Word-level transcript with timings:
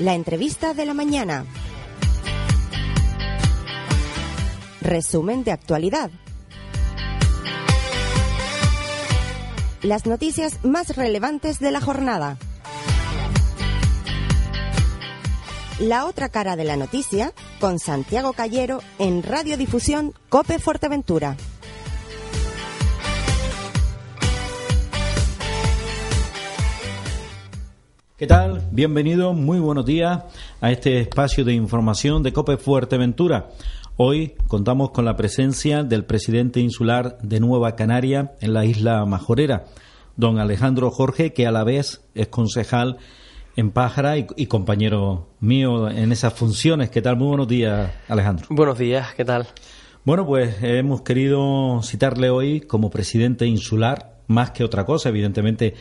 La 0.00 0.14
entrevista 0.14 0.72
de 0.72 0.86
la 0.86 0.94
mañana. 0.94 1.44
Resumen 4.80 5.44
de 5.44 5.52
actualidad. 5.52 6.10
Las 9.82 10.06
noticias 10.06 10.64
más 10.64 10.96
relevantes 10.96 11.58
de 11.58 11.70
la 11.70 11.82
jornada. 11.82 12.38
La 15.80 16.06
otra 16.06 16.30
cara 16.30 16.56
de 16.56 16.64
la 16.64 16.76
noticia 16.76 17.34
con 17.60 17.78
Santiago 17.78 18.32
Callero 18.32 18.80
en 18.98 19.22
Radiodifusión 19.22 20.14
Cope 20.30 20.58
Fuerteventura. 20.58 21.36
¿Qué 28.20 28.26
tal? 28.26 28.68
Bienvenido, 28.70 29.32
muy 29.32 29.60
buenos 29.60 29.86
días 29.86 30.24
a 30.60 30.70
este 30.70 31.00
espacio 31.00 31.42
de 31.42 31.54
información 31.54 32.22
de 32.22 32.34
Cope 32.34 32.58
Fuerteventura. 32.58 33.48
Hoy 33.96 34.34
contamos 34.46 34.90
con 34.90 35.06
la 35.06 35.16
presencia 35.16 35.84
del 35.84 36.04
presidente 36.04 36.60
insular 36.60 37.16
de 37.22 37.40
Nueva 37.40 37.76
Canaria 37.76 38.32
en 38.42 38.52
la 38.52 38.66
isla 38.66 39.06
Majorera, 39.06 39.64
don 40.16 40.38
Alejandro 40.38 40.90
Jorge, 40.90 41.32
que 41.32 41.46
a 41.46 41.50
la 41.50 41.64
vez 41.64 42.02
es 42.14 42.28
concejal 42.28 42.98
en 43.56 43.70
Pájara 43.70 44.18
y, 44.18 44.46
compañero 44.48 45.28
mío 45.40 45.88
en 45.88 46.12
esas 46.12 46.34
funciones. 46.34 46.90
¿Qué 46.90 47.00
tal? 47.00 47.16
Muy 47.16 47.28
buenos 47.28 47.48
días, 47.48 47.90
Alejandro. 48.06 48.48
Buenos 48.50 48.76
días, 48.76 49.14
¿qué 49.14 49.24
tal? 49.24 49.46
Bueno, 50.04 50.26
pues 50.26 50.56
hemos 50.62 51.00
querido 51.00 51.80
citarle 51.82 52.28
hoy 52.28 52.60
como 52.60 52.90
presidente 52.90 53.46
insular, 53.46 54.09
más 54.30 54.52
que 54.52 54.64
otra 54.64 54.84
cosa, 54.84 55.08
evidentemente 55.08 55.74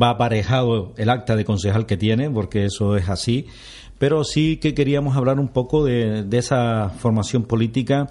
va 0.00 0.10
aparejado 0.10 0.92
el 0.96 1.08
acta 1.08 1.36
de 1.36 1.44
concejal 1.44 1.86
que 1.86 1.96
tiene, 1.96 2.30
porque 2.30 2.66
eso 2.66 2.96
es 2.96 3.08
así, 3.08 3.46
pero 3.98 4.24
sí 4.24 4.58
que 4.58 4.74
queríamos 4.74 5.16
hablar 5.16 5.40
un 5.40 5.48
poco 5.48 5.84
de, 5.84 6.26
esa 6.32 6.90
formación 6.90 7.44
política 7.44 8.10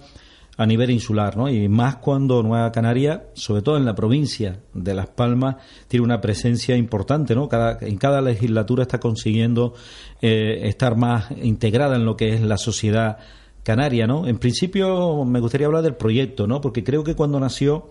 a 0.58 0.66
nivel 0.66 0.89
insular, 0.89 1.38
¿no? 1.38 1.49
Y 1.49 1.67
más 1.67 1.97
cuando 1.97 2.41
Nueva 2.44 2.71
Canaria, 2.71 3.27
sobre 3.33 3.61
todo 3.61 3.77
en 3.77 3.86
la 3.86 3.95
provincia 3.95 4.59
de 4.73 4.94
Las 4.94 5.08
Palmas, 5.08 5.58
tiene 5.88 6.05
una 6.05 6.21
presencia 6.21 6.75
importante, 6.75 7.36
¿no? 7.36 7.47
Cada, 7.47 7.77
en 7.81 7.97
cada 7.97 8.21
legislatura 8.21 8.83
está 8.83 8.99
consiguiendo 8.99 9.73
eh, 10.21 10.61
estar 10.64 10.95
más 10.95 11.31
integrada 11.41 11.95
en 11.95 12.05
lo 12.05 12.16
que 12.17 12.33
es 12.33 12.41
la 12.41 12.58
sociedad 12.58 13.17
canaria, 13.64 14.08
¿no? 14.08 14.27
En 14.27 14.38
principio 14.38 15.23
me 15.25 15.39
gustaría 15.39 15.67
hablar 15.67 15.83
del 15.83 15.95
proyecto, 15.95 16.47
¿no? 16.47 16.61
Porque 16.61 16.83
creo 16.83 17.03
que 17.03 17.16
cuando 17.16 17.39
nació, 17.39 17.89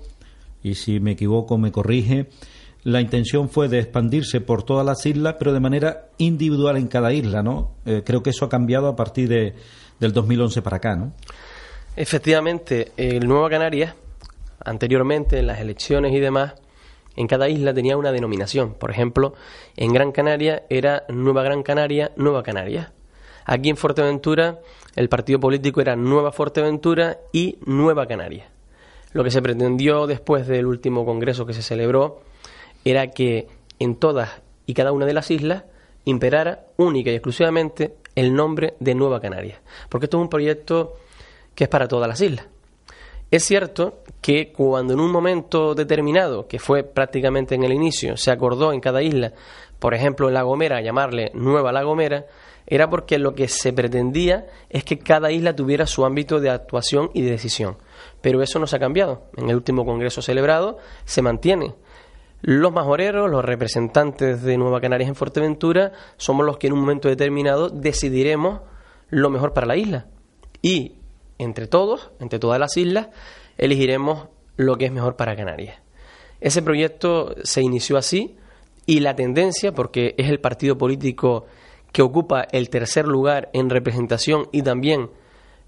y 0.63 0.75
si 0.75 1.01
me 1.01 1.13
equivoco 1.13 1.59
me 1.59 1.73
corrige, 1.73 2.29
la 2.85 3.01
intención 3.01 3.49
fue 3.49 3.69
de 3.69 3.79
expandirse 3.79 4.41
por 4.41 4.65
todas 4.65 4.85
las 4.85 5.07
islas, 5.07 5.37
pero 5.39 5.53
de 5.53 5.61
manera 5.61 6.09
individual 6.19 6.77
en 6.77 6.89
cada 6.89 7.13
isla, 7.13 7.43
¿no? 7.43 7.73
Eh, 7.87 8.03
creo 8.05 8.23
que 8.23 8.31
eso 8.31 8.45
ha 8.45 8.49
cambiado 8.49 8.89
a 8.89 8.97
partir 8.97 9.29
de, 9.29 9.55
del 10.01 10.13
2011 10.13 10.63
para 10.63 10.79
acá, 10.79 10.97
¿no? 10.97 11.13
Efectivamente, 11.95 12.93
el 12.97 13.29
Nueva 13.29 13.51
Canarias, 13.51 13.95
anteriormente 14.65 15.39
en 15.39 15.47
las 15.47 15.61
elecciones 15.61 16.13
y 16.13 16.21
demás, 16.21 16.55
en 17.17 17.27
cada 17.27 17.49
isla 17.49 17.75
tenía 17.75 17.97
una 17.97 18.11
denominación. 18.11 18.75
Por 18.75 18.91
ejemplo, 18.91 19.35
en 19.77 19.93
Gran 19.93 20.13
Canaria 20.13 20.65
era 20.71 21.05
Nueva 21.09 21.43
Gran 21.43 21.63
Canaria, 21.63 22.11
Nueva 22.17 22.43
Canaria. 22.43 22.93
Aquí 23.45 23.69
en 23.69 23.77
Fuerteventura 23.77 24.61
el 24.95 25.09
partido 25.09 25.41
político 25.41 25.81
era 25.81 25.97
Nueva 25.97 26.33
Fuerteventura 26.33 27.19
y 27.33 27.59
Nueva 27.65 28.07
Canaria. 28.07 28.52
Lo 29.13 29.25
que 29.25 29.31
se 29.31 29.43
pretendió 29.43 30.07
después 30.07 30.47
del 30.47 30.67
último 30.67 31.05
congreso 31.05 31.47
que 31.47 31.53
se 31.53 31.63
celebró 31.63 32.21
era 32.85 33.11
que 33.11 33.47
en 33.79 33.97
todas 33.97 34.41
y 34.67 34.75
cada 34.75 34.93
una 34.93 35.07
de 35.07 35.15
las 35.15 35.31
islas 35.31 35.65
imperara 36.05 36.67
única 36.77 37.11
y 37.11 37.15
exclusivamente 37.15 37.97
el 38.15 38.35
nombre 38.35 38.75
de 38.81 38.95
Nueva 38.95 39.21
Canaria, 39.21 39.61
porque 39.89 40.07
esto 40.07 40.19
es 40.19 40.23
un 40.23 40.29
proyecto 40.29 40.95
que 41.55 41.65
es 41.65 41.71
para 41.71 41.89
todas 41.89 42.09
las 42.09 42.21
islas. 42.21 42.47
Es 43.31 43.45
cierto 43.45 44.03
que 44.21 44.53
cuando 44.53 44.93
en 44.93 45.01
un 45.01 45.11
momento 45.11 45.75
determinado, 45.75 46.47
que 46.47 46.59
fue 46.59 46.85
prácticamente 46.85 47.55
en 47.55 47.65
el 47.65 47.73
inicio, 47.73 48.17
se 48.17 48.31
acordó 48.31 48.73
en 48.73 48.81
cada 48.81 49.03
isla, 49.03 49.33
por 49.79 49.95
ejemplo 49.95 50.29
en 50.29 50.35
La 50.35 50.43
Gomera, 50.43 50.83
llamarle 50.83 51.31
Nueva 51.35 51.73
La 51.73 51.83
Gomera, 51.83 52.27
era 52.67 52.91
porque 52.91 53.19
lo 53.19 53.35
que 53.35 53.49
se 53.49 53.73
pretendía 53.73 54.47
es 54.69 54.85
que 54.85 54.99
cada 54.99 55.33
isla 55.33 55.57
tuviera 55.57 55.87
su 55.87 56.05
ámbito 56.05 56.41
de 56.41 56.51
actuación 56.51 57.11
y 57.15 57.23
de 57.23 57.31
decisión. 57.31 57.77
Pero 58.21 58.43
eso 58.43 58.59
no 58.59 58.67
se 58.67 58.77
ha 58.77 58.81
cambiado. 58.81 59.25
En 59.37 59.49
el 59.49 59.57
último 59.57 59.85
congreso 59.85 60.23
celebrado 60.23 60.79
se 61.05 61.23
mantiene 61.23 61.75
los 62.43 62.73
majoreros, 62.73 63.31
los 63.31 63.45
representantes 63.45 64.43
de 64.43 64.59
Nueva 64.59 64.81
Canarias 64.81 65.09
en 65.09 65.15
Fuerteventura, 65.15 65.93
somos 66.17 66.45
los 66.45 66.59
que 66.59 66.67
en 66.67 66.73
un 66.73 66.81
momento 66.81 67.09
determinado 67.09 67.69
decidiremos 67.71 68.63
lo 69.11 69.31
mejor 69.31 69.53
para 69.53 69.69
la 69.69 69.77
isla. 69.77 70.07
Y 70.61 70.97
entre 71.39 71.69
todos, 71.69 72.11
entre 72.19 72.41
todas 72.41 72.59
las 72.59 72.77
islas, 72.77 73.09
elegiremos 73.59 74.29
lo 74.57 74.77
que 74.77 74.87
es 74.87 74.93
mejor 74.93 75.15
para 75.15 75.37
Canarias. 75.37 75.79
Ese 76.41 76.63
proyecto 76.63 77.37
se 77.45 77.63
inició 77.63 77.97
así 77.97 78.37
y 78.87 78.99
la 78.99 79.15
tendencia, 79.15 79.73
porque 79.73 80.17
es 80.19 80.29
el 80.29 80.41
partido 80.41 80.77
político 80.77 81.47
que 81.93 82.03
ocupa 82.03 82.43
el 82.51 82.71
tercer 82.71 83.07
lugar 83.07 83.51
en 83.53 83.71
representación 83.71 84.49
y 84.51 84.63
también 84.63 85.11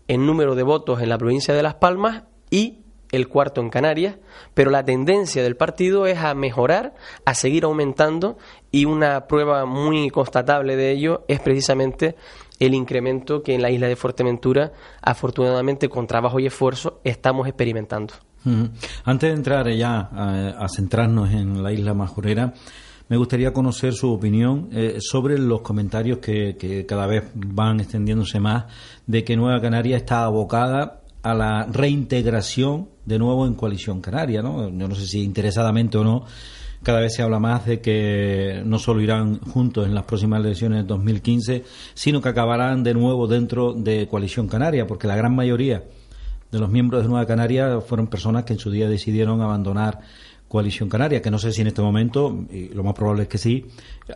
en 0.08 0.26
número 0.26 0.54
de 0.54 0.62
votos 0.62 1.00
en 1.00 1.08
la 1.08 1.18
provincia 1.18 1.54
de 1.54 1.62
Las 1.62 1.74
Palmas 1.74 2.24
y 2.50 2.80
el 3.12 3.28
cuarto 3.28 3.60
en 3.60 3.70
Canarias, 3.70 4.16
pero 4.54 4.70
la 4.70 4.84
tendencia 4.84 5.42
del 5.42 5.56
partido 5.56 6.06
es 6.06 6.18
a 6.18 6.34
mejorar, 6.34 6.94
a 7.24 7.34
seguir 7.34 7.64
aumentando 7.64 8.36
y 8.70 8.86
una 8.86 9.26
prueba 9.26 9.66
muy 9.66 10.10
constatable 10.10 10.74
de 10.76 10.90
ello 10.90 11.24
es 11.28 11.40
precisamente 11.40 12.16
el 12.58 12.74
incremento 12.74 13.42
que 13.42 13.54
en 13.54 13.62
la 13.62 13.70
isla 13.70 13.86
de 13.86 13.96
Fuerteventura, 13.96 14.72
afortunadamente 15.00 15.88
con 15.88 16.06
trabajo 16.06 16.40
y 16.40 16.46
esfuerzo, 16.46 17.00
estamos 17.04 17.46
experimentando. 17.46 18.14
Antes 19.04 19.30
de 19.30 19.36
entrar 19.36 19.68
ya 19.70 20.00
a, 20.00 20.68
centrarnos 20.68 21.32
en 21.32 21.62
la 21.62 21.72
isla 21.72 21.94
Majorera, 21.94 22.52
me 23.08 23.16
gustaría 23.16 23.52
conocer 23.52 23.92
su 23.92 24.10
opinión 24.12 24.68
eh, 24.72 24.98
sobre 25.00 25.38
los 25.38 25.60
comentarios 25.60 26.18
que, 26.18 26.56
que, 26.56 26.86
cada 26.86 27.06
vez 27.06 27.24
van 27.34 27.80
extendiéndose 27.80 28.40
más 28.40 28.64
de 29.06 29.24
que 29.24 29.36
Nueva 29.36 29.60
Canaria 29.60 29.96
está 29.96 30.24
abocada 30.24 31.02
a 31.22 31.34
la 31.34 31.66
reintegración 31.66 32.88
de 33.04 33.18
nuevo 33.18 33.46
en 33.46 33.54
coalición 33.54 34.00
canaria, 34.00 34.42
¿no? 34.42 34.68
Yo 34.68 34.88
no 34.88 34.94
sé 34.94 35.06
si 35.06 35.22
interesadamente 35.22 35.98
o 35.98 36.04
no, 36.04 36.24
cada 36.82 37.00
vez 37.00 37.14
se 37.14 37.22
habla 37.22 37.38
más 37.38 37.64
de 37.66 37.80
que 37.80 38.62
no 38.64 38.78
solo 38.78 39.00
irán 39.00 39.40
juntos 39.40 39.86
en 39.86 39.94
las 39.94 40.04
próximas 40.04 40.40
elecciones 40.40 40.82
de 40.82 40.88
2015, 40.88 41.64
sino 41.94 42.20
que 42.20 42.28
acabarán 42.28 42.82
de 42.82 42.94
nuevo 42.94 43.26
dentro 43.26 43.72
de 43.72 44.06
coalición 44.06 44.48
canaria, 44.48 44.86
porque 44.86 45.06
la 45.06 45.16
gran 45.16 45.34
mayoría 45.34 45.82
de 46.52 46.58
los 46.60 46.70
miembros 46.70 47.02
de 47.02 47.08
Nueva 47.08 47.26
Canaria 47.26 47.80
fueron 47.80 48.06
personas 48.06 48.44
que 48.44 48.52
en 48.52 48.58
su 48.60 48.70
día 48.70 48.88
decidieron 48.88 49.40
abandonar 49.40 50.00
coalición 50.54 50.88
canaria, 50.88 51.20
que 51.20 51.32
no 51.32 51.38
sé 51.40 51.50
si 51.50 51.62
en 51.62 51.66
este 51.66 51.82
momento, 51.82 52.44
y 52.48 52.68
lo 52.68 52.84
más 52.84 52.94
probable 52.94 53.24
es 53.24 53.28
que 53.28 53.38
sí, 53.38 53.66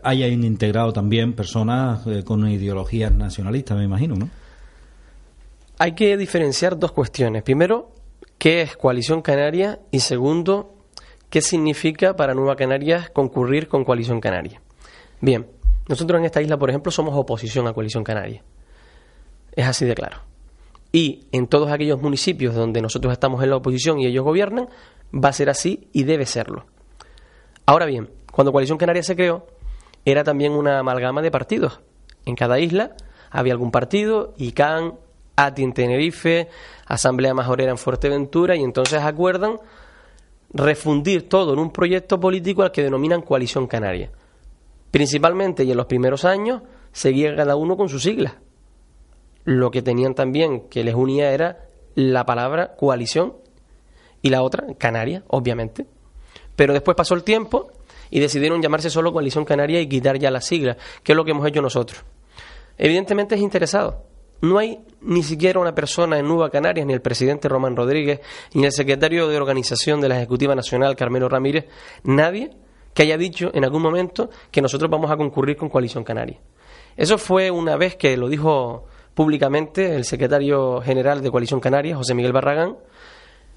hayan 0.04 0.44
integrado 0.44 0.92
también 0.92 1.32
personas 1.32 2.06
eh, 2.06 2.22
con 2.22 2.48
ideologías 2.48 3.12
nacionalistas, 3.12 3.76
me 3.76 3.82
imagino, 3.82 4.14
¿no? 4.14 4.30
Hay 5.80 5.96
que 5.96 6.16
diferenciar 6.16 6.78
dos 6.78 6.92
cuestiones. 6.92 7.42
Primero, 7.42 7.90
¿qué 8.38 8.62
es 8.62 8.76
Coalición 8.76 9.20
Canaria? 9.20 9.80
Y 9.90 9.98
segundo, 9.98 10.76
¿qué 11.28 11.42
significa 11.42 12.14
para 12.14 12.34
Nueva 12.34 12.54
Canarias 12.54 13.10
concurrir 13.10 13.66
con 13.66 13.84
Coalición 13.84 14.20
Canaria? 14.20 14.62
Bien, 15.20 15.44
nosotros 15.88 16.20
en 16.20 16.26
esta 16.26 16.40
isla, 16.40 16.56
por 16.56 16.70
ejemplo, 16.70 16.92
somos 16.92 17.16
oposición 17.16 17.66
a 17.66 17.72
Coalición 17.72 18.04
Canaria. 18.04 18.44
Es 19.56 19.66
así 19.66 19.84
de 19.84 19.96
claro. 19.96 20.18
Y 20.92 21.26
en 21.32 21.46
todos 21.46 21.70
aquellos 21.70 22.00
municipios 22.00 22.54
donde 22.54 22.80
nosotros 22.80 23.12
estamos 23.12 23.42
en 23.42 23.50
la 23.50 23.56
oposición 23.56 23.98
y 23.98 24.06
ellos 24.06 24.24
gobiernan, 24.24 24.68
va 25.12 25.28
a 25.28 25.32
ser 25.32 25.50
así 25.50 25.88
y 25.92 26.04
debe 26.04 26.26
serlo. 26.26 26.66
Ahora 27.66 27.86
bien, 27.86 28.10
cuando 28.32 28.52
Coalición 28.52 28.78
Canaria 28.78 29.02
se 29.02 29.16
creó, 29.16 29.46
era 30.04 30.24
también 30.24 30.52
una 30.52 30.78
amalgama 30.78 31.20
de 31.20 31.30
partidos. 31.30 31.80
En 32.24 32.34
cada 32.34 32.58
isla 32.58 32.96
había 33.30 33.52
algún 33.52 33.70
partido, 33.70 34.32
ICANN, 34.38 34.94
ATI 35.36 35.62
en 35.62 35.72
Tenerife, 35.72 36.48
Asamblea 36.86 37.34
Majorera 37.34 37.70
en 37.70 37.78
Fuerteventura, 37.78 38.56
y 38.56 38.62
entonces 38.62 39.02
acuerdan 39.02 39.58
refundir 40.50 41.28
todo 41.28 41.52
en 41.52 41.58
un 41.58 41.70
proyecto 41.70 42.18
político 42.18 42.62
al 42.62 42.72
que 42.72 42.82
denominan 42.82 43.22
Coalición 43.22 43.66
Canaria. 43.66 44.10
Principalmente, 44.90 45.64
y 45.64 45.70
en 45.70 45.76
los 45.76 45.86
primeros 45.86 46.24
años, 46.24 46.62
seguía 46.92 47.36
cada 47.36 47.56
uno 47.56 47.76
con 47.76 47.88
sus 47.88 48.02
siglas. 48.02 48.34
Lo 49.48 49.70
que 49.70 49.80
tenían 49.80 50.14
también 50.14 50.68
que 50.68 50.84
les 50.84 50.94
unía 50.94 51.32
era 51.32 51.70
la 51.94 52.26
palabra 52.26 52.76
coalición 52.76 53.34
y 54.20 54.28
la 54.28 54.42
otra, 54.42 54.66
Canaria, 54.76 55.24
obviamente. 55.28 55.86
Pero 56.54 56.74
después 56.74 56.94
pasó 56.94 57.14
el 57.14 57.24
tiempo 57.24 57.72
y 58.10 58.20
decidieron 58.20 58.60
llamarse 58.60 58.90
solo 58.90 59.10
Coalición 59.10 59.46
Canaria 59.46 59.80
y 59.80 59.88
quitar 59.88 60.18
ya 60.18 60.30
las 60.30 60.44
siglas, 60.44 60.76
que 61.02 61.12
es 61.12 61.16
lo 61.16 61.24
que 61.24 61.30
hemos 61.30 61.46
hecho 61.46 61.62
nosotros. 61.62 62.04
Evidentemente 62.76 63.36
es 63.36 63.40
interesado, 63.40 64.04
no 64.42 64.58
hay 64.58 64.80
ni 65.00 65.22
siquiera 65.22 65.58
una 65.60 65.74
persona 65.74 66.18
en 66.18 66.28
Nueva 66.28 66.50
Canarias, 66.50 66.86
ni 66.86 66.92
el 66.92 67.00
presidente 67.00 67.48
Román 67.48 67.74
Rodríguez, 67.74 68.20
ni 68.52 68.66
el 68.66 68.72
secretario 68.72 69.28
de 69.28 69.38
organización 69.38 70.02
de 70.02 70.10
la 70.10 70.18
Ejecutiva 70.18 70.54
Nacional, 70.54 70.94
Carmelo 70.94 71.26
Ramírez, 71.30 71.64
nadie 72.02 72.50
que 72.92 73.04
haya 73.04 73.16
dicho 73.16 73.50
en 73.54 73.64
algún 73.64 73.80
momento 73.80 74.28
que 74.50 74.60
nosotros 74.60 74.90
vamos 74.90 75.10
a 75.10 75.16
concurrir 75.16 75.56
con 75.56 75.70
Coalición 75.70 76.04
Canaria. 76.04 76.38
Eso 76.98 77.16
fue 77.16 77.50
una 77.50 77.78
vez 77.78 77.96
que 77.96 78.14
lo 78.18 78.28
dijo 78.28 78.84
públicamente 79.18 79.96
el 79.96 80.04
secretario 80.04 80.80
general 80.80 81.20
de 81.20 81.30
Coalición 81.32 81.58
Canaria, 81.58 81.96
José 81.96 82.14
Miguel 82.14 82.32
Barragán. 82.32 82.76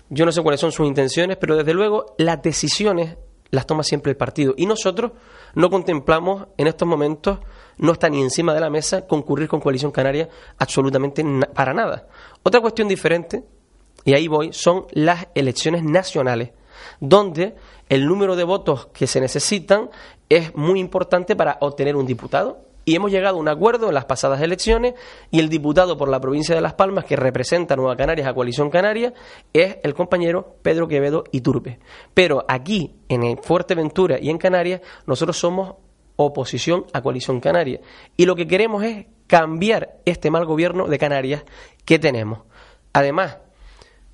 Yo 0.09 0.25
no 0.25 0.31
sé 0.31 0.41
cuáles 0.41 0.59
son 0.59 0.71
sus 0.71 0.87
intenciones, 0.87 1.37
pero 1.37 1.55
desde 1.55 1.75
luego 1.75 2.15
las 2.17 2.41
decisiones 2.41 3.15
las 3.51 3.67
toma 3.67 3.83
siempre 3.83 4.09
el 4.09 4.17
partido. 4.17 4.55
Y 4.57 4.65
nosotros 4.65 5.11
no 5.53 5.69
contemplamos 5.69 6.47
en 6.57 6.65
estos 6.65 6.87
momentos, 6.87 7.41
no 7.77 7.91
está 7.91 8.09
ni 8.09 8.23
encima 8.23 8.55
de 8.55 8.59
la 8.59 8.71
mesa, 8.71 9.05
concurrir 9.05 9.47
con 9.47 9.59
Coalición 9.59 9.91
Canaria 9.91 10.29
absolutamente 10.57 11.23
para 11.53 11.75
nada. 11.75 12.07
Otra 12.41 12.59
cuestión 12.59 12.87
diferente, 12.87 13.43
y 14.03 14.15
ahí 14.15 14.27
voy, 14.27 14.53
son 14.53 14.87
las 14.93 15.27
elecciones 15.35 15.83
nacionales, 15.83 16.53
donde 16.99 17.53
el 17.87 18.07
número 18.07 18.35
de 18.35 18.45
votos 18.45 18.87
que 18.87 19.05
se 19.05 19.21
necesitan 19.21 19.91
es 20.27 20.55
muy 20.55 20.79
importante 20.79 21.35
para 21.35 21.59
obtener 21.61 21.95
un 21.95 22.07
diputado 22.07 22.70
y 22.85 22.95
hemos 22.95 23.11
llegado 23.11 23.37
a 23.37 23.39
un 23.39 23.47
acuerdo 23.47 23.87
en 23.87 23.93
las 23.93 24.05
pasadas 24.05 24.41
elecciones 24.41 24.95
y 25.29 25.39
el 25.39 25.49
diputado 25.49 25.97
por 25.97 26.09
la 26.09 26.19
provincia 26.19 26.55
de 26.55 26.61
Las 26.61 26.73
Palmas 26.73 27.05
que 27.05 27.15
representa 27.15 27.75
Nueva 27.75 27.95
Canarias 27.95 28.27
a 28.27 28.33
Coalición 28.33 28.69
Canaria 28.69 29.13
es 29.53 29.77
el 29.83 29.93
compañero 29.93 30.55
Pedro 30.61 30.87
Quevedo 30.87 31.23
Iturbe. 31.31 31.79
Pero 32.13 32.43
aquí, 32.47 32.95
en 33.09 33.37
Fuerteventura 33.37 34.17
y 34.19 34.29
en 34.29 34.37
Canarias, 34.37 34.81
nosotros 35.05 35.37
somos 35.37 35.75
oposición 36.15 36.85
a 36.93 37.01
Coalición 37.01 37.39
Canaria. 37.39 37.81
Y 38.17 38.25
lo 38.25 38.35
que 38.35 38.47
queremos 38.47 38.83
es 38.83 39.05
cambiar 39.27 39.99
este 40.05 40.31
mal 40.31 40.45
gobierno 40.45 40.87
de 40.87 40.97
Canarias 40.97 41.43
que 41.85 41.99
tenemos. 41.99 42.39
Además, 42.93 43.37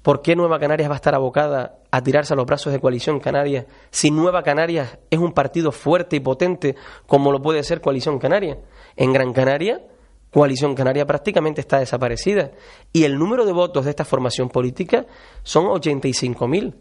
¿Por 0.07 0.21
qué 0.21 0.37
Nueva 0.37 0.57
Canarias 0.57 0.89
va 0.89 0.93
a 0.93 0.95
estar 0.95 1.13
abocada 1.15 1.76
a 1.91 2.01
tirarse 2.01 2.33
a 2.33 2.35
los 2.35 2.45
brazos 2.45 2.73
de 2.73 2.79
Coalición 2.79 3.19
Canaria 3.19 3.65
si 3.89 4.11
Nueva 4.11 4.43
Canarias 4.43 4.97
es 5.09 5.19
un 5.19 5.33
partido 5.33 5.71
fuerte 5.71 6.15
y 6.15 6.19
potente 6.19 6.75
como 7.05 7.31
lo 7.31 7.41
puede 7.41 7.63
ser 7.63 7.81
Coalición 7.81 8.19
Canaria? 8.19 8.57
En 8.95 9.13
Gran 9.13 9.33
Canaria, 9.33 9.81
Coalición 10.31 10.75
Canaria 10.75 11.05
prácticamente 11.05 11.61
está 11.61 11.79
desaparecida 11.79 12.51
y 12.91 13.03
el 13.03 13.17
número 13.17 13.45
de 13.45 13.53
votos 13.53 13.85
de 13.85 13.91
esta 13.91 14.05
formación 14.05 14.49
política 14.49 15.05
son 15.43 15.65
85.000. 15.65 16.75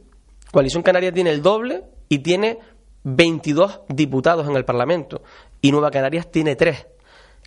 Coalición 0.53 0.83
Canaria 0.83 1.13
tiene 1.13 1.31
el 1.31 1.43
doble 1.43 1.85
y 2.09 2.19
tiene 2.21 2.59
22 3.05 3.83
diputados 3.89 4.49
en 4.49 4.57
el 4.57 4.65
Parlamento 4.65 5.23
y 5.61 5.71
Nueva 5.71 5.91
Canarias 5.91 6.31
tiene 6.31 6.57
tres. 6.57 6.87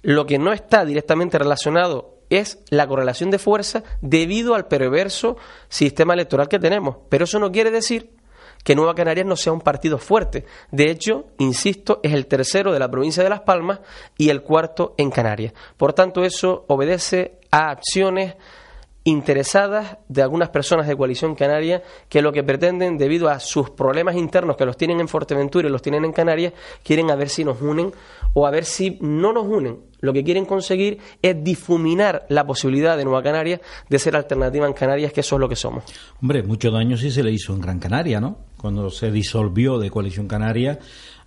Lo 0.02 0.26
que 0.26 0.40
no 0.40 0.54
está 0.54 0.86
directamente 0.86 1.38
relacionado 1.38 2.19
es 2.30 2.60
la 2.70 2.88
correlación 2.88 3.32
de 3.32 3.40
fuerza 3.40 3.84
debido 4.02 4.56
al 4.56 4.68
perverso 4.68 5.38
sistema 5.68 6.14
electoral 6.14 6.48
que 6.48 6.60
tenemos. 6.60 6.98
Pero 7.10 7.26
eso 7.26 7.40
no 7.40 7.52
quiere 7.52 7.72
decir 7.72 8.12
que 8.64 8.76
Nueva 8.76 8.96
Canarias 8.96 9.26
no 9.26 9.36
sea 9.36 9.54
un 9.54 9.62
partido 9.62 9.98
fuerte. 9.98 10.46
De 10.72 10.92
hecho, 10.92 11.28
insisto, 11.38 12.00
es 12.04 12.14
el 12.14 12.28
tercero 12.28 12.74
de 12.74 12.80
la 12.80 12.92
provincia 12.92 13.24
de 13.24 13.30
Las 13.30 13.42
Palmas 13.42 13.80
y 14.18 14.30
el 14.30 14.42
cuarto 14.42 14.96
en 14.98 15.12
Canarias. 15.12 15.54
Por 15.78 15.94
tanto, 15.94 16.24
eso 16.24 16.66
obedece 16.68 17.40
a 17.52 17.70
acciones 17.70 18.36
interesadas 19.10 19.98
de 20.08 20.22
algunas 20.22 20.50
personas 20.50 20.88
de 20.88 20.96
Coalición 20.96 21.36
Canaria 21.36 21.82
que 22.08 22.22
lo 22.22 22.32
que 22.32 22.44
pretenden, 22.44 22.98
debido 22.98 23.30
a 23.30 23.40
sus 23.40 23.70
problemas 23.72 24.16
internos 24.16 24.56
que 24.56 24.66
los 24.66 24.78
tienen 24.78 25.00
en 25.00 25.08
Fuerteventura 25.08 25.68
y 25.68 25.72
los 25.72 25.82
tienen 25.82 26.06
en 26.06 26.14
Canarias, 26.14 26.54
quieren 26.84 27.12
a 27.12 27.16
ver 27.16 27.30
si 27.30 27.44
nos 27.44 27.62
unen 27.62 27.92
o 28.34 28.46
a 28.46 28.52
ver 28.52 28.66
si 28.66 28.98
no 29.02 29.34
nos 29.34 29.48
unen. 29.48 29.80
Lo 30.02 30.14
que 30.14 30.24
quieren 30.24 30.46
conseguir 30.46 31.00
es 31.22 31.44
difuminar 31.44 32.26
la 32.30 32.46
posibilidad 32.46 32.96
de 32.96 33.04
Nueva 33.04 33.22
Canaria 33.22 33.60
de 33.90 34.00
ser 34.00 34.16
alternativa 34.16 34.66
en 34.66 34.74
Canarias, 34.74 35.12
que 35.12 35.22
eso 35.22 35.36
es 35.36 35.42
lo 35.42 35.50
que 35.50 35.58
somos. 35.58 35.84
Hombre, 36.22 36.44
mucho 36.44 36.72
daño 36.72 36.96
sí 36.96 37.12
se 37.12 37.24
le 37.24 37.32
hizo 37.32 37.54
en 37.54 37.60
Gran 37.60 37.80
Canaria, 37.80 38.22
¿no? 38.22 38.38
Cuando 38.58 38.90
se 38.90 39.12
disolvió 39.12 39.78
de 39.78 39.90
Coalición 39.90 40.28
Canaria, 40.28 40.80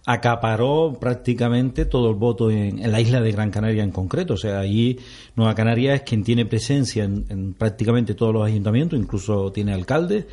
acaparó 0.05 0.97
prácticamente 1.01 1.85
todo 1.85 2.11
el 2.11 2.17
voto 2.17 2.51
en, 2.51 2.91
la 2.91 3.01
isla 3.01 3.21
de 3.21 3.33
Gran 3.33 3.51
Canaria 3.51 3.85
en 3.85 3.93
concreto. 3.93 4.35
O 4.35 4.37
sea, 4.37 4.59
allí 4.59 4.99
Nueva 5.37 5.55
Canaria 5.55 5.95
es 5.95 6.03
quien 6.03 6.25
tiene 6.25 6.45
presencia 6.45 7.05
en, 7.05 7.55
prácticamente 7.55 8.15
todos 8.15 8.33
los 8.33 8.47
ayuntamientos, 8.47 8.99
incluso 8.99 9.53
tiene 9.53 9.73
alcalde. 9.73 10.27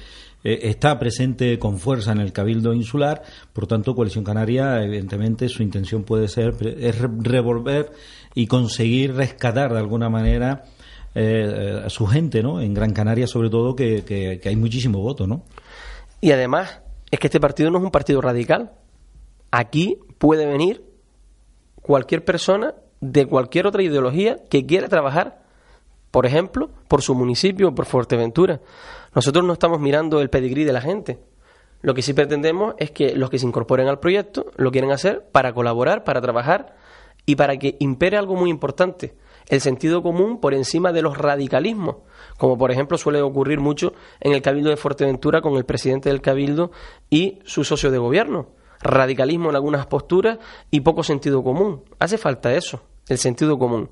Eh, 0.44 0.60
está 0.64 0.98
presente 0.98 1.60
con 1.60 1.78
fuerza 1.78 2.14
en 2.14 2.20
el 2.20 2.32
Cabildo 2.32 2.74
Insular, 2.74 3.22
por 3.54 3.68
tanto, 3.68 3.94
Coalición 3.94 4.24
Canaria, 4.24 4.82
evidentemente, 4.84 5.50
su 5.50 5.62
intención 5.64 6.04
puede 6.04 6.30
ser 6.30 6.56
es 6.80 6.98
revolver 7.00 7.92
y 8.34 8.48
conseguir 8.48 9.16
rescatar 9.16 9.74
de 9.74 9.80
alguna 9.80 10.10
manera 10.10 10.64
eh, 11.14 11.82
a 11.86 11.90
su 11.90 12.08
gente, 12.08 12.42
¿no? 12.42 12.62
En 12.62 12.74
Gran 12.74 12.94
Canaria, 12.94 13.28
sobre 13.28 13.50
todo, 13.50 13.76
que, 13.76 14.04
que 14.06 14.50
hay 14.50 14.56
muchísimo 14.56 15.00
voto, 15.00 15.28
¿no? 15.28 15.44
Y 16.22 16.32
además, 16.32 16.80
es 17.12 17.20
que 17.20 17.28
este 17.28 17.40
partido 17.40 17.70
no 17.70 17.80
es 17.80 17.84
un 17.84 17.92
partido 17.92 18.22
radical, 18.22 18.72
Aquí 19.52 20.00
puede 20.18 20.46
venir 20.46 20.84
cualquier 21.82 22.24
persona 22.24 22.76
de 23.02 23.26
cualquier 23.26 23.66
otra 23.66 23.82
ideología 23.82 24.38
que 24.50 24.66
quiera 24.66 24.88
trabajar, 24.88 25.42
por 26.12 26.26
ejemplo, 26.26 26.70
por 26.88 27.02
su 27.02 27.16
municipio 27.16 27.70
o 27.70 27.76
por 27.76 27.86
Fuerteventura. 27.86 28.62
Nosotros 29.16 29.44
no 29.44 29.54
estamos 29.54 29.80
mirando 29.80 30.22
el 30.22 30.30
pedigrí 30.30 30.66
de 30.66 30.74
la 30.74 30.82
gente. 30.82 31.20
Lo 31.82 31.94
que 31.94 32.02
sí 32.02 32.14
pretendemos 32.14 32.76
es 32.78 32.92
que 32.92 33.16
los 33.16 33.30
que 33.30 33.40
se 33.40 33.48
incorporen 33.48 33.88
al 33.88 34.00
proyecto 34.00 34.52
lo 34.58 34.72
quieren 34.72 34.92
hacer 34.92 35.26
para 35.32 35.54
colaborar, 35.54 36.04
para 36.04 36.22
trabajar 36.22 36.76
y 37.26 37.36
para 37.36 37.58
que 37.58 37.78
impere 37.80 38.18
algo 38.18 38.36
muy 38.36 38.50
importante, 38.50 39.16
el 39.48 39.62
sentido 39.62 40.04
común 40.04 40.42
por 40.42 40.54
encima 40.54 40.92
de 40.92 41.02
los 41.02 41.18
radicalismos, 41.18 41.98
como 42.38 42.58
por 42.58 42.72
ejemplo 42.72 42.98
suele 42.98 43.22
ocurrir 43.22 43.60
mucho 43.60 43.94
en 44.20 44.34
el 44.34 44.42
Cabildo 44.42 44.70
de 44.70 44.78
Fuerteventura 44.78 45.42
con 45.42 45.56
el 45.56 45.66
presidente 45.66 46.10
del 46.10 46.22
Cabildo 46.22 46.72
y 47.10 47.40
su 47.46 47.64
socio 47.64 47.92
de 47.92 47.98
gobierno 47.98 48.59
radicalismo 48.82 49.50
en 49.50 49.56
algunas 49.56 49.86
posturas 49.86 50.40
y 50.72 50.82
poco 50.82 51.04
sentido 51.04 51.44
común. 51.44 51.84
Hace 52.00 52.18
falta 52.18 52.54
eso, 52.54 52.82
el 53.08 53.18
sentido 53.18 53.58
común. 53.58 53.90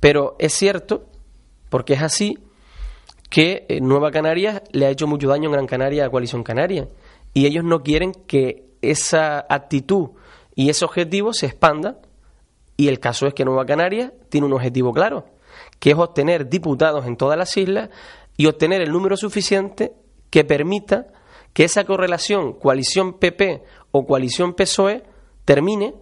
Pero 0.00 0.36
es 0.38 0.52
cierto, 0.52 1.06
porque 1.68 1.94
es 1.94 2.02
así, 2.02 2.38
que 3.30 3.66
eh, 3.68 3.80
Nueva 3.80 4.10
Canarias 4.10 4.62
le 4.72 4.86
ha 4.86 4.90
hecho 4.90 5.06
mucho 5.06 5.28
daño 5.28 5.46
en 5.46 5.52
Gran 5.52 5.66
Canaria 5.66 6.06
a 6.06 6.10
Coalición 6.10 6.42
Canaria. 6.42 6.88
Y 7.34 7.46
ellos 7.46 7.64
no 7.64 7.82
quieren 7.82 8.12
que 8.12 8.66
esa 8.82 9.44
actitud 9.48 10.10
y 10.54 10.70
ese 10.70 10.84
objetivo 10.84 11.32
se 11.32 11.46
expanda. 11.46 11.98
Y 12.76 12.88
el 12.88 13.00
caso 13.00 13.26
es 13.26 13.34
que 13.34 13.44
Nueva 13.44 13.66
Canarias 13.66 14.12
tiene 14.28 14.46
un 14.46 14.52
objetivo 14.52 14.92
claro, 14.92 15.26
que 15.78 15.90
es 15.90 15.96
obtener 15.96 16.48
diputados 16.48 17.06
en 17.06 17.16
todas 17.16 17.38
las 17.38 17.56
islas 17.56 17.90
y 18.36 18.46
obtener 18.46 18.82
el 18.82 18.92
número 18.92 19.16
suficiente 19.16 19.92
que 20.30 20.44
permita 20.44 21.06
que 21.52 21.64
esa 21.64 21.84
correlación 21.84 22.52
coalición 22.52 23.14
PP 23.14 23.62
o 23.96 24.06
coalición 24.06 24.54
PSOE 24.54 25.02
termine, 25.44 25.94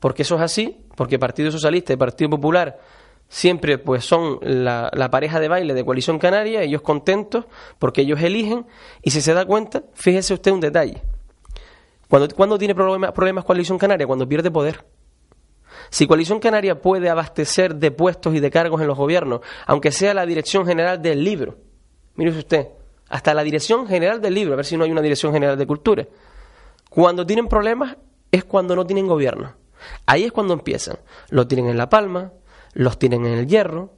porque 0.00 0.22
eso 0.22 0.36
es 0.36 0.42
así, 0.42 0.84
porque 0.96 1.18
Partido 1.18 1.50
Socialista 1.50 1.92
y 1.92 1.96
Partido 1.96 2.30
Popular 2.30 2.78
siempre 3.28 3.78
pues 3.78 4.04
son 4.04 4.38
la, 4.42 5.08
pareja 5.10 5.38
de 5.38 5.48
baile 5.48 5.74
de 5.74 5.84
coalición 5.84 6.18
canaria, 6.18 6.62
ellos 6.62 6.82
contentos 6.82 7.44
porque 7.78 8.00
ellos 8.02 8.20
eligen 8.22 8.66
y 9.02 9.10
si 9.10 9.20
se 9.20 9.34
da 9.34 9.44
cuenta, 9.44 9.84
fíjese 9.94 10.34
usted 10.34 10.52
un 10.52 10.60
detalle. 10.60 11.02
Cuando, 12.08 12.34
cuando 12.34 12.58
tiene 12.58 12.74
problemas, 12.74 13.12
problemas 13.12 13.44
coalición 13.44 13.78
canaria, 13.78 14.06
cuando 14.06 14.26
pierde 14.26 14.50
poder. 14.50 14.84
Si 15.90 16.06
Coalición 16.06 16.38
Canaria 16.38 16.80
puede 16.80 17.08
abastecer 17.08 17.76
de 17.76 17.90
puestos 17.90 18.34
y 18.34 18.40
de 18.40 18.50
cargos 18.50 18.80
en 18.80 18.88
los 18.88 18.98
gobiernos, 18.98 19.40
aunque 19.66 19.92
sea 19.92 20.12
la 20.12 20.26
dirección 20.26 20.66
general 20.66 21.00
del 21.00 21.22
libro, 21.24 21.56
mire 22.16 22.30
usted, 22.30 22.68
hasta 23.08 23.32
la 23.32 23.42
dirección 23.42 23.86
general 23.86 24.20
del 24.20 24.34
libro, 24.34 24.54
a 24.54 24.56
ver 24.56 24.66
si 24.66 24.76
no 24.76 24.84
hay 24.84 24.90
una 24.90 25.00
dirección 25.00 25.32
general 25.32 25.56
de 25.56 25.66
cultura. 25.66 26.06
Cuando 26.88 27.26
tienen 27.26 27.48
problemas 27.48 27.96
es 28.30 28.44
cuando 28.44 28.76
no 28.76 28.86
tienen 28.86 29.06
gobierno. 29.06 29.54
Ahí 30.06 30.24
es 30.24 30.32
cuando 30.32 30.54
empiezan. 30.54 30.98
Lo 31.30 31.46
tienen 31.46 31.68
en 31.68 31.78
La 31.78 31.88
Palma, 31.88 32.32
los 32.72 32.98
tienen 32.98 33.26
en 33.26 33.38
el 33.38 33.46
Hierro, 33.46 33.92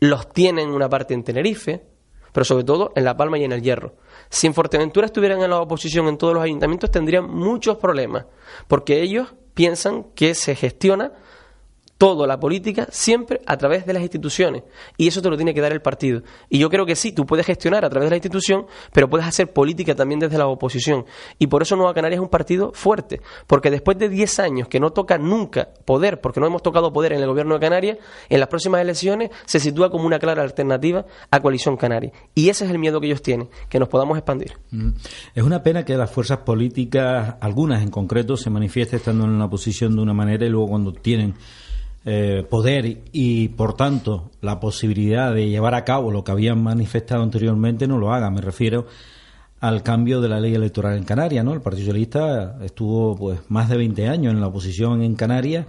los 0.00 0.28
tienen 0.28 0.68
en 0.68 0.74
una 0.74 0.88
parte 0.88 1.14
en 1.14 1.24
Tenerife, 1.24 1.84
pero 2.32 2.44
sobre 2.44 2.64
todo 2.64 2.92
en 2.94 3.04
La 3.04 3.16
Palma 3.16 3.38
y 3.38 3.44
en 3.44 3.52
el 3.52 3.62
Hierro. 3.62 3.96
Si 4.28 4.46
en 4.46 4.54
Fuerteventura 4.54 5.06
estuvieran 5.06 5.42
en 5.42 5.50
la 5.50 5.60
oposición 5.60 6.06
en 6.08 6.18
todos 6.18 6.34
los 6.34 6.42
ayuntamientos 6.42 6.90
tendrían 6.90 7.28
muchos 7.28 7.78
problemas, 7.78 8.26
porque 8.66 9.00
ellos 9.02 9.34
piensan 9.54 10.04
que 10.14 10.34
se 10.34 10.54
gestiona 10.54 11.12
todo 11.98 12.26
la 12.26 12.38
política 12.38 12.86
siempre 12.90 13.40
a 13.44 13.56
través 13.56 13.84
de 13.84 13.92
las 13.92 14.02
instituciones. 14.02 14.62
Y 14.96 15.08
eso 15.08 15.20
te 15.20 15.28
lo 15.28 15.36
tiene 15.36 15.52
que 15.52 15.60
dar 15.60 15.72
el 15.72 15.82
partido. 15.82 16.22
Y 16.48 16.58
yo 16.58 16.70
creo 16.70 16.86
que 16.86 16.96
sí 16.96 17.12
tú 17.12 17.26
puedes 17.26 17.44
gestionar 17.44 17.84
a 17.84 17.90
través 17.90 18.06
de 18.06 18.10
la 18.10 18.16
institución 18.16 18.66
pero 18.92 19.10
puedes 19.10 19.26
hacer 19.26 19.52
política 19.52 19.94
también 19.94 20.20
desde 20.20 20.38
la 20.38 20.46
oposición. 20.46 21.04
Y 21.38 21.48
por 21.48 21.62
eso 21.62 21.76
Nueva 21.76 21.94
Canarias 21.94 22.18
es 22.18 22.22
un 22.22 22.28
partido 22.28 22.72
fuerte 22.72 23.20
porque 23.46 23.70
después 23.70 23.98
de 23.98 24.08
10 24.08 24.38
años 24.38 24.68
que 24.68 24.80
no 24.80 24.90
toca 24.90 25.18
nunca 25.18 25.68
poder 25.84 26.20
porque 26.20 26.40
no 26.40 26.46
hemos 26.46 26.62
tocado 26.62 26.92
poder 26.92 27.12
en 27.12 27.20
el 27.20 27.26
gobierno 27.26 27.54
de 27.54 27.60
Canarias 27.60 27.98
en 28.28 28.40
las 28.40 28.48
próximas 28.48 28.80
elecciones 28.80 29.30
se 29.44 29.58
sitúa 29.60 29.90
como 29.90 30.06
una 30.06 30.18
clara 30.18 30.42
alternativa 30.42 31.04
a 31.30 31.40
coalición 31.40 31.76
canaria. 31.76 32.12
Y 32.34 32.48
ese 32.48 32.64
es 32.64 32.70
el 32.70 32.78
miedo 32.78 33.00
que 33.00 33.06
ellos 33.06 33.22
tienen 33.22 33.48
que 33.68 33.78
nos 33.78 33.88
podamos 33.88 34.16
expandir. 34.16 34.52
Mm. 34.70 34.90
es 35.34 35.42
una 35.42 35.62
pena 35.62 35.84
que 35.84 35.96
las 35.96 36.10
fuerzas 36.10 36.38
políticas 36.38 37.36
algunas 37.40 37.82
en 37.82 37.90
concreto 37.90 38.36
se 38.36 38.50
manifiesten 38.50 38.98
estando 38.98 39.24
en 39.24 39.30
una 39.30 39.48
posición 39.50 39.96
de 39.96 40.02
una 40.02 40.14
manera 40.14 40.46
y 40.46 40.48
luego 40.48 40.68
cuando 40.68 40.92
tienen 40.92 41.34
eh, 42.10 42.42
poder 42.48 43.02
y, 43.12 43.48
por 43.48 43.74
tanto, 43.74 44.30
la 44.40 44.60
posibilidad 44.60 45.34
de 45.34 45.48
llevar 45.48 45.74
a 45.74 45.84
cabo 45.84 46.10
lo 46.10 46.24
que 46.24 46.32
habían 46.32 46.62
manifestado 46.62 47.22
anteriormente 47.22 47.86
no 47.86 47.98
lo 47.98 48.12
hagan. 48.12 48.34
Me 48.34 48.40
refiero 48.40 48.86
al 49.60 49.82
cambio 49.82 50.20
de 50.20 50.28
la 50.28 50.40
ley 50.40 50.54
electoral 50.54 50.96
en 50.96 51.04
Canarias, 51.04 51.44
¿no? 51.44 51.52
El 51.52 51.60
Partido 51.60 51.86
Socialista 51.86 52.56
estuvo 52.62 53.16
pues 53.16 53.40
más 53.48 53.68
de 53.68 53.76
20 53.76 54.08
años 54.08 54.32
en 54.32 54.40
la 54.40 54.46
oposición 54.46 55.02
en 55.02 55.16
Canarias 55.16 55.66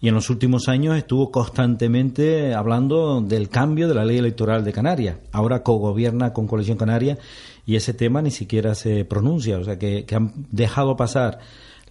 y 0.00 0.08
en 0.08 0.14
los 0.14 0.30
últimos 0.30 0.68
años 0.68 0.96
estuvo 0.96 1.30
constantemente 1.30 2.54
hablando 2.54 3.20
del 3.20 3.50
cambio 3.50 3.86
de 3.86 3.94
la 3.94 4.04
ley 4.04 4.16
electoral 4.16 4.64
de 4.64 4.72
Canarias. 4.72 5.18
Ahora 5.30 5.62
cogobierna 5.62 6.32
con 6.32 6.46
Coalición 6.46 6.78
Canaria 6.78 7.18
y 7.66 7.76
ese 7.76 7.92
tema 7.92 8.22
ni 8.22 8.30
siquiera 8.30 8.74
se 8.74 9.04
pronuncia, 9.04 9.58
o 9.58 9.64
sea 9.64 9.78
que, 9.78 10.06
han 10.12 10.32
dejado 10.50 10.96
pasar 10.96 11.38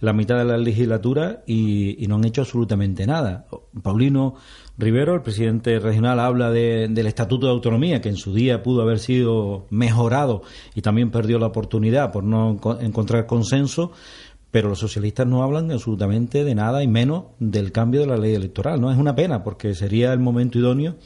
la 0.00 0.12
mitad 0.12 0.38
de 0.38 0.44
la 0.44 0.56
legislatura 0.56 1.42
y, 1.46 2.04
no 2.08 2.16
han 2.16 2.24
hecho 2.24 2.40
absolutamente 2.40 3.06
nada. 3.06 3.46
Paulino 3.82 4.34
Rivero, 4.78 5.14
el 5.14 5.22
presidente 5.22 5.78
regional, 5.78 6.18
habla 6.18 6.50
del 6.50 7.06
Estatuto 7.06 7.46
de 7.46 7.52
Autonomía, 7.52 8.00
que 8.00 8.08
en 8.08 8.16
su 8.16 8.34
día 8.34 8.62
pudo 8.62 8.82
haber 8.82 8.98
sido 8.98 9.66
mejorado 9.70 10.42
y 10.74 10.80
también 10.80 11.10
perdió 11.10 11.38
la 11.38 11.46
oportunidad 11.46 12.12
por 12.12 12.24
no 12.24 12.58
encontrar 12.80 13.26
consenso, 13.26 13.92
pero 14.50 14.68
los 14.68 14.78
socialistas 14.78 15.26
no 15.26 15.42
hablan 15.42 15.70
absolutamente 15.70 16.44
de 16.44 16.54
nada 16.54 16.82
y 16.82 16.88
menos 16.88 17.24
del 17.38 17.70
cambio 17.70 18.00
de 18.00 18.06
la 18.06 18.16
ley 18.16 18.34
electoral. 18.34 18.80
No 18.80 18.90
es 18.90 18.98
una 18.98 19.14
pena 19.14 19.44
porque 19.44 19.74
sería 19.74 20.12
el 20.12 20.18
momento 20.18 20.58
idóneo 20.58 20.96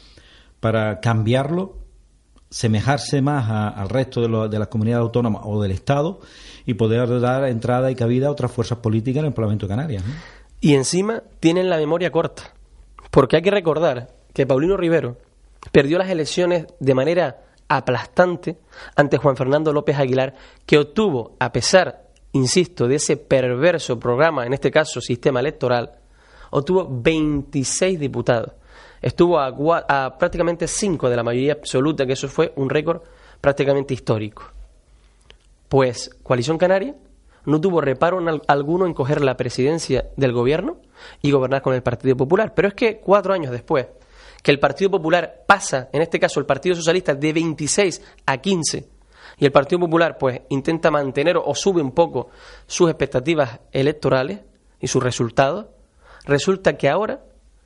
para 0.60 1.00
cambiarlo, 1.00 1.83
semejarse 2.54 3.20
más 3.20 3.50
al 3.76 3.88
resto 3.88 4.20
de, 4.20 4.48
de 4.48 4.58
las 4.60 4.68
comunidades 4.68 5.02
autónomas 5.02 5.42
o 5.44 5.60
del 5.60 5.72
Estado 5.72 6.20
y 6.64 6.74
poder 6.74 7.18
dar 7.18 7.48
entrada 7.48 7.90
y 7.90 7.96
cabida 7.96 8.28
a 8.28 8.30
otras 8.30 8.52
fuerzas 8.52 8.78
políticas 8.78 9.22
en 9.22 9.26
el 9.26 9.32
Parlamento 9.32 9.66
de 9.66 9.70
Canarias. 9.70 10.04
Y 10.60 10.74
encima 10.74 11.24
tienen 11.40 11.68
la 11.68 11.78
memoria 11.78 12.12
corta, 12.12 12.54
porque 13.10 13.34
hay 13.34 13.42
que 13.42 13.50
recordar 13.50 14.10
que 14.32 14.46
Paulino 14.46 14.76
Rivero 14.76 15.16
perdió 15.72 15.98
las 15.98 16.08
elecciones 16.10 16.66
de 16.78 16.94
manera 16.94 17.40
aplastante 17.66 18.56
ante 18.94 19.16
Juan 19.18 19.36
Fernando 19.36 19.72
López 19.72 19.98
Aguilar, 19.98 20.36
que 20.64 20.78
obtuvo, 20.78 21.34
a 21.40 21.50
pesar 21.50 22.04
insisto, 22.34 22.86
de 22.86 22.96
ese 22.96 23.16
perverso 23.16 23.98
programa, 23.98 24.46
en 24.46 24.54
este 24.54 24.70
caso 24.70 25.00
sistema 25.00 25.40
electoral, 25.40 25.90
obtuvo 26.50 26.86
26 26.88 27.98
diputados. 27.98 28.52
Estuvo 29.04 29.38
a, 29.38 30.16
prácticamente 30.18 30.66
5 30.66 31.10
de 31.10 31.16
la 31.16 31.22
mayoría 31.22 31.52
absoluta, 31.52 32.06
que 32.06 32.14
eso 32.14 32.26
fue 32.26 32.54
un 32.56 32.70
récord 32.70 33.02
prácticamente 33.38 33.92
histórico. 33.92 34.44
Pues 35.68 36.08
Coalición 36.22 36.56
Canaria 36.56 36.94
no 37.44 37.60
tuvo 37.60 37.82
reparo 37.82 38.18
alguno 38.46 38.86
en 38.86 38.94
coger 38.94 39.20
la 39.20 39.36
presidencia 39.36 40.06
del 40.16 40.32
gobierno 40.32 40.78
y 41.20 41.32
gobernar 41.32 41.60
con 41.60 41.74
el 41.74 41.82
Partido 41.82 42.16
Popular. 42.16 42.54
Pero 42.54 42.68
es 42.68 42.72
que 42.72 42.96
cuatro 42.96 43.34
años 43.34 43.52
después, 43.52 43.88
que 44.42 44.50
el 44.50 44.58
Partido 44.58 44.92
Popular 44.92 45.44
pasa, 45.46 45.90
en 45.92 46.00
este 46.00 46.18
caso 46.18 46.40
el 46.40 46.46
Partido 46.46 46.74
Socialista, 46.74 47.14
de 47.14 47.30
26 47.34 48.02
a 48.24 48.38
15 48.38 48.88
y 49.36 49.44
el 49.44 49.52
Partido 49.52 49.80
Popular 49.80 50.16
pues 50.16 50.40
intenta 50.48 50.90
mantener 50.90 51.36
o 51.36 51.54
sube 51.54 51.82
un 51.82 51.92
poco 51.92 52.30
sus 52.66 52.88
expectativas 52.88 53.60
electorales 53.70 54.40
y 54.80 54.86
sus 54.86 55.02
resultados, 55.02 55.66
resulta 56.24 56.78
que 56.78 56.88
ahora, 56.88 57.20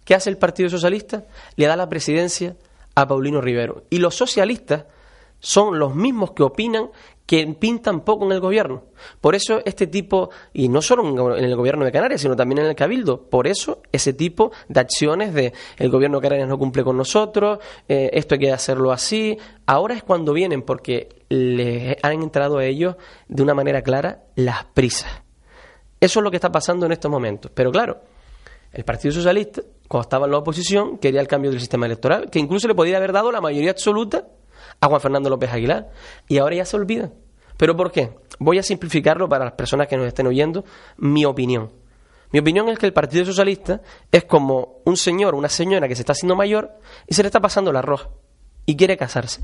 ¿qué 0.09 0.15
hace 0.15 0.31
el 0.31 0.39
Partido 0.39 0.71
Socialista? 0.71 1.27
Le 1.57 1.67
da 1.67 1.77
la 1.77 1.87
presidencia 1.87 2.57
a 2.95 3.07
Paulino 3.07 3.43
Rivero. 3.43 3.85
Y 3.91 3.99
los 3.99 4.15
socialistas 4.15 4.87
son 5.39 5.79
los 5.79 5.95
mismos 5.95 6.31
que 6.31 6.43
opinan 6.43 6.89
que 7.27 7.47
pintan 7.47 8.01
poco 8.07 8.25
en 8.25 8.33
el 8.33 8.41
gobierno. 8.41 8.85
Por 9.21 9.35
eso 9.35 9.61
este 9.67 9.87
tipo, 9.87 10.31
y 10.55 10.71
no 10.71 10.81
solo 10.81 11.37
en 11.37 11.45
el 11.45 11.55
gobierno 11.55 11.85
de 11.85 11.93
Canarias, 11.93 12.23
sino 12.23 12.35
también 12.35 12.61
en 12.61 12.65
el 12.69 12.75
Cabildo, 12.75 13.29
por 13.29 13.47
eso 13.47 13.83
ese 13.93 14.15
tipo 14.15 14.51
de 14.71 14.81
acciones 14.81 15.35
de 15.35 15.53
el 15.77 15.91
gobierno 15.91 16.21
de 16.21 16.23
Canarias 16.23 16.49
no 16.49 16.57
cumple 16.57 16.85
con 16.85 16.97
nosotros, 16.97 17.59
eh, 17.87 18.09
esto 18.15 18.37
hay 18.37 18.39
que 18.39 18.51
hacerlo 18.51 18.93
así, 18.93 19.37
ahora 19.67 19.95
es 19.95 20.03
cuando 20.03 20.33
vienen 20.33 20.63
porque 20.63 21.11
les 21.29 21.99
han 22.03 22.23
entrado 22.23 22.57
a 22.57 22.65
ellos 22.65 22.97
de 23.29 23.43
una 23.43 23.53
manera 23.53 23.83
clara 23.83 24.23
las 24.37 24.65
prisas. 24.65 25.23
Eso 26.01 26.21
es 26.21 26.25
lo 26.25 26.31
que 26.31 26.39
está 26.39 26.51
pasando 26.51 26.87
en 26.87 26.93
estos 26.93 27.11
momentos. 27.11 27.53
Pero 27.55 27.71
claro, 27.71 28.01
el 28.73 28.85
Partido 28.85 29.13
Socialista, 29.13 29.63
cuando 29.89 30.03
estaba 30.03 30.27
en 30.27 30.33
la 30.33 30.39
oposición, 30.39 30.99
quería 30.99 31.21
el 31.21 31.29
cambio 31.29 31.51
del 31.51 31.61
sistema 31.61 31.87
electoral, 31.87 32.31
que 32.31 32.39
incluso 32.39 32.69
le 32.69 32.75
podría 32.75 32.99
haber 32.99 33.13
dado 33.13 33.33
la 33.33 33.41
mayoría 33.41 33.71
absoluta 33.71 34.29
a 34.81 34.87
Juan 34.87 35.01
Fernando 35.01 35.31
López 35.31 35.51
Aguilar. 35.51 35.91
Y 36.29 36.39
ahora 36.39 36.57
ya 36.57 36.65
se 36.67 36.77
olvida. 36.77 37.11
¿Pero 37.57 37.75
por 37.75 37.91
qué? 37.91 38.13
Voy 38.39 38.59
a 38.59 38.63
simplificarlo 38.63 39.29
para 39.29 39.47
las 39.47 39.55
personas 39.55 39.89
que 39.89 39.97
nos 39.97 40.07
estén 40.07 40.27
oyendo, 40.27 40.65
mi 40.99 41.25
opinión. 41.25 41.73
Mi 42.31 42.39
opinión 42.41 42.69
es 42.69 42.79
que 42.79 42.87
el 42.87 42.93
Partido 42.93 43.25
Socialista 43.25 43.81
es 44.13 44.25
como 44.25 44.81
un 44.85 44.97
señor 44.97 45.35
o 45.35 45.39
una 45.39 45.49
señora 45.49 45.89
que 45.89 45.97
se 45.97 46.03
está 46.03 46.13
haciendo 46.13 46.37
mayor 46.37 46.71
y 47.07 47.15
se 47.15 47.23
le 47.23 47.29
está 47.29 47.41
pasando 47.41 47.71
el 47.71 47.77
arroz 47.77 48.09
y 48.67 48.77
quiere 48.77 48.99
casarse. 48.99 49.43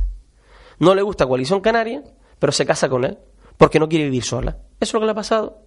No 0.78 0.94
le 0.94 1.00
gusta 1.00 1.26
Coalición 1.26 1.62
Canaria, 1.62 2.02
pero 2.38 2.52
se 2.52 2.66
casa 2.66 2.90
con 2.90 3.04
él 3.04 3.18
porque 3.56 3.78
no 3.78 3.88
quiere 3.88 4.04
vivir 4.04 4.22
sola. 4.22 4.58
Eso 4.80 4.90
es 4.90 4.94
lo 4.94 5.00
que 5.00 5.06
le 5.06 5.12
ha 5.12 5.16
pasado 5.16 5.62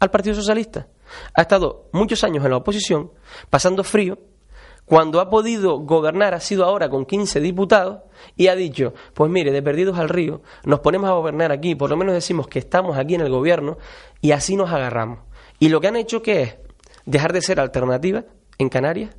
al 0.00 0.10
Partido 0.10 0.34
Socialista. 0.34 0.88
Ha 1.34 1.42
estado 1.42 1.88
muchos 1.92 2.22
años 2.24 2.44
en 2.44 2.50
la 2.50 2.58
oposición, 2.58 3.12
pasando 3.50 3.84
frío, 3.84 4.18
cuando 4.88 5.20
ha 5.20 5.28
podido 5.28 5.80
gobernar 5.80 6.32
ha 6.32 6.40
sido 6.40 6.64
ahora 6.64 6.88
con 6.88 7.04
15 7.04 7.40
diputados 7.40 8.00
y 8.36 8.46
ha 8.46 8.56
dicho, 8.56 8.94
pues 9.12 9.30
mire, 9.30 9.52
de 9.52 9.62
perdidos 9.62 9.98
al 9.98 10.08
río, 10.08 10.40
nos 10.64 10.80
ponemos 10.80 11.10
a 11.10 11.12
gobernar 11.12 11.52
aquí, 11.52 11.74
por 11.74 11.90
lo 11.90 11.96
menos 11.96 12.14
decimos 12.14 12.48
que 12.48 12.58
estamos 12.58 12.96
aquí 12.96 13.14
en 13.14 13.20
el 13.20 13.30
gobierno 13.30 13.76
y 14.22 14.32
así 14.32 14.56
nos 14.56 14.70
agarramos. 14.70 15.20
Y 15.58 15.68
lo 15.68 15.80
que 15.80 15.88
han 15.88 15.96
hecho 15.96 16.22
que 16.22 16.42
es 16.42 16.56
dejar 17.04 17.34
de 17.34 17.42
ser 17.42 17.60
alternativa 17.60 18.24
en 18.56 18.70
Canarias, 18.70 19.14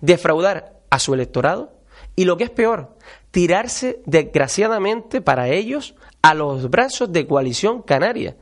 defraudar 0.00 0.80
a 0.88 1.00
su 1.00 1.14
electorado 1.14 1.72
y 2.14 2.24
lo 2.24 2.36
que 2.36 2.44
es 2.44 2.50
peor, 2.50 2.96
tirarse 3.32 4.02
desgraciadamente 4.06 5.20
para 5.20 5.48
ellos 5.48 5.96
a 6.22 6.34
los 6.34 6.70
brazos 6.70 7.12
de 7.12 7.26
coalición 7.26 7.82
canaria. 7.82 8.36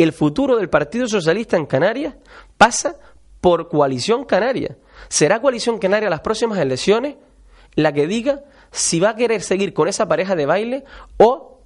El 0.00 0.14
futuro 0.14 0.56
del 0.56 0.70
Partido 0.70 1.06
Socialista 1.06 1.58
en 1.58 1.66
Canarias 1.66 2.14
pasa 2.56 2.96
por 3.42 3.68
coalición 3.68 4.24
canaria. 4.24 4.78
¿Será 5.10 5.42
coalición 5.42 5.76
canaria 5.76 6.08
las 6.08 6.20
próximas 6.20 6.58
elecciones 6.58 7.16
la 7.74 7.92
que 7.92 8.06
diga 8.06 8.44
si 8.70 8.98
va 8.98 9.10
a 9.10 9.14
querer 9.14 9.42
seguir 9.42 9.74
con 9.74 9.88
esa 9.88 10.08
pareja 10.08 10.34
de 10.34 10.46
baile 10.46 10.84
o 11.18 11.60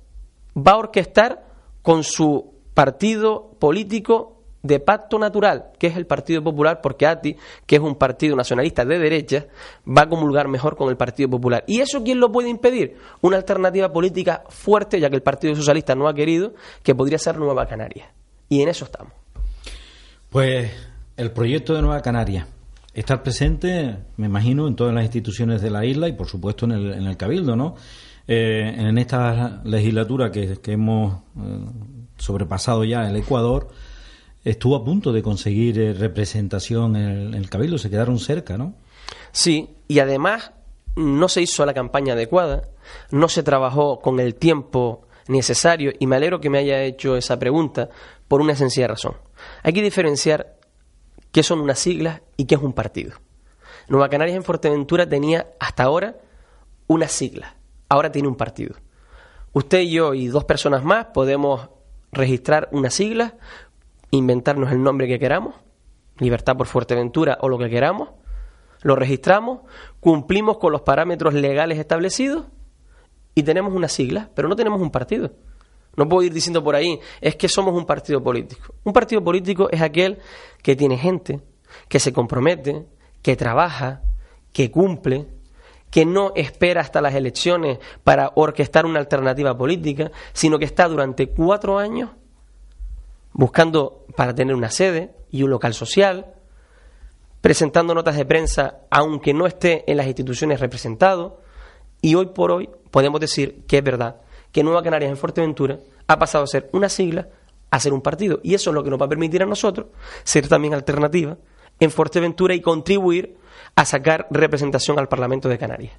va 0.56 0.72
a 0.72 0.78
orquestar 0.78 1.46
con 1.80 2.02
su 2.02 2.54
partido 2.74 3.52
político 3.60 4.42
de 4.64 4.80
pacto 4.80 5.16
natural, 5.20 5.70
que 5.78 5.86
es 5.86 5.96
el 5.96 6.08
Partido 6.08 6.42
Popular, 6.42 6.80
porque 6.82 7.06
ATI, 7.06 7.36
que 7.66 7.76
es 7.76 7.82
un 7.82 7.94
partido 7.94 8.34
nacionalista 8.34 8.84
de 8.84 8.98
derecha, 8.98 9.46
va 9.86 10.02
a 10.02 10.08
comulgar 10.08 10.48
mejor 10.48 10.74
con 10.74 10.88
el 10.88 10.96
Partido 10.96 11.30
Popular. 11.30 11.62
¿Y 11.68 11.82
eso 11.82 12.02
quién 12.02 12.18
lo 12.18 12.32
puede 12.32 12.48
impedir? 12.48 12.96
Una 13.20 13.36
alternativa 13.36 13.92
política 13.92 14.42
fuerte, 14.48 14.98
ya 14.98 15.08
que 15.08 15.16
el 15.16 15.22
Partido 15.22 15.54
Socialista 15.54 15.94
no 15.94 16.08
ha 16.08 16.14
querido, 16.14 16.54
que 16.82 16.96
podría 16.96 17.18
ser 17.18 17.38
Nueva 17.38 17.66
Canaria. 17.66 18.12
Y 18.48 18.62
en 18.62 18.68
eso 18.68 18.84
estamos. 18.84 19.12
Pues 20.30 20.70
el 21.16 21.30
proyecto 21.30 21.74
de 21.74 21.82
Nueva 21.82 22.02
Canaria. 22.02 22.46
Estar 22.92 23.22
presente, 23.22 23.96
me 24.16 24.26
imagino, 24.26 24.68
en 24.68 24.76
todas 24.76 24.94
las 24.94 25.04
instituciones 25.04 25.60
de 25.60 25.70
la 25.70 25.84
isla 25.84 26.08
y, 26.08 26.12
por 26.12 26.28
supuesto, 26.28 26.64
en 26.66 26.72
el, 26.72 26.92
en 26.92 27.06
el 27.06 27.16
Cabildo, 27.16 27.56
¿no? 27.56 27.74
Eh, 28.26 28.74
en 28.78 28.96
esta 28.96 29.60
legislatura 29.64 30.30
que, 30.30 30.58
hemos 30.66 31.22
eh, 31.36 31.58
sobrepasado 32.16 32.84
ya 32.84 33.08
el 33.08 33.16
Ecuador, 33.16 33.68
estuvo 34.44 34.76
a 34.76 34.84
punto 34.84 35.12
de 35.12 35.22
conseguir 35.22 35.78
eh, 35.78 35.92
representación 35.92 36.96
en 36.96 37.34
el, 37.34 37.50
Cabildo, 37.50 37.76
se 37.76 37.90
quedaron 37.90 38.18
cerca, 38.18 38.56
¿no? 38.56 38.74
Sí, 39.30 39.68
y 39.88 39.98
además 39.98 40.52
no 40.96 41.28
se 41.28 41.42
hizo 41.42 41.66
la 41.66 41.74
campaña 41.74 42.14
adecuada, 42.14 42.62
no 43.10 43.28
se 43.28 43.42
trabajó 43.42 44.00
con 44.00 44.20
el 44.20 44.36
tiempo 44.36 45.06
necesario 45.28 45.92
y 45.98 46.06
me 46.06 46.16
alegro 46.16 46.40
que 46.40 46.50
me 46.50 46.58
haya 46.58 46.82
hecho 46.82 47.16
esa 47.16 47.38
pregunta 47.38 47.90
por 48.28 48.40
una 48.40 48.54
sencilla 48.54 48.88
razón. 48.88 49.16
Hay 49.62 49.72
que 49.72 49.82
diferenciar 49.82 50.56
qué 51.32 51.42
son 51.42 51.60
unas 51.60 51.78
siglas 51.78 52.22
y 52.36 52.46
qué 52.46 52.54
es 52.54 52.62
un 52.62 52.72
partido. 52.72 53.12
Nueva 53.88 54.08
Canarias 54.08 54.36
en 54.36 54.44
Fuerteventura 54.44 55.08
tenía 55.08 55.48
hasta 55.60 55.82
ahora 55.82 56.16
una 56.86 57.08
sigla, 57.08 57.56
ahora 57.88 58.12
tiene 58.12 58.28
un 58.28 58.36
partido. 58.36 58.76
Usted 59.52 59.80
y 59.80 59.90
yo 59.90 60.14
y 60.14 60.28
dos 60.28 60.44
personas 60.44 60.84
más 60.84 61.06
podemos 61.06 61.68
registrar 62.12 62.68
una 62.72 62.90
sigla, 62.90 63.34
inventarnos 64.10 64.72
el 64.72 64.82
nombre 64.82 65.06
que 65.06 65.18
queramos, 65.18 65.54
Libertad 66.18 66.56
por 66.56 66.66
Fuerteventura 66.66 67.38
o 67.40 67.48
lo 67.48 67.58
que 67.58 67.68
queramos, 67.68 68.10
lo 68.82 68.96
registramos, 68.96 69.60
cumplimos 70.00 70.58
con 70.58 70.72
los 70.72 70.82
parámetros 70.82 71.34
legales 71.34 71.78
establecidos 71.78 72.46
y 73.34 73.42
tenemos 73.42 73.74
una 73.74 73.88
sigla, 73.88 74.30
pero 74.34 74.48
no 74.48 74.56
tenemos 74.56 74.80
un 74.80 74.90
partido. 74.90 75.32
No 75.96 76.08
puedo 76.08 76.22
ir 76.22 76.32
diciendo 76.32 76.62
por 76.62 76.74
ahí, 76.74 76.98
es 77.20 77.36
que 77.36 77.48
somos 77.48 77.74
un 77.74 77.86
partido 77.86 78.22
político. 78.22 78.74
Un 78.84 78.92
partido 78.92 79.22
político 79.22 79.68
es 79.70 79.80
aquel 79.80 80.18
que 80.62 80.76
tiene 80.76 80.98
gente, 80.98 81.40
que 81.88 82.00
se 82.00 82.12
compromete, 82.12 82.86
que 83.22 83.36
trabaja, 83.36 84.02
que 84.52 84.70
cumple, 84.70 85.26
que 85.90 86.04
no 86.04 86.32
espera 86.34 86.80
hasta 86.80 87.00
las 87.00 87.14
elecciones 87.14 87.78
para 88.02 88.32
orquestar 88.34 88.84
una 88.86 88.98
alternativa 88.98 89.56
política, 89.56 90.10
sino 90.32 90.58
que 90.58 90.64
está 90.64 90.88
durante 90.88 91.28
cuatro 91.28 91.78
años 91.78 92.10
buscando 93.32 94.04
para 94.16 94.34
tener 94.34 94.54
una 94.54 94.70
sede 94.70 95.14
y 95.30 95.42
un 95.42 95.50
local 95.50 95.74
social, 95.74 96.34
presentando 97.40 97.94
notas 97.94 98.16
de 98.16 98.24
prensa 98.24 98.80
aunque 98.90 99.34
no 99.34 99.46
esté 99.46 99.84
en 99.90 99.96
las 99.96 100.06
instituciones 100.06 100.60
representado, 100.60 101.40
y 102.00 102.14
hoy 102.16 102.26
por 102.26 102.50
hoy 102.50 102.70
podemos 102.90 103.20
decir 103.20 103.64
que 103.66 103.78
es 103.78 103.84
verdad 103.84 104.20
que 104.54 104.62
Nueva 104.62 104.84
Canarias 104.84 105.10
en 105.10 105.16
Fuerteventura 105.16 105.80
ha 106.06 106.16
pasado 106.16 106.44
a 106.44 106.46
ser 106.46 106.70
una 106.72 106.88
sigla 106.88 107.28
a 107.72 107.80
ser 107.80 107.92
un 107.92 108.00
partido. 108.00 108.38
Y 108.44 108.54
eso 108.54 108.70
es 108.70 108.74
lo 108.74 108.84
que 108.84 108.90
nos 108.90 109.00
va 109.00 109.06
a 109.06 109.08
permitir 109.08 109.42
a 109.42 109.46
nosotros 109.46 109.88
ser 110.22 110.46
también 110.46 110.74
alternativa 110.74 111.36
en 111.80 111.90
Fuerteventura 111.90 112.54
y 112.54 112.60
contribuir 112.60 113.36
a 113.74 113.84
sacar 113.84 114.28
representación 114.30 114.96
al 115.00 115.08
Parlamento 115.08 115.48
de 115.48 115.58
Canarias. 115.58 115.92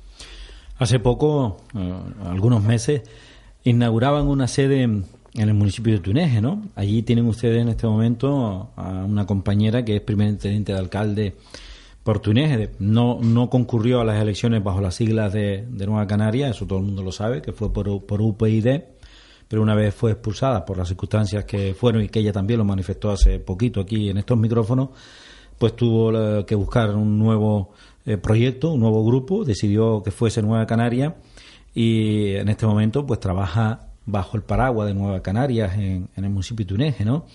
Hace 0.80 1.00
poco, 1.00 1.58
eh, 1.76 1.94
algunos 2.24 2.64
meses, 2.64 3.02
inauguraban 3.66 4.30
una 4.30 4.48
sede 4.48 4.84
en 4.84 5.06
el 5.34 5.54
municipio 5.54 5.92
de 5.92 6.00
Tuneje, 6.00 6.40
¿no? 6.40 6.64
Allí 6.76 7.04
tienen 7.04 7.28
ustedes 7.28 7.62
en 7.62 7.68
este 7.68 7.88
momento 7.88 8.70
a 8.78 9.04
una 9.04 9.26
compañera 9.26 9.84
que 9.84 9.98
es 9.98 10.02
primer 10.02 10.38
teniente 10.38 10.72
de 10.72 10.80
alcalde 10.80 11.36
por 12.06 12.20
Tuneje. 12.20 12.70
No, 12.78 13.18
no 13.20 13.50
concurrió 13.50 14.00
a 14.00 14.06
las 14.06 14.22
elecciones 14.22 14.64
bajo 14.64 14.80
las 14.80 14.94
siglas 14.94 15.34
de, 15.34 15.66
Nueva 15.72 16.06
Canaria, 16.06 16.50
eso 16.50 16.68
todo 16.68 16.78
el 16.78 16.86
mundo 16.86 17.02
lo 17.02 17.12
sabe, 17.12 17.42
que 17.42 17.52
fue 17.52 17.74
por, 17.74 18.06
por 18.06 18.22
UPyD, 18.22 18.82
pero 19.48 19.64
una 19.64 19.74
vez 19.74 19.96
fue 19.96 20.12
expulsada 20.12 20.66
por 20.66 20.78
las 20.78 20.88
circunstancias 20.88 21.46
que 21.46 21.74
fueron 21.74 22.04
y 22.04 22.10
que 22.10 22.20
ella 22.20 22.32
también 22.32 22.60
lo 22.60 22.64
manifestó 22.64 23.10
hace 23.10 23.40
poquito 23.40 23.82
aquí 23.82 24.10
en 24.10 24.20
estos 24.20 24.38
micrófonos, 24.38 24.90
pues 25.58 25.76
tuvo 25.76 26.46
que 26.46 26.54
buscar 26.54 26.96
un 26.96 27.18
nuevo 27.18 27.72
eh, 28.06 28.18
proyecto, 28.18 28.74
un 28.74 28.82
nuevo 28.82 29.04
grupo, 29.04 29.44
decidió 29.44 30.04
que 30.04 30.12
fuese 30.12 30.44
Nueva 30.44 30.68
Canaria 30.68 31.16
y 31.74 32.36
en 32.36 32.50
este 32.50 32.68
momento 32.68 33.04
pues 33.08 33.20
trabaja 33.20 33.88
bajo 34.06 34.38
el 34.38 34.44
paraguas 34.44 34.88
de 34.88 34.94
Nueva 34.94 35.24
Canarias 35.24 35.74
en, 35.74 36.08
el 36.16 36.30
municipio 36.30 36.68
de 36.68 36.70
Tuneje, 36.70 37.04
¿no? 37.04 37.26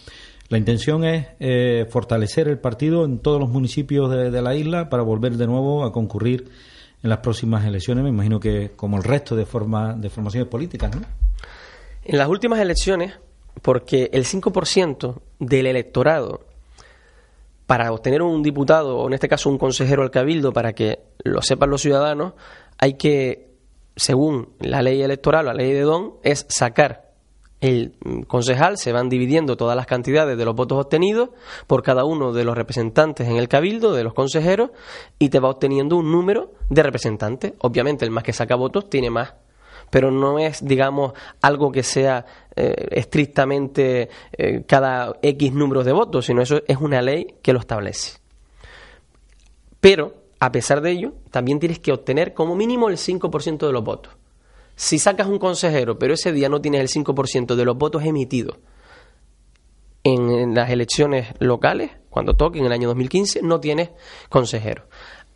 La 0.50 0.58
intención 0.58 1.04
es 1.04 1.28
eh, 1.38 1.86
fortalecer 1.90 2.48
el 2.48 2.58
partido 2.58 3.04
en 3.04 3.20
todos 3.20 3.38
los 3.38 3.48
municipios 3.48 4.10
de, 4.10 4.42
la 4.42 4.56
isla 4.56 4.88
para 4.90 5.04
volver 5.04 5.36
de 5.36 5.46
nuevo 5.46 5.84
a 5.84 5.92
concurrir 5.92 6.50
en 7.04 7.08
las 7.08 7.20
próximas 7.20 7.64
elecciones, 7.64 8.02
me 8.02 8.10
imagino 8.10 8.40
que 8.40 8.72
como 8.74 8.96
el 8.96 9.04
resto 9.04 9.36
de, 9.36 9.46
forma, 9.46 9.94
de 9.94 10.10
formaciones 10.10 10.48
políticas, 10.48 10.94
¿no? 10.94 11.02
En 12.04 12.18
las 12.18 12.26
últimas 12.26 12.58
elecciones, 12.58 13.14
porque 13.62 14.10
el 14.12 14.24
5% 14.24 15.20
del 15.38 15.66
electorado 15.66 16.40
para 17.66 17.92
obtener 17.92 18.20
un 18.20 18.42
diputado, 18.42 18.98
o 18.98 19.06
en 19.06 19.12
este 19.12 19.28
caso 19.28 19.48
un 19.50 19.56
consejero 19.56 20.02
al 20.02 20.10
cabildo, 20.10 20.52
para 20.52 20.72
que 20.72 20.98
lo 21.22 21.42
sepan 21.42 21.70
los 21.70 21.80
ciudadanos, 21.80 22.32
hay 22.76 22.94
que, 22.94 23.50
según 23.94 24.48
la 24.58 24.82
ley 24.82 25.00
electoral, 25.00 25.46
la 25.46 25.54
ley 25.54 25.72
de 25.72 25.82
Don, 25.82 26.14
es 26.24 26.44
sacar 26.48 27.09
el 27.60 27.92
concejal, 28.26 28.78
se 28.78 28.92
van 28.92 29.08
dividiendo 29.08 29.56
todas 29.56 29.76
las 29.76 29.86
cantidades 29.86 30.36
de 30.38 30.44
los 30.44 30.54
votos 30.54 30.78
obtenidos 30.78 31.30
por 31.66 31.82
cada 31.82 32.04
uno 32.04 32.32
de 32.32 32.44
los 32.44 32.56
representantes 32.56 33.28
en 33.28 33.36
el 33.36 33.48
cabildo, 33.48 33.92
de 33.92 34.04
los 34.04 34.14
consejeros, 34.14 34.70
y 35.18 35.28
te 35.28 35.40
va 35.40 35.50
obteniendo 35.50 35.96
un 35.96 36.10
número 36.10 36.52
de 36.68 36.82
representantes. 36.82 37.52
Obviamente, 37.58 38.04
el 38.04 38.10
más 38.10 38.24
que 38.24 38.32
saca 38.32 38.54
votos 38.54 38.88
tiene 38.88 39.10
más 39.10 39.34
pero 39.90 40.12
no 40.12 40.38
es, 40.38 40.64
digamos, 40.64 41.12
algo 41.42 41.72
que 41.72 41.82
sea 41.82 42.24
eh, 42.54 42.86
estrictamente 42.92 44.08
eh, 44.32 44.62
cada 44.66 45.16
X 45.20 45.52
números 45.52 45.84
de 45.84 45.92
votos, 45.92 46.26
sino 46.26 46.40
eso 46.40 46.62
es 46.66 46.76
una 46.76 47.02
ley 47.02 47.34
que 47.42 47.52
lo 47.52 47.58
establece. 47.58 48.20
Pero, 49.80 50.14
a 50.38 50.52
pesar 50.52 50.80
de 50.80 50.92
ello, 50.92 51.12
también 51.30 51.58
tienes 51.58 51.80
que 51.80 51.92
obtener 51.92 52.34
como 52.34 52.54
mínimo 52.54 52.88
el 52.88 52.96
5% 52.96 53.66
de 53.66 53.72
los 53.72 53.82
votos. 53.82 54.19
Si 54.80 54.98
sacas 54.98 55.26
un 55.26 55.38
consejero, 55.38 55.98
pero 55.98 56.14
ese 56.14 56.32
día 56.32 56.48
no 56.48 56.62
tienes 56.62 56.80
el 56.80 57.04
5% 57.04 57.54
de 57.54 57.64
los 57.66 57.76
votos 57.76 58.02
emitidos 58.02 58.56
en 60.04 60.54
las 60.54 60.70
elecciones 60.70 61.34
locales, 61.38 61.90
cuando 62.08 62.32
toque 62.32 62.60
en 62.60 62.64
el 62.64 62.72
año 62.72 62.88
2015, 62.88 63.42
no 63.42 63.60
tienes 63.60 63.90
consejero. 64.30 64.84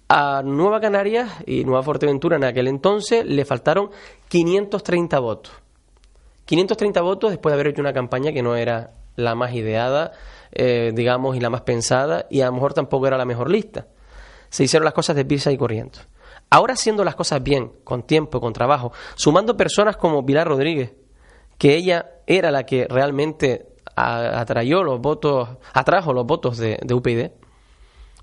A 0.09 0.41
Nueva 0.43 0.81
Canarias 0.81 1.31
y 1.45 1.63
Nueva 1.65 1.83
Fuerteventura 1.83 2.37
en 2.37 2.45
aquel 2.45 2.69
entonces 2.69 3.27
le 3.27 3.45
faltaron 3.45 3.91
530 4.29 5.19
votos. 5.19 5.53
530 6.47 7.03
votos 7.03 7.31
después 7.31 7.51
de 7.51 7.57
haber 7.57 7.67
hecho 7.67 7.83
una 7.83 7.93
campaña 7.93 8.33
que 8.33 8.43
no 8.43 8.57
era 8.57 8.95
la 9.17 9.35
más 9.35 9.53
ideada, 9.53 10.13
eh, 10.53 10.91
digamos, 10.95 11.37
y 11.37 11.41
la 11.41 11.51
más 11.51 11.61
pensada, 11.61 12.25
y 12.31 12.41
a 12.41 12.47
lo 12.47 12.53
mejor 12.53 12.73
tampoco 12.73 13.07
era 13.07 13.19
la 13.19 13.27
mejor 13.27 13.51
lista. 13.51 13.89
Se 14.49 14.65
hicieron 14.65 14.87
las 14.87 14.95
cosas 14.95 15.17
de 15.17 15.27
pisa 15.27 15.53
y 15.53 15.59
corriendo. 15.59 15.99
Ahora 16.55 16.75
haciendo 16.75 17.03
las 17.03 17.17
cosas 17.17 17.43
bien, 17.43 17.73
con 17.83 18.05
tiempo, 18.05 18.41
con 18.41 18.53
trabajo, 18.53 18.93
sumando 19.17 19.57
personas 19.57 19.97
como 19.97 20.25
Pilar 20.25 20.47
Rodríguez, 20.47 20.93
que 21.59 21.75
ella 21.75 22.13
era 22.29 22.53
la 22.53 22.65
que 22.65 22.87
realmente 22.89 23.75
los 23.97 25.01
votos, 25.01 25.49
atrajo 25.73 26.13
los 26.13 26.25
votos 26.25 26.57
de, 26.57 26.79
de 26.81 26.95
UPyD, 26.95 27.33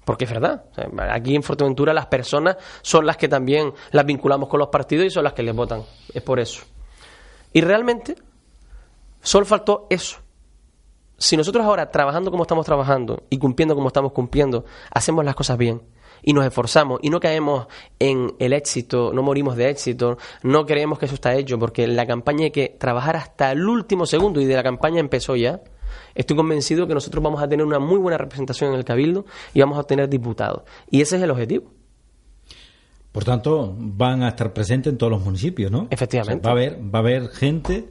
porque 0.06 0.24
es 0.24 0.32
verdad. 0.32 0.63
Aquí 1.12 1.36
en 1.36 1.44
Fuerteventura 1.44 1.94
las 1.94 2.06
personas 2.06 2.56
son 2.82 3.06
las 3.06 3.17
que 3.17 3.28
también 3.28 3.74
las 3.91 4.06
vinculamos 4.06 4.48
con 4.48 4.60
los 4.60 4.70
partidos 4.70 5.08
y 5.08 5.10
son 5.10 5.26
las 5.26 5.34
que 5.34 5.44
les 5.44 5.54
votan. 5.54 5.84
Es 6.13 6.24
por 6.24 6.39
eso. 6.39 6.63
Y 7.52 7.60
realmente 7.60 8.15
solo 9.22 9.46
faltó 9.46 9.88
eso. 9.89 10.20
Si 11.17 11.36
nosotros 11.36 11.65
ahora, 11.65 11.91
trabajando 11.91 12.32
como 12.32 12.44
estamos 12.44 12.65
trabajando 12.65 13.24
y 13.30 13.38
cumpliendo 13.39 13.76
como 13.76 13.89
estamos 13.89 14.13
cumpliendo, 14.13 14.63
hacemos 14.89 15.26
las 15.26 15.36
cosas 15.36 15.58
bien 15.58 15.82
y 16.23 16.34
nos 16.34 16.45
esforzamos 16.45 16.99
y 17.01 17.10
no 17.10 17.19
caemos 17.19 17.67
en 17.99 18.34
el 18.39 18.53
éxito, 18.53 19.12
no 19.13 19.23
morimos 19.23 19.55
de 19.55 19.69
éxito, 19.69 20.17
no 20.43 20.65
creemos 20.65 20.99
que 20.99 21.05
eso 21.05 21.15
está 21.15 21.36
hecho, 21.36 21.57
porque 21.60 21.88
la 21.88 22.05
campaña 22.05 22.45
hay 22.45 22.51
que 22.51 22.75
trabajar 22.79 23.15
hasta 23.15 23.51
el 23.51 23.67
último 23.67 24.05
segundo 24.05 24.41
y 24.41 24.45
de 24.45 24.55
la 24.55 24.63
campaña 24.63 24.99
empezó 24.99 25.36
ya, 25.36 25.62
Estoy 26.15 26.36
convencido 26.36 26.88
que 26.88 26.93
nosotros 26.93 27.23
vamos 27.23 27.41
a 27.41 27.47
tener 27.47 27.65
una 27.65 27.79
muy 27.79 27.97
buena 27.97 28.17
representación 28.17 28.73
en 28.73 28.79
el 28.79 28.86
Cabildo 28.86 29.25
y 29.53 29.60
vamos 29.60 29.77
a 29.77 29.81
obtener 29.81 30.10
diputados. 30.10 30.63
Y 30.89 31.01
ese 31.01 31.17
es 31.17 31.23
el 31.23 31.31
objetivo. 31.31 31.71
Por 33.12 33.25
tanto, 33.25 33.75
van 33.77 34.23
a 34.23 34.29
estar 34.29 34.53
presentes 34.53 34.91
en 34.91 34.97
todos 34.97 35.12
los 35.12 35.23
municipios, 35.23 35.69
¿no? 35.69 35.88
Efectivamente. 35.89 36.45
va, 36.45 36.51
a 36.51 36.53
haber, 36.53 36.79
va 36.81 36.99
a 36.99 37.01
haber 37.01 37.27
gente 37.29 37.89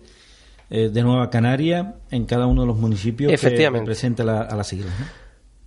eh, 0.71 0.89
de 0.89 1.03
Nueva 1.03 1.29
Canaria 1.29 1.97
en 2.11 2.25
cada 2.25 2.47
uno 2.47 2.63
de 2.63 2.67
los 2.67 2.79
municipios 2.79 3.31
que 3.39 3.69
represente 3.71 4.23
a 4.23 4.25
las 4.25 4.67
siglas. 4.67 4.93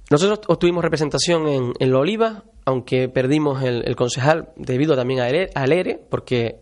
Nosotros 0.09 0.41
obtuvimos 0.47 0.83
representación 0.83 1.47
en, 1.47 1.73
en 1.79 1.91
La 1.91 1.99
Oliva, 1.99 2.43
aunque 2.65 3.09
perdimos 3.09 3.63
el, 3.63 3.95
concejal 3.95 4.49
debido 4.55 4.95
también 4.95 5.19
al 5.53 5.71
ERE, 5.71 5.99
porque 6.09 6.59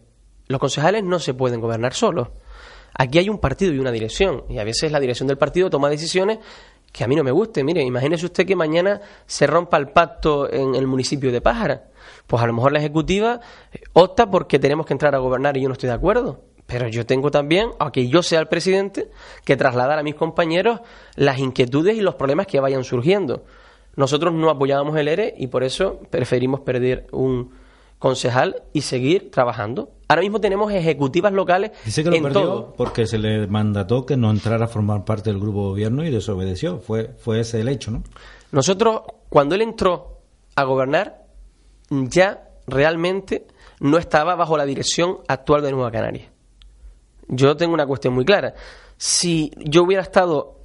los 0.48 0.60
concejales 0.60 1.04
no 1.04 1.20
se 1.20 1.34
pueden 1.34 1.62
gobernar 1.62 1.94
solos. 1.94 2.30
Aquí 2.94 3.20
hay 3.20 3.30
un 3.30 3.40
partido 3.40 3.74
y 3.74 3.80
una 3.80 3.92
dirección, 3.92 4.44
y 4.50 4.60
a 4.60 4.64
veces 4.64 4.92
la 4.92 5.00
dirección 5.00 5.28
del 5.28 5.38
partido 5.38 5.70
toma 5.70 5.90
decisiones 5.90 6.40
que 6.92 7.04
a 7.04 7.08
mí 7.08 7.16
no 7.16 7.24
me 7.24 7.32
gusten. 7.32 7.66
Mire, 7.66 7.82
imagínese 7.84 8.26
usted 8.26 8.46
que 8.46 8.56
mañana 8.56 9.02
se 9.26 9.48
rompa 9.48 9.78
el 9.78 9.90
pacto 9.90 10.52
en 10.52 10.76
el 10.76 10.88
municipio 10.88 11.32
de 11.32 11.42
Pájara. 11.42 11.86
Pues 12.28 12.44
a 12.44 12.48
lo 12.48 12.54
mejor 12.54 12.74
la 12.74 12.80
ejecutiva 12.80 13.40
eh, 13.72 13.80
opta 13.94 14.30
porque 14.30 14.60
tenemos 14.60 14.86
que 14.86 14.94
entrar 14.94 15.16
a 15.16 15.20
gobernar 15.20 15.56
y 15.58 15.62
yo 15.62 15.70
no 15.70 15.74
estoy 15.74 15.88
de 15.88 15.96
acuerdo. 15.96 16.42
Pero 16.66 16.88
yo 16.88 17.06
tengo 17.06 17.32
también, 17.32 17.70
aunque 17.80 18.08
yo 18.08 18.24
sea 18.24 18.40
el 18.40 18.48
presidente, 18.48 19.10
que 19.44 19.58
trasladar 19.58 20.00
a 20.00 20.04
mis 20.04 20.16
compañeros 20.16 20.82
las 21.16 21.40
inquietudes 21.40 21.98
y 21.98 22.02
los 22.02 22.16
problemas 22.16 22.48
que 22.48 22.60
vayan 22.60 22.84
surgiendo. 22.84 23.44
Nosotros 23.96 24.34
no 24.34 24.50
apoyábamos 24.50 24.96
el 24.98 25.08
ERE 25.08 25.34
y 25.38 25.48
por 25.48 25.64
eso 25.64 26.00
preferimos 26.10 26.62
perder 26.62 27.08
un, 27.12 27.52
concejal 28.02 28.64
y 28.74 28.82
seguir 28.82 29.30
trabajando. 29.30 29.92
Ahora 30.08 30.24
mismo 30.24 30.42
tenemos 30.42 30.74
ejecutivas 30.74 31.32
locales 31.32 31.72
Dice 31.86 32.04
que 32.04 32.10
lo 32.10 32.24
perdió 32.24 32.74
porque 32.76 33.06
se 33.06 33.20
le 33.20 33.46
mandató 33.46 34.08
que 34.08 34.18
no 34.18 34.32
entrara 34.32 34.66
a 34.66 34.68
formar 34.68 35.06
parte 35.06 35.30
del 35.30 35.40
grupo 35.40 35.60
de 35.60 35.70
gobierno 35.70 36.04
y 36.04 36.10
desobedeció. 36.10 36.80
Fue, 36.80 37.12
fue 37.20 37.42
ese 37.42 37.62
el 37.62 37.68
hecho, 37.68 37.92
¿no? 37.92 38.04
Nosotros, 38.52 39.02
cuando 39.30 39.54
él 39.54 39.62
entró 39.62 40.18
a 40.56 40.64
gobernar, 40.64 41.28
ya 41.92 42.50
realmente 42.66 43.46
no 43.80 44.00
estaba 44.00 44.34
bajo 44.34 44.58
la 44.58 44.66
dirección 44.66 45.20
actual 45.28 45.62
de 45.62 45.72
Nueva 45.72 45.92
Canaria. 45.92 46.32
Yo 47.28 47.56
tengo 47.56 47.76
una 47.76 47.86
cuestión 47.86 48.16
muy 48.16 48.26
clara. 48.26 48.56
Si 48.98 49.52
yo 49.58 49.84
hubiera 49.84 50.02
estado 50.02 50.58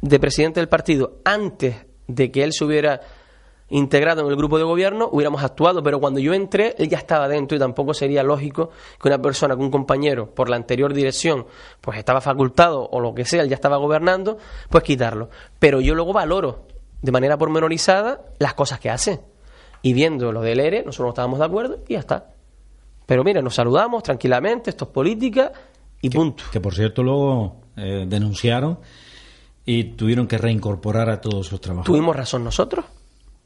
de 0.00 0.18
presidente 0.18 0.60
del 0.60 0.70
partido 0.70 1.18
antes 1.26 1.76
de 2.14 2.30
que 2.30 2.44
él 2.44 2.52
se 2.52 2.64
hubiera 2.64 3.00
integrado 3.70 4.22
en 4.22 4.28
el 4.28 4.36
grupo 4.36 4.58
de 4.58 4.64
gobierno, 4.64 5.08
hubiéramos 5.10 5.42
actuado, 5.44 5.82
pero 5.82 6.00
cuando 6.00 6.18
yo 6.18 6.34
entré, 6.34 6.74
él 6.78 6.88
ya 6.88 6.98
estaba 6.98 7.28
dentro 7.28 7.56
y 7.56 7.60
tampoco 7.60 7.94
sería 7.94 8.22
lógico 8.22 8.70
que 9.00 9.08
una 9.08 9.22
persona, 9.22 9.54
que 9.56 9.62
un 9.62 9.70
compañero, 9.70 10.34
por 10.34 10.48
la 10.48 10.56
anterior 10.56 10.92
dirección, 10.92 11.46
pues 11.80 11.96
estaba 11.98 12.20
facultado 12.20 12.88
o 12.90 13.00
lo 13.00 13.14
que 13.14 13.24
sea, 13.24 13.42
él 13.42 13.48
ya 13.48 13.54
estaba 13.54 13.76
gobernando, 13.76 14.38
pues 14.68 14.82
quitarlo. 14.82 15.30
Pero 15.58 15.80
yo 15.80 15.94
luego 15.94 16.12
valoro 16.12 16.66
de 17.00 17.12
manera 17.12 17.38
pormenorizada 17.38 18.20
las 18.38 18.54
cosas 18.54 18.80
que 18.80 18.90
hace. 18.90 19.20
Y 19.82 19.94
viendo 19.94 20.32
lo 20.32 20.42
del 20.42 20.60
ERE, 20.60 20.82
nosotros 20.84 21.06
no 21.06 21.10
estábamos 21.10 21.38
de 21.38 21.44
acuerdo 21.44 21.78
y 21.88 21.94
ya 21.94 22.00
está. 22.00 22.32
Pero 23.06 23.24
mira, 23.24 23.40
nos 23.40 23.54
saludamos 23.54 24.02
tranquilamente, 24.02 24.70
esto 24.70 24.84
es 24.84 24.90
política 24.90 25.52
y 26.02 26.10
punto. 26.10 26.44
Que 26.52 26.60
por 26.60 26.74
cierto 26.74 27.02
luego 27.02 27.56
eh, 27.76 28.04
denunciaron 28.06 28.78
y 29.72 29.84
tuvieron 29.84 30.26
que 30.26 30.36
reincorporar 30.36 31.08
a 31.10 31.20
todos 31.20 31.46
sus 31.46 31.60
trabajadores. 31.60 31.86
¿Tuvimos 31.86 32.16
razón 32.16 32.42
nosotros? 32.42 32.84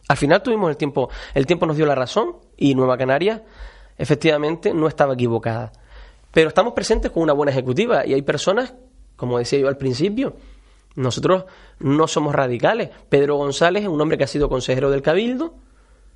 Al 0.09 0.17
final 0.17 0.43
tuvimos 0.43 0.71
el 0.71 0.79
tiempo, 0.79 1.11
el 1.35 1.45
tiempo 1.45 1.67
nos 1.67 1.77
dio 1.77 1.85
la 1.85 1.95
razón 1.95 2.37
y 2.57 2.75
Nueva 2.75 2.97
Canaria 2.97 3.45
efectivamente 3.99 4.73
no 4.73 4.89
estaba 4.89 5.13
equivocada. 5.13 5.73
Pero 6.33 6.49
estamos 6.49 6.73
presentes 6.73 7.11
con 7.11 7.23
una 7.23 7.35
buena 7.35 7.53
ejecutiva 7.53 8.07
y 8.07 8.15
hay 8.15 8.23
personas, 8.23 8.73
como 9.17 9.37
decía 9.37 9.59
yo 9.59 9.69
al 9.69 9.77
principio, 9.77 10.37
nosotros 10.95 11.45
no 11.79 12.09
somos 12.09 12.35
radicales. 12.35 12.89
Pedro 13.11 13.37
González 13.37 13.83
es 13.83 13.89
un 13.91 14.01
hombre 14.01 14.17
que 14.17 14.25
ha 14.25 14.29
sido 14.29 14.49
consejero 14.49 14.91
del 14.91 15.03
Cabildo, 15.03 15.57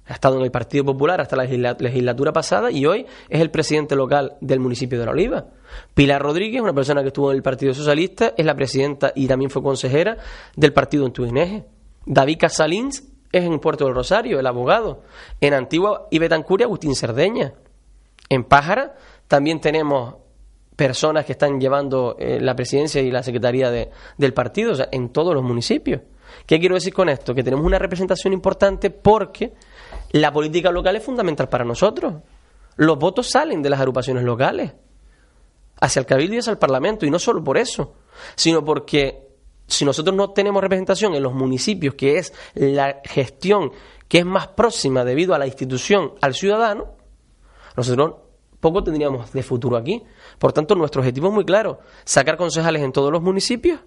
ha 0.09 0.15
estado 0.15 0.37
en 0.37 0.43
el 0.43 0.51
Partido 0.51 0.85
Popular 0.85 1.21
hasta 1.21 1.37
la 1.37 1.45
legislatura 1.45 2.33
pasada 2.33 2.71
y 2.71 2.87
hoy 2.87 3.07
es 3.29 3.41
el 3.41 3.51
presidente 3.51 3.95
local 3.95 4.37
del 4.41 4.59
municipio 4.59 4.99
de 4.99 5.05
La 5.05 5.13
Oliva. 5.13 5.47
Pilar 5.95 6.23
Rodríguez, 6.23 6.63
una 6.63 6.73
persona 6.73 7.03
que 7.03 7.09
estuvo 7.09 7.31
en 7.31 7.37
el 7.37 7.43
Partido 7.43 7.75
Socialista, 7.75 8.33
es 8.37 8.47
la 8.47 8.55
presidenta 8.55 9.13
y 9.15 9.27
también 9.27 9.51
fue 9.51 9.63
consejera 9.63 10.17
del 10.57 10.73
partido 10.73 11.05
en 11.05 11.13
Tuineje. 11.13 11.65
David 12.07 12.39
Casalins 12.41 13.05
es 13.31 13.45
en 13.45 13.59
Puerto 13.59 13.85
del 13.85 13.95
Rosario, 13.95 14.41
el 14.41 14.47
abogado. 14.47 15.03
En 15.41 15.53
Antigua 15.53 16.09
y 16.11 16.19
Betancuria, 16.19 16.65
Agustín 16.65 16.95
Cerdeña. 16.95 17.53
En 18.31 18.45
Pájara 18.45 18.97
también 19.27 19.61
tenemos 19.61 20.15
personas 20.75 21.27
que 21.27 21.33
están 21.33 21.61
llevando 21.61 22.17
eh, 22.19 22.39
la 22.41 22.55
presidencia 22.55 23.03
y 23.03 23.11
la 23.11 23.23
secretaría 23.23 23.71
de, 23.71 23.91
del 24.17 24.33
partido, 24.33 24.73
o 24.73 24.75
sea, 24.75 24.89
en 24.91 25.11
todos 25.11 25.35
los 25.35 25.43
municipios. 25.43 26.01
¿Qué 26.47 26.59
quiero 26.59 26.77
decir 26.77 26.95
con 26.95 27.09
esto? 27.09 27.35
Que 27.35 27.43
tenemos 27.43 27.67
una 27.67 27.79
representación 27.79 28.33
importante 28.33 28.91
porque 28.91 29.53
la 30.13 30.33
política 30.33 30.71
local 30.71 30.97
es 30.97 31.05
fundamental 31.05 31.49
para 31.49 31.65
nosotros. 31.65 32.15
Los 32.77 32.99
votos 32.99 33.31
salen 33.31 33.63
de 33.63 33.71
las 33.71 33.81
agrupaciones 33.81 34.25
locales 34.25 34.73
hacia 35.81 36.01
el 36.01 36.07
cabildo 36.07 36.35
y 36.35 36.39
hacia 36.39 36.51
el 36.51 36.59
parlamento, 36.59 37.07
y 37.07 37.11
no 37.11 37.19
solo 37.19 37.43
por 37.43 37.59
eso, 37.59 37.95
sino 38.35 38.65
porque 38.65 39.29
si 39.67 39.85
nosotros 39.85 40.17
no 40.17 40.31
tenemos 40.31 40.63
representación 40.63 41.15
en 41.15 41.23
los 41.23 41.35
municipios, 41.35 41.95
que 41.95 42.19
es 42.19 42.33
la 42.55 43.01
gestión 43.05 43.73
que 44.09 44.19
es 44.19 44.27
más 44.27 44.49
próxima 44.49 45.05
debido 45.05 45.35
a 45.35 45.39
la 45.39 45.47
institución 45.47 46.15
al 46.21 46.35
ciudadano, 46.35 46.97
nosotros 47.77 48.15
poco 48.61 48.83
tendríamos 48.83 49.33
de 49.33 49.43
futuro 49.43 49.77
aquí. 49.77 50.03
Por 50.39 50.53
tanto, 50.53 50.75
nuestro 50.75 51.01
objetivo 51.01 51.29
es 51.29 51.35
muy 51.35 51.45
claro, 51.45 51.81
sacar 52.05 52.37
concejales 52.37 52.83
en 52.83 52.93
todos 52.93 53.13
los 53.13 53.23
municipios 53.23 53.81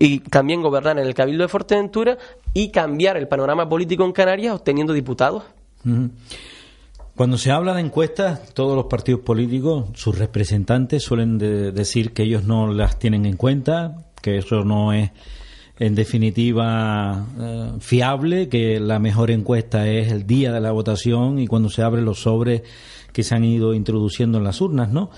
y 0.00 0.20
también 0.20 0.62
gobernar 0.62 0.98
en 0.98 1.06
el 1.06 1.14
Cabildo 1.14 1.44
de 1.44 1.48
Fuerteventura 1.48 2.18
y 2.52 2.70
cambiar 2.70 3.16
el 3.16 3.28
panorama 3.28 3.68
político 3.68 4.04
en 4.04 4.12
Canarias 4.12 4.54
obteniendo 4.54 4.92
diputados. 4.92 5.44
Cuando 7.14 7.38
se 7.38 7.50
habla 7.50 7.74
de 7.74 7.80
encuestas, 7.80 8.54
todos 8.54 8.76
los 8.76 8.86
partidos 8.86 9.20
políticos, 9.22 9.86
sus 9.94 10.18
representantes 10.18 11.02
suelen 11.02 11.38
decir 11.38 12.12
que 12.12 12.22
ellos 12.22 12.44
no 12.44 12.72
las 12.72 12.98
tienen 12.98 13.26
en 13.26 13.36
cuenta, 13.36 14.04
que 14.22 14.38
eso 14.38 14.64
no 14.64 14.92
es 14.92 15.10
en 15.78 15.94
definitiva 15.94 17.26
eh, 17.38 17.72
fiable, 17.80 18.48
que 18.48 18.80
la 18.80 18.98
mejor 18.98 19.30
encuesta 19.30 19.88
es 19.88 20.10
el 20.10 20.26
día 20.26 20.52
de 20.52 20.60
la 20.60 20.72
votación 20.72 21.38
y 21.38 21.46
cuando 21.46 21.70
se 21.70 21.82
abren 21.82 22.04
los 22.04 22.22
sobres 22.22 22.62
que 23.12 23.22
se 23.22 23.34
han 23.34 23.44
ido 23.44 23.74
introduciendo 23.74 24.38
en 24.38 24.44
las 24.44 24.60
urnas, 24.60 24.90
¿no? 24.90 25.10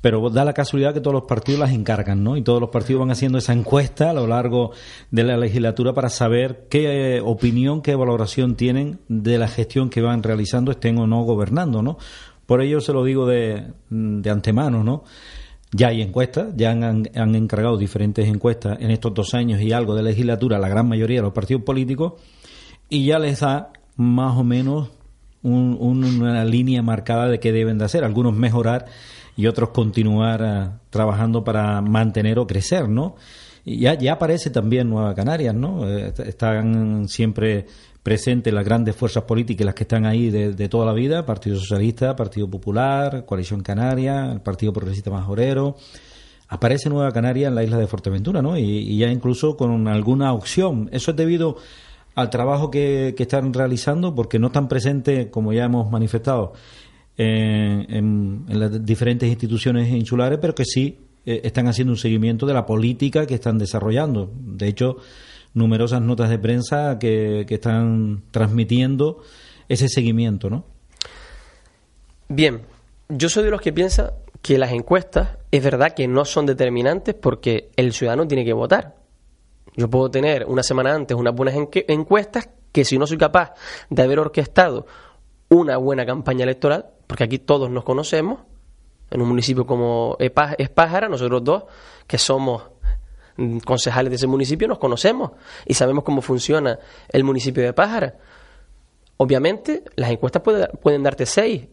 Pero 0.00 0.30
da 0.30 0.44
la 0.44 0.52
casualidad 0.52 0.94
que 0.94 1.00
todos 1.00 1.14
los 1.14 1.24
partidos 1.24 1.60
las 1.60 1.72
encargan, 1.72 2.22
¿no? 2.22 2.36
Y 2.36 2.42
todos 2.42 2.60
los 2.60 2.70
partidos 2.70 3.00
van 3.00 3.10
haciendo 3.10 3.38
esa 3.38 3.52
encuesta 3.52 4.10
a 4.10 4.12
lo 4.12 4.26
largo 4.26 4.70
de 5.10 5.24
la 5.24 5.36
legislatura 5.36 5.92
para 5.92 6.08
saber 6.08 6.66
qué 6.70 7.16
eh, 7.16 7.20
opinión, 7.20 7.82
qué 7.82 7.96
valoración 7.96 8.54
tienen 8.54 9.00
de 9.08 9.38
la 9.38 9.48
gestión 9.48 9.90
que 9.90 10.00
van 10.00 10.22
realizando, 10.22 10.70
estén 10.70 10.98
o 10.98 11.06
no 11.06 11.22
gobernando, 11.22 11.82
¿no? 11.82 11.98
Por 12.46 12.62
ello 12.62 12.80
se 12.80 12.92
lo 12.92 13.04
digo 13.04 13.26
de, 13.26 13.72
de 13.90 14.30
antemano, 14.30 14.84
¿no? 14.84 15.04
Ya 15.72 15.88
hay 15.88 16.00
encuestas, 16.00 16.54
ya 16.56 16.70
han, 16.70 16.82
han, 17.14 17.34
encargado 17.34 17.76
diferentes 17.76 18.26
encuestas 18.26 18.78
en 18.80 18.90
estos 18.90 19.12
dos 19.12 19.34
años 19.34 19.60
y 19.60 19.72
algo 19.72 19.94
de 19.94 20.02
legislatura 20.02 20.58
la 20.58 20.68
gran 20.68 20.88
mayoría 20.88 21.18
de 21.18 21.24
los 21.24 21.34
partidos 21.34 21.62
políticos 21.62 22.14
y 22.88 23.04
ya 23.04 23.18
les 23.18 23.40
da 23.40 23.70
más 23.96 24.38
o 24.38 24.44
menos 24.44 24.90
una 25.42 26.44
línea 26.44 26.82
marcada 26.82 27.28
de 27.28 27.38
qué 27.38 27.52
deben 27.52 27.78
de 27.78 27.84
hacer. 27.84 28.04
Algunos 28.04 28.34
mejorar 28.34 28.86
y 29.38 29.46
otros 29.46 29.68
continuar 29.68 30.42
eh, 30.44 30.68
trabajando 30.90 31.44
para 31.44 31.80
mantener 31.80 32.40
o 32.40 32.46
crecer, 32.48 32.88
¿no? 32.88 33.14
Y 33.64 33.82
ya, 33.82 34.12
aparece 34.12 34.50
también 34.50 34.90
Nueva 34.90 35.14
Canarias, 35.14 35.54
¿no? 35.54 35.88
Eh, 35.88 36.12
están 36.26 37.08
siempre 37.08 37.64
presentes 38.02 38.52
las 38.52 38.64
grandes 38.64 38.96
fuerzas 38.96 39.22
políticas, 39.22 39.64
las 39.64 39.76
que 39.76 39.84
están 39.84 40.06
ahí 40.06 40.30
de, 40.30 40.68
toda 40.68 40.84
la 40.84 40.92
vida, 40.92 41.24
Partido 41.24 41.56
Socialista, 41.56 42.16
Partido 42.16 42.50
Popular, 42.50 43.24
Coalición 43.26 43.62
Canaria, 43.62 44.32
el 44.32 44.40
Partido 44.40 44.72
Progresista 44.72 45.10
Majorero. 45.10 45.76
Aparece 46.48 46.88
Nueva 46.88 47.12
Canaria 47.12 47.46
en 47.46 47.54
la 47.54 47.62
isla 47.62 47.78
de 47.78 47.86
Fuerteventura, 47.86 48.42
¿no? 48.42 48.58
Y, 48.58 48.98
ya 48.98 49.08
incluso 49.08 49.56
con 49.56 49.86
alguna 49.86 50.32
opción. 50.32 50.88
Eso 50.90 51.12
es 51.12 51.16
debido 51.16 51.58
al 52.16 52.30
trabajo 52.30 52.72
que, 52.72 53.14
están 53.16 53.54
realizando, 53.54 54.16
porque 54.16 54.40
no 54.40 54.48
están 54.48 54.66
presentes, 54.66 55.28
como 55.28 55.52
ya 55.52 55.66
hemos 55.66 55.88
manifestado, 55.92 56.54
en, 57.18 58.44
las 58.48 58.84
diferentes 58.84 59.28
instituciones 59.28 59.92
insulares, 59.92 60.38
pero 60.40 60.54
que 60.54 60.64
sí 60.64 60.98
eh, 61.26 61.40
están 61.44 61.66
haciendo 61.66 61.92
un 61.92 61.98
seguimiento 61.98 62.46
de 62.46 62.54
la 62.54 62.64
política 62.64 63.26
que 63.26 63.34
están 63.34 63.58
desarrollando. 63.58 64.30
De 64.34 64.68
hecho, 64.68 64.98
numerosas 65.54 66.00
notas 66.00 66.30
de 66.30 66.38
prensa 66.38 66.98
que, 66.98 67.44
están 67.48 68.22
transmitiendo 68.30 69.22
ese 69.68 69.88
seguimiento, 69.88 70.48
¿no? 70.48 70.64
Bien, 72.28 72.62
yo 73.08 73.28
soy 73.28 73.44
de 73.44 73.50
los 73.50 73.60
que 73.60 73.72
piensa 73.72 74.14
que 74.40 74.56
las 74.56 74.72
encuestas 74.72 75.38
es 75.50 75.62
verdad 75.62 75.94
que 75.94 76.06
no 76.06 76.24
son 76.24 76.46
determinantes 76.46 77.14
porque 77.14 77.70
el 77.76 77.92
ciudadano 77.92 78.28
tiene 78.28 78.44
que 78.44 78.52
votar. 78.52 78.94
Yo 79.76 79.90
puedo 79.90 80.10
tener 80.10 80.44
una 80.46 80.62
semana 80.62 80.94
antes 80.94 81.16
unas 81.16 81.34
buenas 81.34 81.54
encuestas 81.88 82.48
que 82.70 82.84
si 82.84 82.98
no 82.98 83.06
soy 83.06 83.18
capaz 83.18 83.54
de 83.90 84.02
haber 84.02 84.18
orquestado 84.18 84.86
una 85.48 85.78
buena 85.78 86.04
campaña 86.04 86.44
electoral, 86.44 86.86
porque 87.08 87.24
aquí 87.24 87.40
todos 87.40 87.68
nos 87.70 87.82
conocemos, 87.82 88.38
en 89.10 89.20
un 89.20 89.28
municipio 89.28 89.66
como 89.66 90.16
Espájara, 90.20 91.08
nosotros 91.08 91.42
dos, 91.42 91.64
que 92.06 92.18
somos 92.18 92.62
concejales 93.64 94.10
de 94.10 94.16
ese 94.16 94.26
municipio 94.26 94.66
nos 94.66 94.78
conocemos 94.78 95.30
y 95.64 95.74
sabemos 95.74 96.04
cómo 96.04 96.22
funciona 96.22 96.78
el 97.08 97.24
municipio 97.24 97.62
de 97.62 97.72
Pájara. 97.72 98.16
Obviamente, 99.16 99.84
las 99.96 100.10
encuestas 100.10 100.42
pueden 100.82 101.02
darte 101.02 101.24
seis, 101.24 101.66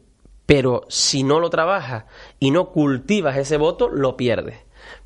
pero 0.45 0.83
si 0.89 1.23
no 1.23 1.39
lo 1.39 1.49
trabajas 1.49 2.05
y 2.39 2.51
no 2.51 2.71
cultivas 2.71 3.37
ese 3.37 3.57
voto, 3.57 3.89
lo 3.89 4.15
pierdes. 4.15 4.59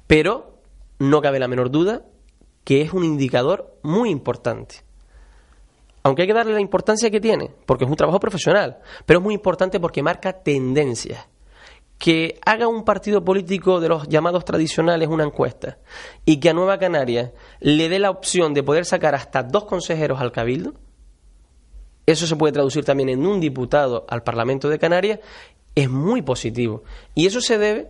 Pero 0.06 0.60
no 1.00 1.22
cabe 1.22 1.40
la 1.40 1.48
menor 1.48 1.72
duda 1.72 2.04
que 2.64 2.82
es 2.82 2.94
un 2.94 3.04
indicador 3.04 3.78
muy 3.82 4.10
importante. 4.10 4.84
Aunque 6.04 6.24
hay 6.24 6.28
que 6.28 6.34
darle 6.34 6.54
la 6.54 6.62
importancia 6.62 7.10
que 7.10 7.20
tiene, 7.20 7.52
porque 7.66 7.84
es 7.84 7.90
un 7.90 7.96
trabajo 7.96 8.20
profesional, 8.20 8.80
pero 9.06 9.20
es 9.20 9.24
muy 9.24 9.34
importante 9.34 9.80
porque 9.80 10.02
marca 10.02 10.34
tendencias 10.34 11.28
que 11.98 12.40
haga 12.46 12.68
un 12.68 12.86
partido 12.86 13.26
político 13.26 13.82
de 13.82 13.90
los 13.90 14.08
llamados 14.08 14.46
tradicionales 14.46 15.10
una 15.10 15.26
encuesta 15.26 15.80
y 16.24 16.40
que 16.40 16.50
a 16.50 16.54
Nueva 16.54 16.80
Canaria 16.80 17.34
le 17.60 17.90
dé 17.90 18.00
la 18.00 18.10
opción 18.10 18.54
de 18.54 18.64
poder 18.64 18.86
sacar 18.86 19.16
hasta 19.16 19.44
dos 19.44 19.66
consejeros 19.66 20.22
al 20.22 20.32
cabildo, 20.32 20.76
eso 22.06 22.26
se 22.26 22.38
puede 22.38 22.54
traducir 22.54 22.86
también 22.86 23.10
en 23.10 23.26
un 23.26 23.40
diputado 23.40 24.06
al 24.10 24.24
Parlamento 24.24 24.70
de 24.70 24.80
Canarias, 24.80 25.20
es 25.76 25.90
muy 25.90 26.22
positivo. 26.24 26.84
Y 27.14 27.28
eso 27.28 27.40
se 27.40 27.60
debe 27.60 27.90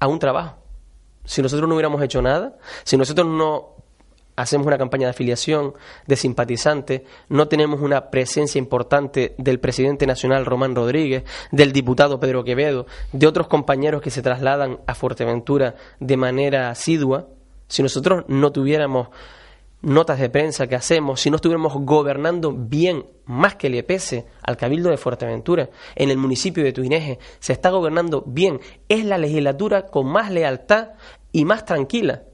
a 0.00 0.06
un 0.06 0.18
trabajo. 0.18 0.56
Si 1.24 1.42
nosotros 1.42 1.68
no 1.68 1.74
hubiéramos 1.74 2.02
hecho 2.02 2.22
nada, 2.22 2.56
si 2.84 2.96
nosotros 2.96 3.26
no 3.26 3.79
hacemos 4.40 4.66
una 4.66 4.78
campaña 4.78 5.06
de 5.06 5.10
afiliación 5.10 5.74
de 6.06 6.16
simpatizantes, 6.16 7.02
no 7.28 7.48
tenemos 7.48 7.80
una 7.80 8.10
presencia 8.10 8.58
importante 8.58 9.34
del 9.38 9.60
presidente 9.60 10.06
nacional 10.06 10.46
Román 10.46 10.74
Rodríguez, 10.74 11.24
del 11.52 11.72
diputado 11.72 12.20
Pedro 12.20 12.44
Quevedo, 12.44 12.86
de 13.12 13.26
otros 13.26 13.48
compañeros 13.48 14.02
que 14.02 14.10
se 14.10 14.22
trasladan 14.22 14.80
a 14.86 14.94
Fuerteventura 14.94 15.74
de 15.98 16.16
manera 16.16 16.70
asidua, 16.70 17.28
si 17.68 17.82
nosotros 17.82 18.24
no 18.28 18.50
tuviéramos 18.50 19.08
notas 19.82 20.18
de 20.18 20.28
prensa 20.28 20.66
que 20.66 20.74
hacemos, 20.74 21.20
si 21.20 21.30
no 21.30 21.36
estuviéramos 21.36 21.74
gobernando 21.74 22.52
bien, 22.52 23.06
más 23.24 23.54
que 23.56 23.70
le 23.70 23.82
pese 23.82 24.26
al 24.42 24.56
Cabildo 24.56 24.90
de 24.90 24.96
Fuerteventura, 24.96 25.70
en 25.94 26.10
el 26.10 26.18
municipio 26.18 26.64
de 26.64 26.72
Tuineje, 26.72 27.18
se 27.38 27.52
está 27.52 27.70
gobernando 27.70 28.22
bien, 28.26 28.60
es 28.88 29.04
la 29.04 29.18
legislatura 29.18 29.86
con 29.86 30.06
más 30.06 30.30
lealtad 30.30 30.90
y 31.32 31.44
más 31.44 31.64
tranquila. 31.64 32.24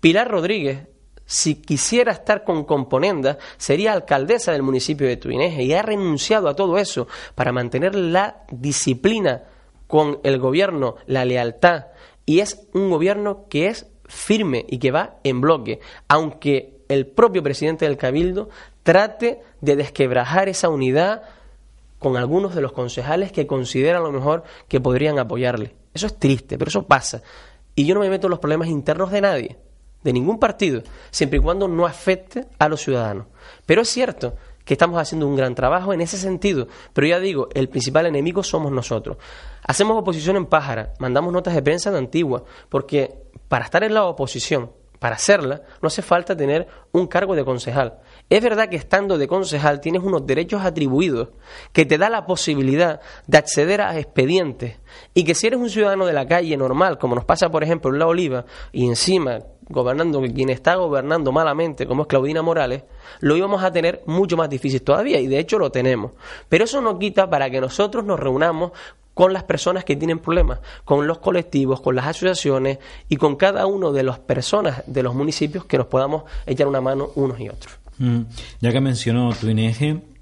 Pilar 0.00 0.30
Rodríguez 0.30 0.89
si 1.30 1.54
quisiera 1.54 2.10
estar 2.10 2.42
con 2.42 2.64
componenda, 2.64 3.38
sería 3.56 3.92
alcaldesa 3.92 4.50
del 4.50 4.64
municipio 4.64 5.06
de 5.06 5.16
Tuineje 5.16 5.62
y 5.62 5.72
ha 5.72 5.80
renunciado 5.80 6.48
a 6.48 6.56
todo 6.56 6.76
eso 6.76 7.06
para 7.36 7.52
mantener 7.52 7.94
la 7.94 8.42
disciplina 8.50 9.44
con 9.86 10.18
el 10.24 10.40
gobierno, 10.40 10.96
la 11.06 11.24
lealtad. 11.24 11.86
Y 12.26 12.40
es 12.40 12.66
un 12.74 12.90
gobierno 12.90 13.46
que 13.48 13.68
es 13.68 13.86
firme 14.06 14.66
y 14.68 14.78
que 14.78 14.90
va 14.90 15.18
en 15.22 15.40
bloque, 15.40 15.78
aunque 16.08 16.80
el 16.88 17.06
propio 17.06 17.44
presidente 17.44 17.84
del 17.84 17.96
Cabildo 17.96 18.48
trate 18.82 19.40
de 19.60 19.76
desquebrajar 19.76 20.48
esa 20.48 20.68
unidad 20.68 21.22
con 22.00 22.16
algunos 22.16 22.56
de 22.56 22.60
los 22.60 22.72
concejales 22.72 23.30
que 23.30 23.46
consideran 23.46 24.02
a 24.02 24.06
lo 24.06 24.12
mejor 24.12 24.42
que 24.66 24.80
podrían 24.80 25.20
apoyarle. 25.20 25.76
Eso 25.94 26.08
es 26.08 26.18
triste, 26.18 26.58
pero 26.58 26.70
eso 26.70 26.88
pasa. 26.88 27.22
Y 27.76 27.86
yo 27.86 27.94
no 27.94 28.00
me 28.00 28.10
meto 28.10 28.26
en 28.26 28.32
los 28.32 28.40
problemas 28.40 28.66
internos 28.66 29.12
de 29.12 29.20
nadie 29.20 29.69
de 30.02 30.12
ningún 30.12 30.38
partido, 30.38 30.82
siempre 31.10 31.38
y 31.38 31.42
cuando 31.42 31.68
no 31.68 31.86
afecte 31.86 32.46
a 32.58 32.68
los 32.68 32.80
ciudadanos. 32.80 33.26
Pero 33.66 33.82
es 33.82 33.88
cierto 33.88 34.34
que 34.64 34.74
estamos 34.74 35.00
haciendo 35.00 35.26
un 35.26 35.36
gran 35.36 35.54
trabajo 35.54 35.92
en 35.92 36.00
ese 36.00 36.16
sentido, 36.16 36.68
pero 36.92 37.06
ya 37.06 37.18
digo, 37.18 37.48
el 37.54 37.68
principal 37.68 38.06
enemigo 38.06 38.42
somos 38.42 38.72
nosotros. 38.72 39.16
Hacemos 39.62 39.98
oposición 39.98 40.36
en 40.36 40.46
pájara, 40.46 40.92
mandamos 40.98 41.32
notas 41.32 41.54
de 41.54 41.62
prensa 41.62 41.90
en 41.90 41.96
Antigua, 41.96 42.44
porque 42.68 43.14
para 43.48 43.64
estar 43.64 43.82
en 43.82 43.94
la 43.94 44.04
oposición, 44.04 44.70
para 45.00 45.16
hacerla, 45.16 45.62
no 45.80 45.86
hace 45.86 46.02
falta 46.02 46.36
tener 46.36 46.68
un 46.92 47.06
cargo 47.06 47.34
de 47.34 47.44
concejal. 47.44 48.00
Es 48.28 48.42
verdad 48.42 48.68
que 48.68 48.76
estando 48.76 49.16
de 49.16 49.26
concejal 49.26 49.80
tienes 49.80 50.02
unos 50.02 50.26
derechos 50.26 50.62
atribuidos 50.62 51.30
que 51.72 51.86
te 51.86 51.96
da 51.96 52.10
la 52.10 52.26
posibilidad 52.26 53.00
de 53.26 53.38
acceder 53.38 53.80
a 53.80 53.98
expedientes 53.98 54.78
y 55.14 55.24
que 55.24 55.34
si 55.34 55.46
eres 55.46 55.58
un 55.58 55.70
ciudadano 55.70 56.04
de 56.04 56.12
la 56.12 56.28
calle 56.28 56.54
normal, 56.56 56.98
como 56.98 57.14
nos 57.14 57.24
pasa 57.24 57.48
por 57.50 57.64
ejemplo 57.64 57.90
en 57.90 57.98
La 57.98 58.06
Oliva, 58.06 58.44
y 58.72 58.86
encima 58.86 59.38
gobernando 59.70 60.20
quien 60.34 60.50
está 60.50 60.74
gobernando 60.74 61.32
malamente, 61.32 61.86
como 61.86 62.02
es 62.02 62.08
Claudina 62.08 62.42
Morales, 62.42 62.82
lo 63.20 63.36
íbamos 63.36 63.62
a 63.62 63.72
tener 63.72 64.02
mucho 64.06 64.36
más 64.36 64.50
difícil 64.50 64.82
todavía 64.82 65.20
y 65.20 65.26
de 65.26 65.38
hecho 65.38 65.58
lo 65.58 65.70
tenemos. 65.70 66.12
Pero 66.48 66.64
eso 66.64 66.80
no 66.80 66.98
quita 66.98 67.30
para 67.30 67.48
que 67.48 67.60
nosotros 67.60 68.04
nos 68.04 68.20
reunamos 68.20 68.72
con 69.14 69.32
las 69.32 69.44
personas 69.44 69.84
que 69.84 69.96
tienen 69.96 70.18
problemas, 70.18 70.60
con 70.84 71.06
los 71.06 71.18
colectivos, 71.18 71.80
con 71.80 71.94
las 71.94 72.06
asociaciones 72.06 72.78
y 73.08 73.16
con 73.16 73.36
cada 73.36 73.66
uno 73.66 73.92
de 73.92 74.02
las 74.02 74.18
personas 74.18 74.82
de 74.86 75.02
los 75.02 75.14
municipios 75.14 75.64
que 75.64 75.78
nos 75.78 75.86
podamos 75.86 76.24
echar 76.46 76.66
una 76.66 76.80
mano 76.80 77.10
unos 77.14 77.38
y 77.40 77.48
otros. 77.48 77.74
Mm. 77.98 78.22
Ya 78.60 78.72
que 78.72 78.80
mencionó 78.80 79.30
tu 79.34 79.46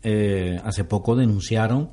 eh, 0.03 0.61
hace 0.65 0.85
poco 0.85 1.17
denunciaron 1.17 1.91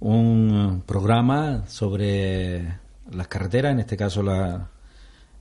un 0.00 0.82
programa 0.86 1.64
sobre 1.66 2.78
las 3.10 3.26
carreteras, 3.28 3.72
en 3.72 3.80
este 3.80 3.96
caso 3.96 4.22
la, 4.22 4.68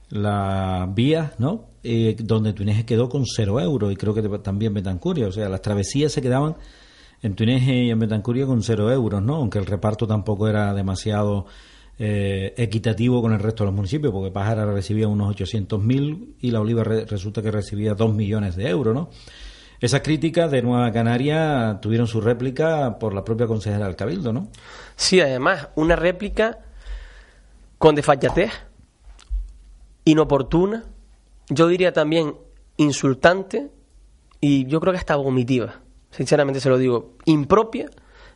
la 0.10 0.90
vía, 0.94 1.34
¿no? 1.38 1.66
Eh, 1.84 2.16
donde 2.20 2.54
Tuineje 2.54 2.86
quedó 2.86 3.10
con 3.10 3.26
cero 3.26 3.60
euros 3.60 3.92
y 3.92 3.96
creo 3.96 4.14
que 4.14 4.22
también 4.40 4.74
Betancuria, 4.74 5.28
o 5.28 5.32
sea, 5.32 5.50
las 5.50 5.62
travesías 5.62 6.12
se 6.12 6.22
quedaban 6.22 6.56
en 7.22 7.36
Tuineje 7.36 7.86
y 7.86 7.90
en 7.90 8.00
Betancuria 8.00 8.46
con 8.46 8.62
cero 8.64 8.92
euros, 8.92 9.22
¿no? 9.22 9.36
Aunque 9.36 9.60
el 9.60 9.66
reparto 9.66 10.08
tampoco 10.08 10.48
era 10.48 10.74
demasiado 10.74 11.46
eh, 12.00 12.54
equitativo 12.58 13.22
con 13.22 13.34
el 13.34 13.40
resto 13.40 13.64
de 13.64 13.68
los 13.68 13.76
municipios, 13.76 14.14
porque 14.14 14.32
Pájara 14.32 14.66
recibía 14.66 15.08
unos 15.08 15.36
800.000 15.36 16.36
y 16.42 16.52
la 16.52 16.62
Oliva 16.62 16.84
resulta 16.84 17.42
que 17.42 17.52
recibía 17.52 17.96
2 17.96 18.14
millones 18.14 18.56
de 18.56 18.70
euros, 18.70 18.94
¿no? 18.94 19.10
Esas 19.80 20.02
críticas 20.02 20.50
de 20.50 20.62
Nueva 20.64 20.92
Canaria 20.92 21.80
tuvieron 21.82 22.08
su 22.08 22.20
réplica 22.20 22.98
por 22.98 23.14
la 23.14 23.24
propia 23.24 23.46
consejera 23.46 23.86
del 23.86 23.96
Cabildo, 23.96 24.34
¿no? 24.34 24.48
Sí, 24.96 25.22
además, 25.22 25.70
una 25.76 25.96
réplica 25.96 26.60
con 27.78 27.94
desfachatez, 27.94 28.52
inoportuna, 30.08 30.86
yo 31.50 31.68
diría 31.68 31.92
también 31.92 32.36
insultante 32.78 33.70
y 34.40 34.66
yo 34.68 34.80
creo 34.80 34.94
que 34.94 35.00
hasta 35.00 35.18
vomitiva, 35.18 35.82
sinceramente 36.12 36.62
se 36.62 36.70
lo 36.70 36.78
digo, 36.78 37.16
impropia 37.26 37.90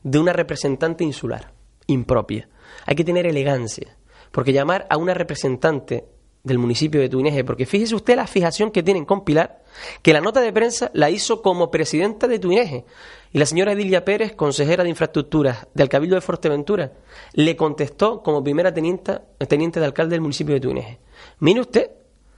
de 0.04 0.20
una 0.20 0.34
representante 0.34 1.04
insular, 1.04 1.54
impropia. 1.88 2.50
Hay 2.86 2.96
que 2.96 3.06
tener 3.06 3.26
elegancia, 3.26 3.98
porque 4.32 4.52
llamar 4.52 4.86
a 4.90 4.98
una 4.98 5.14
representante 5.14 6.06
del 6.44 6.58
municipio 6.58 7.00
de 7.00 7.08
Tuineje, 7.08 7.44
porque 7.46 7.66
fíjese 7.66 7.96
usted 7.96 8.16
la 8.16 8.28
fijación 8.28 8.72
que 8.72 8.84
tienen 8.84 9.06
con 9.06 9.24
Pilar, 9.24 9.64
que 10.02 10.12
la 10.12 10.22
nota 10.22 10.42
de 10.42 10.52
prensa 10.52 10.92
la 10.94 11.10
hizo 11.10 11.42
como 11.42 11.72
presidenta 11.72 12.28
de 12.28 12.40
Tuineje, 12.40 12.86
y 13.34 13.40
la 13.40 13.46
señora 13.46 13.72
Edilia 13.72 14.04
Pérez, 14.04 14.34
consejera 14.34 14.84
de 14.84 14.90
infraestructuras 14.90 15.68
del 15.74 15.90
Cabildo 15.90 16.16
de 16.16 16.22
Fuerteventura, 16.22 16.92
le 17.34 17.56
contestó 17.56 18.22
como 18.22 18.44
primera 18.44 18.74
teniente, 18.74 19.20
teniente 19.48 19.80
de 19.80 19.86
alcalde 19.86 20.16
del 20.16 20.22
municipio 20.22 20.54
de 20.54 20.60
Tuineje. 20.60 21.00
Mire 21.40 21.62
usted, 21.62 21.92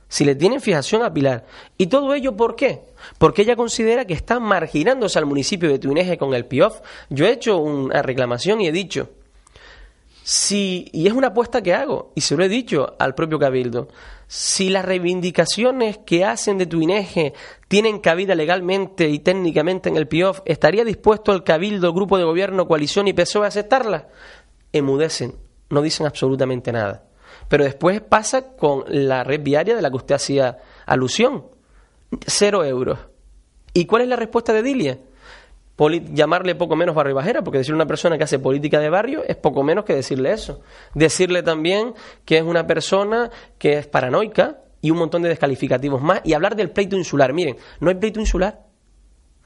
si 0.07 0.25
le 0.25 0.35
tienen 0.35 0.61
fijación 0.61 1.01
a 1.01 1.11
Pilar. 1.11 1.45
¿Y 1.75 1.87
todo 1.87 2.13
ello 2.13 2.37
por 2.37 2.55
qué? 2.55 2.81
Porque 3.17 3.41
ella 3.41 3.55
considera 3.55 4.05
que 4.05 4.13
está 4.13 4.39
marginándose 4.39 5.17
al 5.17 5.25
municipio 5.25 5.67
de 5.69 5.79
Tuineje 5.79 6.19
con 6.19 6.35
el 6.35 6.45
PIOF. 6.45 6.81
Yo 7.09 7.25
he 7.25 7.31
hecho 7.31 7.57
una 7.57 8.03
reclamación 8.03 8.61
y 8.61 8.67
he 8.67 8.71
dicho, 8.71 9.09
si, 10.23 10.87
y 10.93 11.07
es 11.07 11.13
una 11.13 11.27
apuesta 11.29 11.63
que 11.63 11.73
hago, 11.73 12.11
y 12.13 12.21
se 12.21 12.37
lo 12.37 12.43
he 12.43 12.49
dicho 12.49 12.95
al 12.99 13.15
propio 13.15 13.39
Cabildo, 13.39 13.87
si 14.35 14.71
las 14.71 14.83
reivindicaciones 14.83 15.99
que 15.99 16.25
hacen 16.25 16.57
de 16.57 16.65
Tuineje 16.65 17.35
tienen 17.67 17.99
cabida 17.99 18.33
legalmente 18.33 19.07
y 19.07 19.19
técnicamente 19.19 19.89
en 19.89 19.95
el 19.95 20.07
PIOF, 20.07 20.41
¿estaría 20.45 20.83
dispuesto 20.83 21.33
el 21.33 21.43
Cabildo, 21.43 21.93
Grupo 21.93 22.17
de 22.17 22.23
Gobierno, 22.23 22.67
Coalición 22.67 23.07
y 23.07 23.13
PSOE 23.13 23.45
a 23.45 23.49
aceptarlas? 23.49 24.05
Emudecen, 24.71 25.35
no 25.69 25.83
dicen 25.83 26.07
absolutamente 26.07 26.71
nada. 26.71 27.03
Pero 27.47 27.63
después 27.63 28.01
pasa 28.01 28.55
con 28.55 28.85
la 28.87 29.23
red 29.23 29.43
viaria 29.43 29.75
de 29.75 29.83
la 29.83 29.91
que 29.91 29.97
usted 29.97 30.15
hacía 30.15 30.57
alusión. 30.87 31.45
Cero 32.25 32.65
euros. 32.65 32.97
¿Y 33.71 33.85
cuál 33.85 34.01
es 34.01 34.07
la 34.07 34.15
respuesta 34.15 34.51
de 34.51 34.63
Dilia? 34.63 34.97
Llamarle 36.11 36.55
poco 36.55 36.75
menos 36.75 36.95
barrio 36.95 37.15
bajera, 37.15 37.43
porque 37.43 37.57
decirle 37.59 37.75
a 37.75 37.83
una 37.83 37.87
persona 37.87 38.17
que 38.17 38.23
hace 38.23 38.39
política 38.39 38.79
de 38.79 38.89
barrio 38.89 39.23
es 39.27 39.35
poco 39.35 39.63
menos 39.63 39.85
que 39.85 39.93
decirle 39.93 40.31
eso. 40.31 40.61
Decirle 40.93 41.43
también 41.43 41.93
que 42.25 42.37
es 42.37 42.43
una 42.43 42.67
persona 42.67 43.31
que 43.57 43.79
es 43.79 43.87
paranoica 43.87 44.59
y 44.81 44.91
un 44.91 44.97
montón 44.97 45.21
de 45.21 45.29
descalificativos 45.29 46.01
más. 46.01 46.21
Y 46.23 46.33
hablar 46.33 46.55
del 46.55 46.69
pleito 46.69 46.95
insular. 46.95 47.33
Miren, 47.33 47.57
no 47.79 47.89
hay 47.89 47.95
pleito 47.95 48.19
insular. 48.19 48.59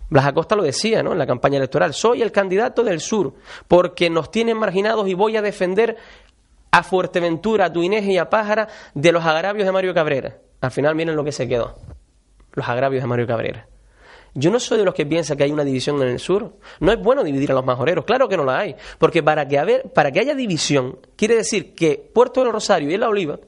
Blas 0.09 0.25
Acosta 0.25 0.55
lo 0.55 0.63
decía 0.63 1.03
¿no? 1.03 1.11
en 1.11 1.17
la 1.17 1.27
campaña 1.27 1.57
electoral. 1.57 1.93
Soy 1.93 2.21
el 2.21 2.31
candidato 2.31 2.83
del 2.83 2.99
sur 2.99 3.33
porque 3.67 4.09
nos 4.09 4.31
tienen 4.31 4.57
marginados 4.57 5.07
y 5.07 5.13
voy 5.13 5.37
a 5.37 5.41
defender 5.41 5.97
a 6.71 6.83
Fuerteventura, 6.83 7.65
a 7.65 7.73
Tuineje 7.73 8.13
y 8.13 8.17
a 8.17 8.29
Pájara 8.29 8.67
de 8.93 9.11
los 9.11 9.25
agravios 9.25 9.65
de 9.65 9.71
Mario 9.71 9.93
Cabrera. 9.93 10.37
Al 10.61 10.71
final 10.71 10.95
miren 10.95 11.15
lo 11.15 11.23
que 11.23 11.31
se 11.31 11.47
quedó. 11.47 11.75
Los 12.53 12.67
agravios 12.67 13.03
de 13.03 13.07
Mario 13.07 13.27
Cabrera. 13.27 13.67
Yo 14.33 14.51
no 14.51 14.59
soy 14.59 14.77
de 14.77 14.85
los 14.85 14.93
que 14.93 15.05
piensa 15.05 15.35
que 15.35 15.43
hay 15.43 15.51
una 15.51 15.63
división 15.63 16.01
en 16.01 16.09
el 16.09 16.19
sur. 16.19 16.53
No 16.79 16.91
es 16.91 17.01
bueno 17.01 17.23
dividir 17.23 17.51
a 17.51 17.55
los 17.55 17.65
majoreros, 17.65 18.05
claro 18.05 18.27
que 18.27 18.37
no 18.37 18.45
la 18.45 18.59
hay. 18.59 18.75
Porque 18.97 19.23
para 19.23 19.47
que, 19.47 19.57
haber, 19.57 19.91
para 19.93 20.11
que 20.11 20.19
haya 20.19 20.35
división, 20.35 20.99
quiere 21.15 21.35
decir 21.35 21.73
que 21.73 22.09
Puerto 22.13 22.43
del 22.43 22.51
Rosario 22.51 22.91
y 22.91 22.97
La 22.97 23.09
Oliva 23.09 23.39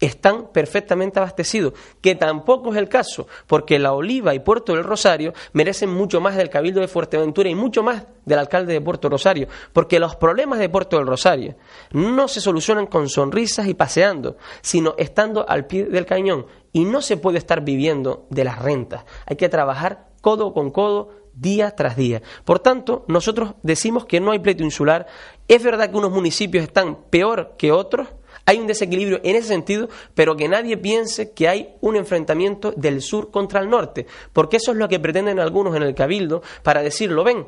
están 0.00 0.48
perfectamente 0.52 1.18
abastecidos, 1.18 1.72
que 2.00 2.14
tampoco 2.14 2.72
es 2.72 2.78
el 2.78 2.88
caso, 2.88 3.26
porque 3.46 3.78
La 3.78 3.92
Oliva 3.92 4.34
y 4.34 4.40
Puerto 4.40 4.74
del 4.74 4.84
Rosario 4.84 5.32
merecen 5.52 5.90
mucho 5.90 6.20
más 6.20 6.36
del 6.36 6.50
Cabildo 6.50 6.80
de 6.80 6.88
Fuerteventura 6.88 7.48
y 7.48 7.54
mucho 7.54 7.82
más 7.82 8.04
del 8.24 8.38
alcalde 8.38 8.72
de 8.72 8.80
Puerto 8.80 9.08
Rosario, 9.08 9.48
porque 9.72 9.98
los 9.98 10.16
problemas 10.16 10.58
de 10.58 10.68
Puerto 10.68 10.98
del 10.98 11.06
Rosario 11.06 11.56
no 11.92 12.28
se 12.28 12.40
solucionan 12.40 12.86
con 12.86 13.08
sonrisas 13.08 13.68
y 13.68 13.74
paseando, 13.74 14.36
sino 14.60 14.94
estando 14.98 15.48
al 15.48 15.66
pie 15.66 15.86
del 15.86 16.04
cañón, 16.04 16.46
y 16.76 16.84
no 16.84 17.00
se 17.00 17.16
puede 17.16 17.38
estar 17.38 17.64
viviendo 17.64 18.26
de 18.28 18.44
las 18.44 18.58
rentas, 18.58 19.06
hay 19.24 19.36
que 19.36 19.48
trabajar 19.48 20.10
codo 20.20 20.52
con 20.52 20.70
codo, 20.70 21.08
día 21.32 21.70
tras 21.70 21.96
día. 21.96 22.20
Por 22.44 22.58
tanto, 22.58 23.06
nosotros 23.08 23.54
decimos 23.62 24.04
que 24.04 24.20
no 24.20 24.30
hay 24.32 24.40
pleito 24.40 24.62
insular. 24.62 25.06
Es 25.48 25.62
verdad 25.62 25.90
que 25.90 25.96
unos 25.96 26.10
municipios 26.10 26.64
están 26.64 27.04
peor 27.08 27.54
que 27.56 27.72
otros, 27.72 28.08
hay 28.44 28.58
un 28.58 28.66
desequilibrio 28.66 29.20
en 29.24 29.36
ese 29.36 29.48
sentido, 29.48 29.88
pero 30.14 30.36
que 30.36 30.48
nadie 30.48 30.76
piense 30.76 31.32
que 31.32 31.48
hay 31.48 31.76
un 31.80 31.96
enfrentamiento 31.96 32.72
del 32.76 33.00
sur 33.00 33.30
contra 33.30 33.60
el 33.60 33.70
norte, 33.70 34.06
porque 34.34 34.58
eso 34.58 34.72
es 34.72 34.76
lo 34.76 34.86
que 34.86 35.00
pretenden 35.00 35.40
algunos 35.40 35.74
en 35.76 35.82
el 35.82 35.94
Cabildo 35.94 36.42
para 36.62 36.82
decirlo, 36.82 37.24
ven, 37.24 37.46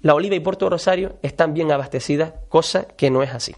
la 0.00 0.14
Oliva 0.14 0.36
y 0.36 0.40
Puerto 0.40 0.70
Rosario 0.70 1.18
están 1.20 1.52
bien 1.52 1.70
abastecidas, 1.70 2.32
cosa 2.48 2.88
que 2.96 3.10
no 3.10 3.22
es 3.22 3.34
así. 3.34 3.54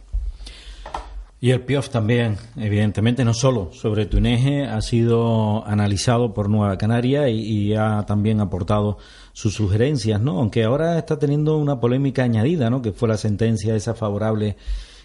Y 1.42 1.50
el 1.50 1.62
PIOF 1.62 1.88
también, 1.88 2.36
evidentemente, 2.56 3.24
no 3.24 3.34
solo 3.34 3.72
sobre 3.72 4.06
Tuneje, 4.06 4.64
ha 4.64 4.80
sido 4.80 5.66
analizado 5.66 6.32
por 6.32 6.48
Nueva 6.48 6.78
Canaria 6.78 7.28
y, 7.28 7.74
ha 7.74 8.04
también 8.06 8.40
aportado 8.40 8.98
sus 9.32 9.52
sugerencias, 9.52 10.20
¿no? 10.20 10.38
Aunque 10.38 10.62
ahora 10.62 10.96
está 10.96 11.18
teniendo 11.18 11.56
una 11.56 11.80
polémica 11.80 12.22
añadida, 12.22 12.70
¿no? 12.70 12.80
Que 12.80 12.92
fue 12.92 13.08
la 13.08 13.16
sentencia 13.16 13.74
esa 13.74 13.94
favorable 13.94 14.56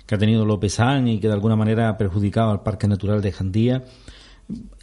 que 0.05 0.13
ha 0.13 0.19
tenido 0.19 0.45
López 0.45 0.77
y 1.07 1.17
que 1.19 1.27
de 1.27 1.33
alguna 1.33 1.55
manera 1.55 1.89
ha 1.89 1.97
perjudicado 1.97 2.51
al 2.51 2.61
Parque 2.61 2.87
Natural 2.87 3.19
de 3.19 3.31
Jandía, 3.31 3.83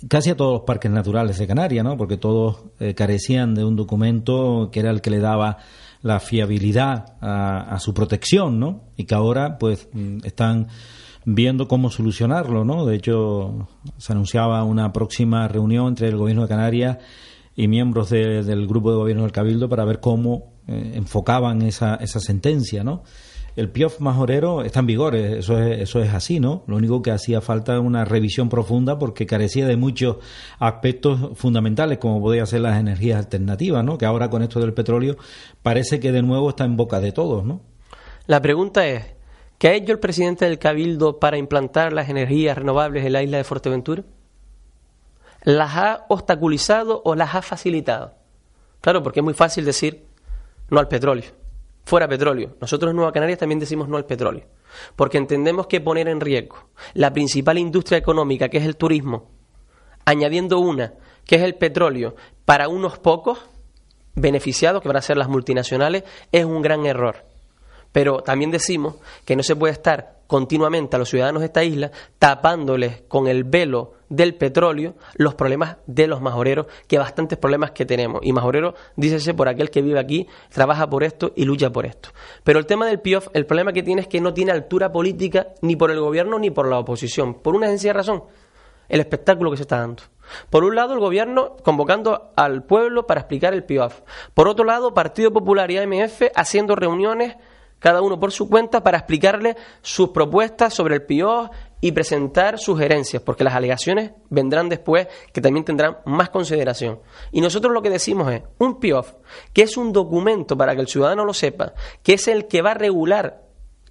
casi 0.08 0.30
a 0.30 0.36
todos 0.36 0.54
los 0.54 0.62
parques 0.62 0.90
naturales 0.90 1.38
de 1.38 1.46
Canarias, 1.46 1.84
¿no? 1.84 1.96
Porque 1.96 2.16
todos 2.16 2.64
eh, 2.80 2.94
carecían 2.94 3.54
de 3.54 3.64
un 3.64 3.76
documento 3.76 4.70
que 4.72 4.80
era 4.80 4.90
el 4.90 5.00
que 5.00 5.10
le 5.10 5.20
daba 5.20 5.58
la 6.02 6.18
fiabilidad 6.18 7.14
a, 7.20 7.60
a 7.60 7.78
su 7.78 7.94
protección, 7.94 8.58
¿no? 8.58 8.80
Y 8.96 9.04
que 9.04 9.14
ahora, 9.14 9.56
pues, 9.56 9.88
mm, 9.92 10.18
están 10.24 10.66
viendo 11.24 11.68
cómo 11.68 11.90
solucionarlo, 11.90 12.64
¿no? 12.64 12.84
De 12.84 12.96
hecho, 12.96 13.68
se 13.98 14.12
anunciaba 14.12 14.62
una 14.64 14.92
próxima 14.92 15.48
reunión 15.48 15.88
entre 15.88 16.08
el 16.08 16.16
Gobierno 16.16 16.42
de 16.42 16.48
Canarias 16.48 16.98
y 17.56 17.68
miembros 17.68 18.10
del 18.10 18.66
grupo 18.66 18.90
de 18.90 18.96
gobierno 18.96 19.22
del 19.22 19.32
Cabildo 19.32 19.68
para 19.68 19.84
ver 19.84 20.00
cómo 20.00 20.54
eh, 20.66 20.92
enfocaban 20.94 21.62
esa, 21.62 21.96
esa 21.96 22.20
sentencia, 22.20 22.84
¿no? 22.84 23.02
El 23.56 23.70
PIOF 23.70 24.00
majorero 24.00 24.62
está 24.62 24.80
en 24.80 24.86
vigor, 24.86 25.14
eh, 25.14 25.38
eso 25.38 25.60
es, 25.60 25.80
eso 25.80 26.02
es 26.02 26.12
así, 26.12 26.40
¿no? 26.40 26.64
Lo 26.66 26.76
único 26.76 27.02
que 27.02 27.12
hacía 27.12 27.40
falta 27.40 27.78
una 27.78 28.04
revisión 28.04 28.48
profunda 28.48 28.98
porque 28.98 29.26
carecía 29.26 29.66
de 29.68 29.76
muchos 29.76 30.16
aspectos 30.58 31.38
fundamentales, 31.38 31.98
como 31.98 32.20
podía 32.20 32.46
ser 32.46 32.62
las 32.62 32.80
energías 32.80 33.18
alternativas, 33.18 33.84
¿no? 33.84 33.96
Que 33.96 34.06
ahora 34.06 34.28
con 34.28 34.42
esto 34.42 34.58
del 34.58 34.74
petróleo 34.74 35.16
parece 35.62 36.00
que 36.00 36.10
de 36.10 36.22
nuevo 36.22 36.50
está 36.50 36.64
en 36.64 36.76
boca 36.76 36.98
de 36.98 37.12
todos, 37.12 37.44
¿no? 37.44 37.60
La 38.26 38.42
pregunta 38.42 38.86
es, 38.88 39.13
¿Qué 39.64 39.70
ha 39.70 39.74
hecho 39.76 39.92
el 39.92 39.98
presidente 39.98 40.44
del 40.44 40.58
Cabildo 40.58 41.18
para 41.18 41.38
implantar 41.38 41.94
las 41.94 42.10
energías 42.10 42.58
renovables 42.58 43.02
en 43.06 43.14
la 43.14 43.22
isla 43.22 43.38
de 43.38 43.44
Fuerteventura? 43.44 44.04
¿Las 45.42 45.74
ha 45.74 46.04
obstaculizado 46.10 47.00
o 47.02 47.14
las 47.14 47.34
ha 47.34 47.40
facilitado? 47.40 48.12
Claro, 48.82 49.02
porque 49.02 49.20
es 49.20 49.24
muy 49.24 49.32
fácil 49.32 49.64
decir 49.64 50.04
no 50.68 50.80
al 50.80 50.88
petróleo, 50.88 51.30
fuera 51.86 52.06
petróleo. 52.06 52.58
Nosotros 52.60 52.90
en 52.90 52.96
Nueva 52.96 53.12
Canarias 53.12 53.38
también 53.38 53.58
decimos 53.58 53.88
no 53.88 53.96
al 53.96 54.04
petróleo, 54.04 54.44
porque 54.96 55.16
entendemos 55.16 55.66
que 55.66 55.80
poner 55.80 56.08
en 56.08 56.20
riesgo 56.20 56.68
la 56.92 57.14
principal 57.14 57.56
industria 57.56 57.96
económica, 57.96 58.50
que 58.50 58.58
es 58.58 58.66
el 58.66 58.76
turismo, 58.76 59.30
añadiendo 60.04 60.58
una, 60.58 60.92
que 61.24 61.36
es 61.36 61.42
el 61.42 61.54
petróleo, 61.54 62.16
para 62.44 62.68
unos 62.68 62.98
pocos 62.98 63.38
beneficiados, 64.14 64.82
que 64.82 64.88
van 64.88 64.98
a 64.98 65.00
ser 65.00 65.16
las 65.16 65.30
multinacionales, 65.30 66.04
es 66.32 66.44
un 66.44 66.60
gran 66.60 66.84
error. 66.84 67.32
Pero 67.94 68.24
también 68.24 68.50
decimos 68.50 68.96
que 69.24 69.36
no 69.36 69.44
se 69.44 69.54
puede 69.54 69.72
estar 69.72 70.16
continuamente 70.26 70.96
a 70.96 70.98
los 70.98 71.10
ciudadanos 71.10 71.42
de 71.42 71.46
esta 71.46 71.62
isla, 71.62 71.92
tapándoles 72.18 73.02
con 73.06 73.28
el 73.28 73.44
velo 73.44 73.92
del 74.08 74.34
petróleo 74.34 74.96
los 75.14 75.36
problemas 75.36 75.76
de 75.86 76.08
los 76.08 76.20
majoreros, 76.20 76.66
que 76.88 76.98
bastantes 76.98 77.38
problemas 77.38 77.70
que 77.70 77.86
tenemos. 77.86 78.20
Y 78.24 78.32
majorero, 78.32 78.74
dícese 78.96 79.32
por 79.32 79.48
aquel 79.48 79.70
que 79.70 79.80
vive 79.80 80.00
aquí, 80.00 80.26
trabaja 80.52 80.90
por 80.90 81.04
esto 81.04 81.30
y 81.36 81.44
lucha 81.44 81.70
por 81.70 81.86
esto. 81.86 82.08
Pero 82.42 82.58
el 82.58 82.66
tema 82.66 82.84
del 82.86 82.98
PIOF, 82.98 83.28
el 83.32 83.46
problema 83.46 83.72
que 83.72 83.84
tiene 83.84 84.02
es 84.02 84.08
que 84.08 84.20
no 84.20 84.34
tiene 84.34 84.50
altura 84.50 84.90
política 84.90 85.50
ni 85.62 85.76
por 85.76 85.92
el 85.92 86.00
gobierno 86.00 86.40
ni 86.40 86.50
por 86.50 86.68
la 86.68 86.80
oposición, 86.80 87.34
por 87.34 87.54
una 87.54 87.68
sencilla 87.68 87.92
razón, 87.92 88.24
el 88.88 88.98
espectáculo 88.98 89.52
que 89.52 89.58
se 89.58 89.62
está 89.62 89.78
dando. 89.78 90.02
Por 90.50 90.64
un 90.64 90.74
lado, 90.74 90.94
el 90.94 90.98
gobierno 90.98 91.54
convocando 91.62 92.32
al 92.34 92.64
pueblo 92.64 93.06
para 93.06 93.20
explicar 93.20 93.54
el 93.54 93.62
PIOF. 93.62 94.00
Por 94.34 94.48
otro 94.48 94.64
lado, 94.64 94.94
Partido 94.94 95.32
Popular 95.32 95.70
y 95.70 95.78
AMF 95.78 96.22
haciendo 96.34 96.74
reuniones, 96.74 97.36
cada 97.84 98.00
uno 98.00 98.18
por 98.18 98.32
su 98.32 98.48
cuenta, 98.48 98.82
para 98.82 98.96
explicarle 98.96 99.58
sus 99.82 100.08
propuestas 100.08 100.72
sobre 100.72 100.94
el 100.94 101.02
PIOF 101.02 101.50
y 101.82 101.92
presentar 101.92 102.58
sugerencias, 102.58 103.20
porque 103.20 103.44
las 103.44 103.52
alegaciones 103.52 104.12
vendrán 104.30 104.70
después, 104.70 105.06
que 105.34 105.42
también 105.42 105.66
tendrán 105.66 105.98
más 106.06 106.30
consideración. 106.30 107.00
Y 107.30 107.42
nosotros 107.42 107.74
lo 107.74 107.82
que 107.82 107.90
decimos 107.90 108.32
es, 108.32 108.40
un 108.56 108.80
PIOF, 108.80 109.12
que 109.52 109.60
es 109.60 109.76
un 109.76 109.92
documento 109.92 110.56
para 110.56 110.74
que 110.74 110.80
el 110.80 110.88
ciudadano 110.88 111.26
lo 111.26 111.34
sepa, 111.34 111.74
que 112.02 112.14
es 112.14 112.26
el 112.26 112.46
que 112.48 112.62
va 112.62 112.70
a 112.70 112.74
regular 112.74 113.42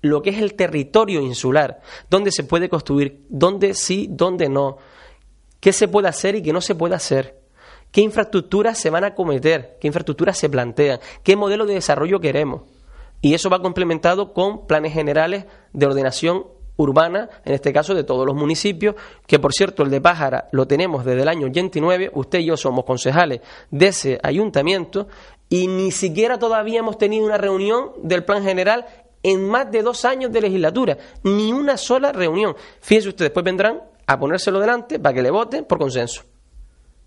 lo 0.01 0.23
que 0.23 0.32
es 0.32 0.39
el 0.39 0.56
territorio 0.56 1.21
insular, 1.21 1.79
dónde 2.10 2.32
se 2.32 2.45
puede 2.45 2.69
construir, 2.69 3.23
dónde 3.29 3.75
sí, 3.75 4.08
dónde 4.10 4.49
no, 4.49 4.77
qué 5.60 5.71
se 5.71 5.88
puede 5.88 6.08
hacer 6.08 6.34
y 6.34 6.41
qué 6.41 6.51
no 6.51 6.62
se 6.62 6.73
puede 6.73 6.95
hacer, 6.95 7.43
qué 7.91 8.01
infraestructuras 8.01 8.75
se 8.75 8.89
van 8.89 9.03
a 9.03 9.13
cometer, 9.13 9.77
qué 9.79 9.86
infraestructuras 9.86 10.36
se 10.36 10.49
plantean, 10.49 10.99
qué 11.21 11.36
modelo 11.36 11.67
de 11.67 11.75
desarrollo 11.75 12.19
queremos. 12.19 12.63
Y 13.23 13.33
eso 13.33 13.49
va 13.49 13.62
complementado 13.62 14.33
con 14.33 14.67
planes 14.67 14.91
generales 14.91 15.45
de 15.71 15.86
ordenación 15.86 16.45
urbana, 16.75 17.29
en 17.45 17.53
este 17.53 17.71
caso 17.71 17.95
de 17.95 18.03
todos 18.03 18.25
los 18.27 18.36
municipios, 18.36 18.95
que 19.25 19.39
por 19.39 19.53
cierto 19.53 19.81
el 19.81 19.89
de 19.89 20.01
Pájara 20.01 20.49
lo 20.51 20.67
tenemos 20.67 21.05
desde 21.05 21.21
el 21.21 21.29
año 21.29 21.47
89, 21.47 22.12
usted 22.15 22.39
y 22.39 22.47
yo 22.47 22.57
somos 22.57 22.83
concejales 22.83 23.39
de 23.71 23.88
ese 23.88 24.19
ayuntamiento 24.21 25.07
y 25.47 25.67
ni 25.67 25.91
siquiera 25.91 26.38
todavía 26.38 26.79
hemos 26.79 26.97
tenido 26.97 27.25
una 27.25 27.38
reunión 27.38 27.91
del 28.03 28.25
plan 28.25 28.43
general 28.43 28.88
en 29.23 29.47
más 29.47 29.71
de 29.71 29.83
dos 29.83 30.03
años 30.03 30.29
de 30.33 30.41
legislatura, 30.41 30.97
ni 31.23 31.53
una 31.53 31.77
sola 31.77 32.12
reunión. 32.12 32.57
Fíjense 32.81 33.07
ustedes, 33.07 33.29
después 33.29 33.45
vendrán 33.45 33.83
a 34.05 34.19
ponérselo 34.19 34.59
delante 34.59 34.99
para 34.99 35.15
que 35.15 35.21
le 35.21 35.31
voten 35.31 35.63
por 35.63 35.79
consenso. 35.79 36.23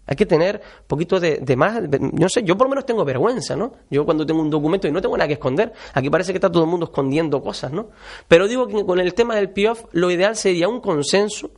Hay 0.06 0.16
que 0.16 0.26
tener 0.26 0.56
un 0.56 0.86
poquito 0.86 1.18
de, 1.18 1.56
más, 1.56 1.82
no 2.00 2.28
sé, 2.28 2.42
yo 2.44 2.56
por 2.56 2.66
lo 2.66 2.70
menos 2.70 2.86
tengo 2.86 3.04
vergüenza, 3.04 3.56
¿no? 3.56 3.72
Yo 3.90 4.04
cuando 4.04 4.24
tengo 4.24 4.40
un 4.40 4.50
documento 4.50 4.86
y 4.86 4.92
no 4.92 5.02
tengo 5.02 5.16
nada 5.16 5.26
que 5.26 5.34
esconder, 5.34 5.72
aquí 5.94 6.10
parece 6.10 6.32
que 6.32 6.36
está 6.36 6.50
todo 6.50 6.64
el 6.64 6.70
mundo 6.70 6.86
escondiendo 6.86 7.42
cosas, 7.42 7.72
¿no? 7.72 7.88
Pero 8.28 8.46
digo 8.46 8.68
que 8.68 8.84
con 8.84 9.00
el 9.00 9.14
tema 9.14 9.34
del 9.34 9.50
PIOF 9.50 9.84
lo 9.92 10.10
ideal 10.10 10.36
sería 10.36 10.68
un 10.68 10.80
consenso 10.80 11.50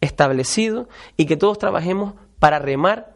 establecido 0.00 0.88
y 1.16 1.26
que 1.26 1.36
todos 1.36 1.58
trabajemos 1.58 2.14
para 2.38 2.58
remar 2.58 3.14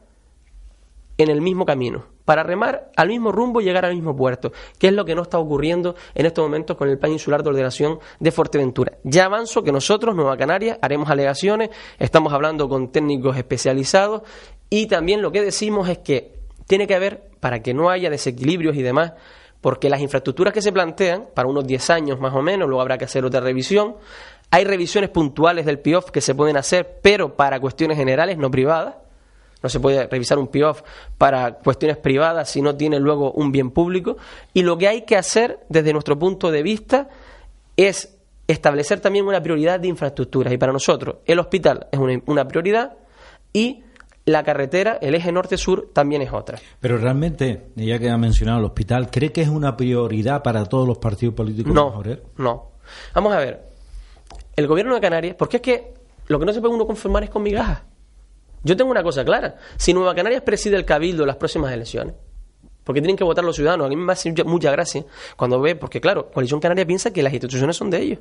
en 1.18 1.30
el 1.30 1.42
mismo 1.42 1.66
camino 1.66 2.17
para 2.28 2.42
remar 2.42 2.90
al 2.94 3.08
mismo 3.08 3.32
rumbo 3.32 3.58
y 3.58 3.64
llegar 3.64 3.86
al 3.86 3.94
mismo 3.94 4.14
puerto, 4.14 4.52
que 4.78 4.88
es 4.88 4.92
lo 4.92 5.06
que 5.06 5.14
no 5.14 5.22
está 5.22 5.38
ocurriendo 5.38 5.94
en 6.14 6.26
estos 6.26 6.44
momentos 6.44 6.76
con 6.76 6.90
el 6.90 6.98
Plan 6.98 7.10
Insular 7.10 7.42
de 7.42 7.48
Ordenación 7.48 8.00
de 8.20 8.30
Fuerteventura. 8.30 8.98
Ya 9.02 9.24
avanzo 9.24 9.62
que 9.62 9.72
nosotros, 9.72 10.14
Nueva 10.14 10.36
Canarias, 10.36 10.78
haremos 10.82 11.08
alegaciones, 11.08 11.70
estamos 11.98 12.34
hablando 12.34 12.68
con 12.68 12.92
técnicos 12.92 13.38
especializados 13.38 14.24
y 14.68 14.88
también 14.88 15.22
lo 15.22 15.32
que 15.32 15.40
decimos 15.40 15.88
es 15.88 16.00
que 16.00 16.34
tiene 16.66 16.86
que 16.86 16.94
haber, 16.94 17.30
para 17.40 17.62
que 17.62 17.72
no 17.72 17.88
haya 17.88 18.10
desequilibrios 18.10 18.76
y 18.76 18.82
demás, 18.82 19.14
porque 19.62 19.88
las 19.88 20.02
infraestructuras 20.02 20.52
que 20.52 20.60
se 20.60 20.70
plantean, 20.70 21.28
para 21.34 21.48
unos 21.48 21.66
10 21.66 21.88
años 21.88 22.20
más 22.20 22.34
o 22.34 22.42
menos, 22.42 22.68
luego 22.68 22.82
habrá 22.82 22.98
que 22.98 23.06
hacer 23.06 23.24
otra 23.24 23.40
revisión, 23.40 23.96
hay 24.50 24.64
revisiones 24.64 25.08
puntuales 25.08 25.64
del 25.64 25.78
PIOF 25.78 26.10
que 26.10 26.20
se 26.20 26.34
pueden 26.34 26.58
hacer, 26.58 26.98
pero 27.00 27.36
para 27.36 27.58
cuestiones 27.58 27.96
generales, 27.96 28.36
no 28.36 28.50
privadas, 28.50 28.96
no 29.62 29.68
se 29.68 29.80
puede 29.80 30.06
revisar 30.06 30.38
un 30.38 30.48
PIOF 30.48 30.82
para 31.16 31.54
cuestiones 31.54 31.96
privadas 31.96 32.50
si 32.50 32.62
no 32.62 32.76
tiene 32.76 33.00
luego 33.00 33.32
un 33.32 33.50
bien 33.52 33.70
público. 33.70 34.16
Y 34.54 34.62
lo 34.62 34.78
que 34.78 34.88
hay 34.88 35.02
que 35.02 35.16
hacer 35.16 35.60
desde 35.68 35.92
nuestro 35.92 36.18
punto 36.18 36.50
de 36.50 36.62
vista 36.62 37.08
es 37.76 38.16
establecer 38.46 39.00
también 39.00 39.26
una 39.26 39.42
prioridad 39.42 39.80
de 39.80 39.88
infraestructuras. 39.88 40.52
Y 40.52 40.58
para 40.58 40.72
nosotros 40.72 41.16
el 41.26 41.38
hospital 41.38 41.86
es 41.92 41.98
una, 42.26 42.48
prioridad 42.48 42.96
y 43.52 43.82
la 44.24 44.42
carretera, 44.42 44.98
el 45.00 45.14
eje 45.14 45.32
norte-sur, 45.32 45.90
también 45.92 46.22
es 46.22 46.32
otra. 46.32 46.58
Pero 46.80 46.98
realmente, 46.98 47.68
ya 47.76 47.98
que 47.98 48.10
ha 48.10 48.18
mencionado 48.18 48.58
el 48.58 48.64
hospital, 48.66 49.10
¿cree 49.10 49.32
que 49.32 49.42
es 49.42 49.48
una 49.48 49.76
prioridad 49.76 50.42
para 50.42 50.64
todos 50.66 50.86
los 50.86 50.98
partidos 50.98 51.34
políticos? 51.34 51.72
No, 51.72 52.02
no. 52.36 52.70
Vamos 53.14 53.32
a 53.32 53.38
ver. 53.38 53.68
El 54.54 54.66
gobierno 54.66 54.94
de 54.94 55.00
Canarias, 55.00 55.36
porque 55.38 55.58
es 55.58 55.62
que 55.62 55.94
lo 56.26 56.38
que 56.38 56.44
no 56.44 56.52
se 56.52 56.60
puede 56.60 56.74
uno 56.74 56.86
conformar 56.86 57.24
es 57.24 57.30
con 57.30 57.42
migajas. 57.42 57.82
Yo 58.62 58.76
tengo 58.76 58.90
una 58.90 59.02
cosa 59.02 59.24
clara. 59.24 59.56
Si 59.76 59.92
Nueva 59.92 60.14
Canarias 60.14 60.42
preside 60.42 60.76
el 60.76 60.84
cabildo 60.84 61.22
en 61.22 61.28
las 61.28 61.36
próximas 61.36 61.72
elecciones, 61.72 62.14
porque 62.84 63.00
tienen 63.00 63.16
que 63.16 63.24
votar 63.24 63.44
los 63.44 63.54
ciudadanos, 63.54 63.86
a 63.86 63.88
mí 63.88 63.96
me 63.96 64.12
hace 64.12 64.32
mucha 64.44 64.70
gracia 64.70 65.04
cuando 65.36 65.60
ve, 65.60 65.76
porque 65.76 66.00
claro, 66.00 66.30
Coalición 66.30 66.60
Canaria 66.60 66.86
piensa 66.86 67.12
que 67.12 67.22
las 67.22 67.32
instituciones 67.32 67.76
son 67.76 67.90
de 67.90 67.98
ellos. 68.00 68.18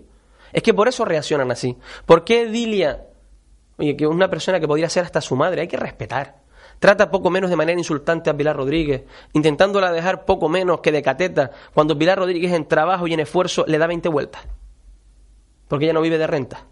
Es 0.52 0.64
que 0.64 0.74
por 0.74 0.88
eso 0.88 1.06
reaccionan 1.06 1.52
así. 1.52 1.78
¿Por 2.06 2.24
qué 2.24 2.46
Dilia, 2.48 3.06
oye, 3.78 3.96
que 3.96 4.08
una 4.08 4.30
persona 4.30 4.60
que 4.60 4.68
podría 4.68 4.90
ser 4.90 5.06
hasta 5.06 5.22
su 5.22 5.36
madre, 5.36 5.62
hay 5.62 5.68
que 5.68 5.78
respetar? 5.78 6.42
Trata 6.80 7.10
poco 7.10 7.30
menos 7.30 7.50
de 7.50 7.56
manera 7.56 7.78
insultante 7.78 8.30
a 8.30 8.38
Pilar 8.38 8.56
Rodríguez, 8.56 9.04
intentándola 9.34 9.92
dejar 9.92 10.26
poco 10.26 10.48
menos 10.48 10.82
que 10.82 10.92
de 10.92 11.02
cateta, 11.02 11.52
cuando 11.74 11.98
Pilar 11.98 12.20
Rodríguez 12.20 12.54
en 12.54 12.68
trabajo 12.68 13.08
y 13.08 13.14
en 13.14 13.22
esfuerzo 13.22 13.66
le 13.68 13.78
da 13.78 13.88
20 13.88 14.10
vueltas. 14.10 14.44
Porque 15.68 15.86
ella 15.86 15.94
no 15.94 16.02
vive 16.02 16.18
de 16.18 16.28
renta. 16.28 16.66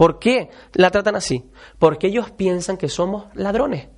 ¿Por 0.00 0.18
qué 0.18 0.48
la 0.72 0.90
tratan 0.90 1.14
así? 1.14 1.44
Porque 1.78 2.06
ellos 2.06 2.30
piensan 2.30 2.78
que 2.78 2.88
somos 2.88 3.26
ladrones, 3.34 3.88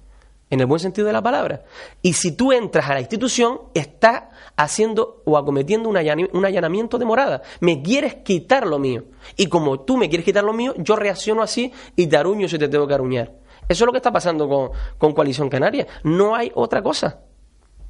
en 0.50 0.58
el 0.58 0.66
buen 0.66 0.80
sentido 0.80 1.06
de 1.06 1.12
la 1.12 1.22
palabra. 1.22 1.62
Y 2.02 2.14
si 2.14 2.32
tú 2.32 2.50
entras 2.50 2.90
a 2.90 2.94
la 2.94 2.98
institución, 2.98 3.60
estás 3.72 4.24
haciendo 4.56 5.22
o 5.24 5.38
acometiendo 5.38 5.88
un, 5.88 5.96
allanamiento 5.96 6.98
de 6.98 7.04
morada. 7.04 7.42
Me 7.60 7.82
quieres 7.82 8.16
quitar 8.16 8.66
lo 8.66 8.80
mío. 8.80 9.04
Y 9.36 9.46
como 9.46 9.82
tú 9.82 9.96
me 9.96 10.08
quieres 10.08 10.24
quitar 10.24 10.42
lo 10.42 10.52
mío, 10.52 10.74
yo 10.76 10.96
reacciono 10.96 11.40
así 11.40 11.72
y 11.94 12.08
te 12.08 12.16
aruño 12.16 12.48
si 12.48 12.58
te 12.58 12.66
tengo 12.66 12.88
que 12.88 12.94
aruñar. 12.94 13.34
Eso 13.68 13.84
es 13.84 13.86
lo 13.86 13.92
que 13.92 13.98
está 13.98 14.10
pasando 14.10 14.72
con, 14.98 15.14
Coalición 15.14 15.48
Canaria. 15.48 15.86
No 16.02 16.34
hay 16.34 16.50
otra 16.56 16.82
cosa. 16.82 17.20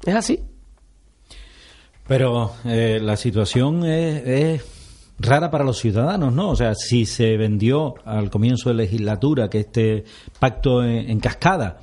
Es 0.05 0.13
así. 0.13 0.39
Pero 2.05 2.51
eh, 2.63 2.99
la 3.01 3.17
situación 3.17 3.83
es 3.87 4.61
rara 5.19 5.51
para 5.51 5.63
los 5.63 5.77
ciudadanos, 5.77 6.33
¿no? 6.33 6.49
O 6.49 6.55
sea, 6.55 6.75
si 6.75 7.05
se 7.05 7.37
vendió 7.37 7.95
al 8.05 8.29
comienzo 8.29 8.69
de 8.69 8.75
legislatura 8.75 9.49
que 9.49 9.59
este 9.59 10.03
pacto 10.39 10.83
en, 10.83 11.19
cascada 11.19 11.79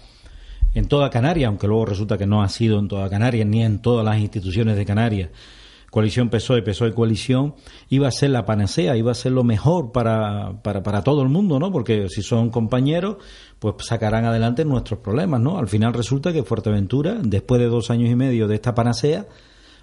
en 0.75 0.87
toda 0.87 1.11
Canarias, 1.11 1.49
aunque 1.49 1.67
luego 1.67 1.87
resulta 1.87 2.19
que 2.19 2.27
no 2.27 2.43
ha 2.43 2.49
sido 2.49 2.79
en 2.79 2.89
toda 2.89 3.09
Canarias 3.09 3.47
ni 3.47 3.63
en 3.63 3.81
todas 3.81 4.05
las 4.05 4.19
instituciones 4.19 4.77
de 4.77 4.85
Canarias, 4.85 5.31
coalición 5.91 6.29
PSOE, 6.29 6.63
PSOE 6.63 6.93
coalición, 6.93 7.55
iba 7.89 8.07
a 8.07 8.13
ser 8.13 8.31
la 8.31 8.45
panacea, 8.45 8.97
iba 8.97 9.11
a 9.11 9.15
ser 9.15 9.33
lo 9.33 9.43
mejor 9.43 9.91
para, 9.91 10.63
para, 10.63 10.83
para 10.83 11.03
todo 11.03 11.23
el 11.23 11.29
mundo, 11.29 11.59
¿no? 11.59 11.73
Porque 11.73 12.09
si 12.09 12.23
son 12.23 12.51
compañeros, 12.51 13.17
pues 13.59 13.75
sacarán 13.81 14.25
adelante 14.25 14.65
nuestros 14.65 15.01
problemas, 15.01 15.41
¿no? 15.41 15.59
Al 15.59 15.69
final 15.69 15.93
resulta 15.93 16.33
que 16.33 16.45
Fuerteventura, 16.45 17.19
después 17.21 17.61
de 17.61 17.67
dos 17.67 17.91
años 17.91 18.09
y 18.11 18.15
medio 18.15 18.47
de 18.47 18.55
esta 18.55 18.75
panacea, 18.75 19.27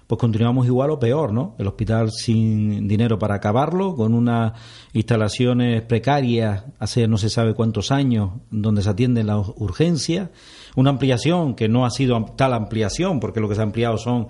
pues 0.08 0.18
continuamos 0.18 0.66
igual 0.66 0.90
o 0.90 0.98
peor, 0.98 1.34
¿no? 1.34 1.54
El 1.58 1.66
hospital 1.66 2.10
sin 2.10 2.88
dinero 2.88 3.18
para 3.18 3.34
acabarlo, 3.34 3.94
con 3.94 4.14
unas 4.14 4.54
instalaciones 4.94 5.82
precarias 5.82 6.64
hace 6.78 7.06
no 7.06 7.18
se 7.18 7.28
sabe 7.28 7.52
cuántos 7.52 7.92
años, 7.92 8.30
donde 8.50 8.82
se 8.82 8.88
atienden 8.88 9.26
las 9.26 9.46
urgencias, 9.56 10.30
una 10.76 10.88
ampliación 10.88 11.54
que 11.54 11.68
no 11.68 11.84
ha 11.84 11.90
sido 11.90 12.24
tal 12.36 12.54
ampliación, 12.54 13.20
porque 13.20 13.40
lo 13.40 13.50
que 13.50 13.54
se 13.54 13.60
ha 13.60 13.64
ampliado 13.64 13.98
son 13.98 14.28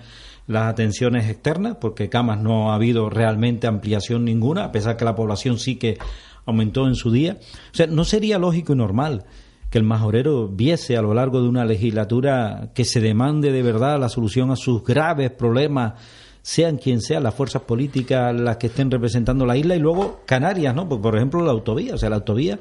las 0.48 0.68
atenciones 0.68 1.30
externas, 1.30 1.76
porque 1.80 2.08
camas 2.08 2.40
no 2.40 2.72
ha 2.72 2.74
habido 2.74 3.08
realmente 3.08 3.68
ampliación 3.68 4.24
ninguna, 4.24 4.64
a 4.64 4.72
pesar 4.72 4.96
que 4.96 5.04
la 5.04 5.14
población 5.14 5.60
sí 5.60 5.76
que 5.76 5.96
aumentó 6.44 6.88
en 6.88 6.96
su 6.96 7.12
día. 7.12 7.38
O 7.72 7.76
sea, 7.76 7.86
no 7.86 8.02
sería 8.04 8.40
lógico 8.40 8.72
y 8.72 8.76
normal 8.76 9.26
que 9.70 9.78
el 9.78 9.84
majorero 9.84 10.48
viese 10.48 10.96
a 10.96 11.02
lo 11.02 11.12
largo 11.14 11.42
de 11.42 11.48
una 11.48 11.64
legislatura 11.64 12.70
que 12.74 12.84
se 12.84 13.00
demande 13.00 13.52
de 13.52 13.62
verdad 13.62 14.00
la 14.00 14.08
solución 14.08 14.50
a 14.50 14.56
sus 14.56 14.82
graves 14.82 15.30
problemas, 15.30 15.94
sean 16.40 16.78
quien 16.78 17.02
sean 17.02 17.22
las 17.22 17.34
fuerzas 17.34 17.62
políticas 17.62 18.34
las 18.34 18.56
que 18.56 18.68
estén 18.68 18.90
representando 18.90 19.44
la 19.44 19.56
isla 19.56 19.76
y 19.76 19.80
luego 19.80 20.22
Canarias, 20.24 20.74
¿no? 20.74 20.88
Pues, 20.88 21.00
por 21.00 21.14
ejemplo, 21.16 21.42
la 21.42 21.52
autovía, 21.52 21.94
o 21.94 21.98
sea, 21.98 22.08
la 22.08 22.16
autovía 22.16 22.58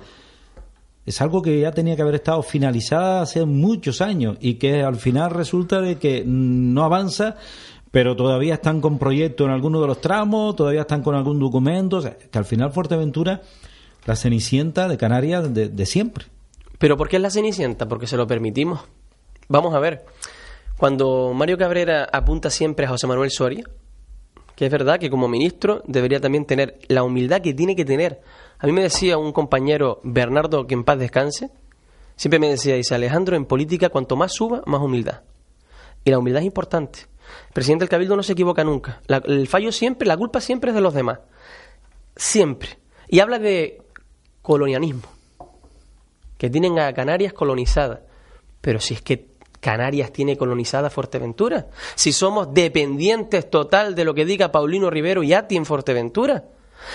es 1.06 1.22
algo 1.22 1.42
que 1.42 1.62
ya 1.62 1.72
tenía 1.72 1.96
que 1.96 2.02
haber 2.02 2.16
estado 2.16 2.44
finalizada 2.44 3.22
hace 3.22 3.46
muchos 3.46 4.02
años 4.02 4.38
y 4.42 4.56
que 4.56 4.84
al 4.84 4.98
final 4.98 5.32
resulta 5.32 5.80
de 5.80 5.98
que 5.98 6.24
no 6.26 6.84
avanza 6.84 7.36
pero 7.90 8.18
todavía 8.18 8.56
están 8.56 8.82
con 8.82 9.00
proyectos 9.00 9.48
en 9.48 9.54
alguno 9.54 9.80
de 9.80 9.88
los 9.88 10.02
tramos, 10.02 10.58
todavía 10.58 10.82
están 10.82 11.02
con 11.02 11.16
algún 11.16 11.40
documento, 11.40 11.98
o 11.98 12.02
sea, 12.02 12.18
que 12.18 12.38
al 12.38 12.44
final 12.44 12.72
Fuerteventura, 12.72 13.42
la 14.06 14.16
cenicienta 14.18 14.90
de 14.90 14.98
Canarias 14.98 15.54
de 15.54 15.86
siempre. 15.86 16.26
¿Pero 16.78 16.98
por 16.98 17.10
qué 17.10 17.16
es 17.16 17.22
la 17.22 17.30
Cenicienta? 17.30 17.88
Porque 17.88 18.08
se 18.08 18.18
lo 18.18 18.28
permitimos. 18.28 18.82
Vamos 19.48 19.74
a 19.74 19.80
ver. 19.80 20.06
Cuando 20.78 21.34
Mario 21.34 21.58
Cabrera 21.58 22.08
apunta 22.12 22.50
siempre 22.50 22.86
a 22.86 22.90
José 22.90 23.08
Manuel 23.08 23.32
Soria, 23.32 23.64
que 24.56 24.66
es 24.66 24.72
verdad 24.72 25.00
que 25.00 25.10
como 25.10 25.28
ministro 25.28 25.82
debería 25.88 26.20
también 26.20 26.46
tener 26.46 26.80
la 26.88 27.04
humildad 27.04 27.42
que 27.42 27.54
tiene 27.54 27.76
que 27.76 27.86
tener. 27.86 28.22
A 28.60 28.66
mí 28.68 28.74
me 28.74 28.84
decía 28.84 29.18
un 29.18 29.32
compañero, 29.32 30.00
Bernardo, 30.04 30.68
que 30.68 30.74
en 30.74 30.84
paz 30.84 31.00
descanse, 31.00 31.52
siempre 32.16 32.40
me 32.40 32.50
decía, 32.50 32.76
dice 32.76 32.96
Alejandro, 32.96 33.36
en 33.36 33.46
política 33.46 33.90
cuanto 33.90 34.16
más 34.16 34.34
suba, 34.34 34.62
más 34.66 34.82
humildad. 34.82 35.22
Y 36.04 36.12
la 36.12 36.20
humildad 36.20 36.42
es 36.42 36.48
importante. 36.48 37.00
El 37.48 37.54
presidente 37.54 37.84
del 37.84 37.90
Cabildo 37.90 38.16
no 38.16 38.24
se 38.24 38.34
equivoca 38.34 38.64
nunca. 38.64 39.02
el 39.08 39.48
fallo 39.48 39.72
siempre, 39.72 40.08
la 40.08 40.18
culpa 40.18 40.42
siempre 40.42 40.72
es 40.72 40.76
de 40.76 40.82
los 40.82 40.94
demás. 40.94 41.20
Siempre. 42.16 42.80
Y 43.08 43.20
habla 43.20 43.40
de 43.40 43.82
colonialismo, 44.42 45.04
que 46.38 46.50
tienen 46.50 46.80
a 46.80 46.94
Canarias 46.94 47.34
colonizadas. 47.34 48.00
Pero 48.62 48.80
si 48.80 48.94
es 48.94 49.02
que 49.02 49.38
Canarias 49.60 50.12
tiene 50.12 50.38
colonizada 50.38 50.90
Fuerteventura, 50.90 51.68
si 51.96 52.14
somos 52.14 52.54
dependientes 52.54 53.50
total 53.50 53.96
de 53.96 54.06
lo 54.06 54.14
que 54.14 54.26
diga 54.26 54.52
Paulino 54.52 54.90
Rivero 54.90 55.24
y 55.24 55.34
Ati 55.34 55.56
en 55.56 55.66
Fuerteventura, 55.66 56.46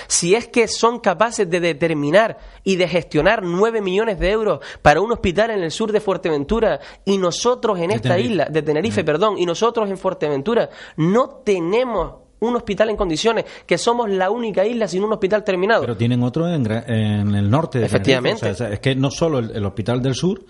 si 0.06 0.34
es 0.34 0.48
que 0.48 0.68
son 0.68 1.00
capaces 1.00 1.48
de 1.50 1.60
determinar 1.60 2.38
y 2.62 2.76
de 2.76 2.88
gestionar 2.88 3.42
nueve 3.42 3.80
millones 3.80 4.18
de 4.18 4.30
euros 4.30 4.60
para 4.80 5.00
un 5.00 5.12
hospital 5.12 5.50
en 5.50 5.62
el 5.62 5.70
sur 5.70 5.92
de 5.92 6.00
Fuerteventura 6.00 6.80
y 7.04 7.18
nosotros 7.18 7.78
en 7.80 7.90
esta 7.90 8.18
isla, 8.18 8.46
de 8.46 8.62
Tenerife, 8.62 9.04
perdón, 9.04 9.38
y 9.38 9.46
nosotros 9.46 9.90
en 9.90 9.98
Fuerteventura 9.98 10.70
no 10.96 11.42
tenemos 11.44 12.21
un 12.48 12.56
hospital 12.56 12.90
en 12.90 12.96
condiciones, 12.96 13.44
que 13.66 13.78
somos 13.78 14.10
la 14.10 14.30
única 14.30 14.64
isla 14.66 14.88
sin 14.88 15.02
un 15.02 15.12
hospital 15.12 15.44
terminado. 15.44 15.82
Pero 15.82 15.96
tienen 15.96 16.22
otro 16.22 16.48
en, 16.48 16.66
el 16.66 17.50
norte 17.50 17.78
de 17.78 17.86
Efectivamente. 17.86 18.50
es 18.50 18.80
que 18.80 18.94
no 18.94 19.10
solo 19.10 19.38
el 19.38 19.64
hospital 19.64 20.02
del 20.02 20.14
sur, 20.14 20.44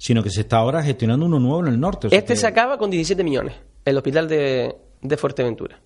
sino 0.00 0.22
que 0.22 0.30
se 0.30 0.40
está 0.40 0.56
ahora 0.56 0.82
gestionando 0.82 1.26
uno 1.26 1.38
nuevo 1.38 1.60
en 1.60 1.66
el 1.74 1.78
norte. 1.78 2.08
este 2.10 2.34
se 2.34 2.46
acaba 2.46 2.78
con 2.78 2.90
17 2.90 3.22
millones, 3.22 3.54
el 3.84 3.98
hospital 3.98 4.26
de, 4.28 4.76
Fuerteventura. 5.18 5.78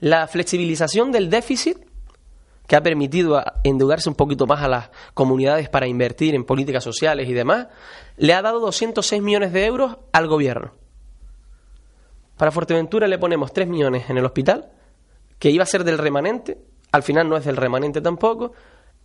La 0.00 0.26
flexibilización 0.26 1.12
del 1.12 1.28
déficit 1.28 1.76
que 2.66 2.76
ha 2.76 2.82
permitido 2.82 3.42
endeudarse 3.62 4.08
un 4.08 4.14
poquito 4.14 4.46
más 4.46 4.62
a 4.62 4.68
las 4.68 4.90
comunidades 5.12 5.68
para 5.68 5.86
invertir 5.86 6.34
en 6.34 6.44
políticas 6.44 6.82
sociales 6.82 7.28
y 7.28 7.34
demás, 7.34 7.66
le 8.16 8.32
ha 8.32 8.40
dado 8.40 8.58
206 8.60 9.20
millones 9.20 9.52
de 9.52 9.66
euros 9.66 9.98
al 10.12 10.28
gobierno. 10.28 10.72
Para 12.38 12.52
Fuerteventura 12.52 13.06
le 13.06 13.18
ponemos 13.18 13.52
3 13.52 13.68
millones 13.68 14.08
en 14.08 14.16
el 14.16 14.24
hospital, 14.24 14.70
que 15.42 15.50
iba 15.50 15.64
a 15.64 15.66
ser 15.66 15.82
del 15.82 15.98
remanente, 15.98 16.56
al 16.92 17.02
final 17.02 17.28
no 17.28 17.36
es 17.36 17.44
del 17.44 17.56
remanente 17.56 18.00
tampoco, 18.00 18.52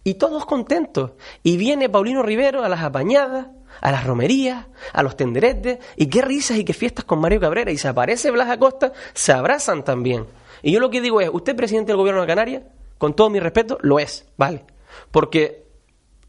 y 0.04 0.14
todos 0.14 0.46
contentos. 0.46 1.14
Y 1.42 1.58
viene 1.58 1.90
Paulino 1.90 2.22
Rivero 2.22 2.64
a 2.64 2.70
las 2.70 2.82
apañadas, 2.84 3.48
a 3.82 3.92
las 3.92 4.06
romerías, 4.06 4.68
a 4.94 5.02
los 5.02 5.18
tenderetes, 5.18 5.80
y 5.96 6.06
qué 6.06 6.22
risas 6.22 6.58
y 6.58 6.64
qué 6.64 6.74
fiestas 6.74 7.06
con 7.06 7.20
Mario 7.20 7.40
Cabrera. 7.40 7.72
Y 7.72 7.80
se 7.80 7.88
aparece 7.88 8.30
Blas 8.30 8.52
Acosta, 8.52 8.94
se 9.16 9.32
abrazan 9.32 9.84
también. 9.84 10.28
Y 10.62 10.74
yo 10.74 10.80
lo 10.80 10.92
que 10.92 11.02
digo 11.02 11.22
es, 11.22 11.30
¿usted 11.34 11.56
presidente 11.56 11.88
del 11.88 11.98
gobierno 11.98 12.22
de 12.22 12.28
Canarias? 12.28 12.62
Con 13.00 13.16
todo 13.16 13.32
mi 13.32 13.40
respeto, 13.40 13.80
lo 13.82 13.98
es, 13.98 14.28
¿vale? 14.38 14.64
Porque 15.10 15.66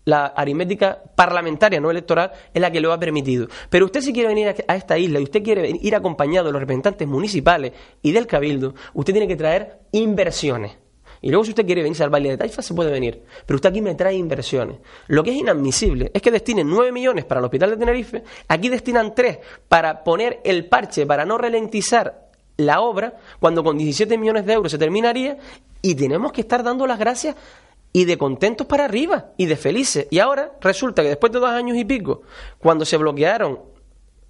la 0.09 0.29
aritmética 0.29 1.03
parlamentaria, 1.15 1.81
no 1.81 1.91
electoral, 1.91 2.33
es 2.55 2.63
la 2.63 2.73
que 2.73 2.81
lo 2.81 2.95
ha 2.95 2.99
permitido. 2.99 3.47
Pero 3.69 3.85
usted 3.85 4.01
si 4.01 4.15
quiere 4.15 4.29
venir 4.31 4.49
a 4.67 4.75
esta 4.75 4.97
isla 4.97 5.21
y 5.21 5.25
usted 5.25 5.43
quiere 5.43 5.69
ir 5.69 5.95
acompañado 5.95 6.47
de 6.47 6.53
los 6.53 6.61
representantes 6.63 7.07
municipales 7.07 7.73
y 8.01 8.13
del 8.13 8.27
cabildo, 8.27 8.75
usted 8.95 9.13
tiene 9.13 9.29
que 9.29 9.37
traer 9.37 9.81
inversiones. 9.93 10.79
Y 11.21 11.29
luego 11.29 11.45
si 11.45 11.51
usted 11.51 11.67
quiere 11.67 11.83
venirse 11.83 12.05
al 12.05 12.09
baile 12.09 12.31
de 12.31 12.39
Taifa, 12.39 12.63
se 12.63 12.73
puede 12.73 12.91
venir. 12.91 13.23
Pero 13.45 13.57
usted 13.57 13.69
aquí 13.69 13.83
me 13.83 13.95
trae 13.97 14.15
inversiones. 14.15 14.79
Lo 15.09 15.23
que 15.23 15.31
es 15.31 15.37
inadmisible 15.37 16.11
es 16.15 16.23
que 16.23 16.31
destinen 16.31 16.71
9 16.71 16.91
millones 16.91 17.27
para 17.27 17.41
el 17.41 17.45
hospital 17.45 17.71
de 17.71 17.77
Tenerife, 17.77 18.25
aquí 18.49 18.71
destinan 18.71 19.15
3 19.15 19.39
para 19.69 20.05
poner 20.05 20.41
el 20.43 20.71
parche, 20.71 21.05
para 21.05 21.27
no 21.27 21.37
ralentizar 21.37 22.31
la 22.57 22.81
obra, 22.81 23.15
cuando 23.41 23.63
con 23.63 23.77
17 23.77 24.17
millones 24.17 24.47
de 24.47 24.55
euros 24.55 24.73
se 24.73 24.79
terminaría, 24.79 25.37
y 25.83 25.95
tenemos 25.95 26.33
que 26.33 26.41
estar 26.41 26.63
dando 26.63 26.87
las 26.87 26.99
gracias 26.99 27.37
y 27.93 28.05
de 28.05 28.19
contentos 28.19 28.67
para 28.67 28.85
arriba 28.85 29.33
y 29.37 29.47
de 29.47 29.57
felices. 29.57 30.07
Y 30.11 30.19
ahora 30.19 30.53
resulta 30.61 31.03
que 31.03 31.09
después 31.09 31.33
de 31.33 31.41
dos 31.41 31.51
años 31.51 31.77
y 31.77 31.85
pico, 31.85 32.23
cuando 32.59 32.85
se 32.85 32.97
bloquearon 32.97 33.59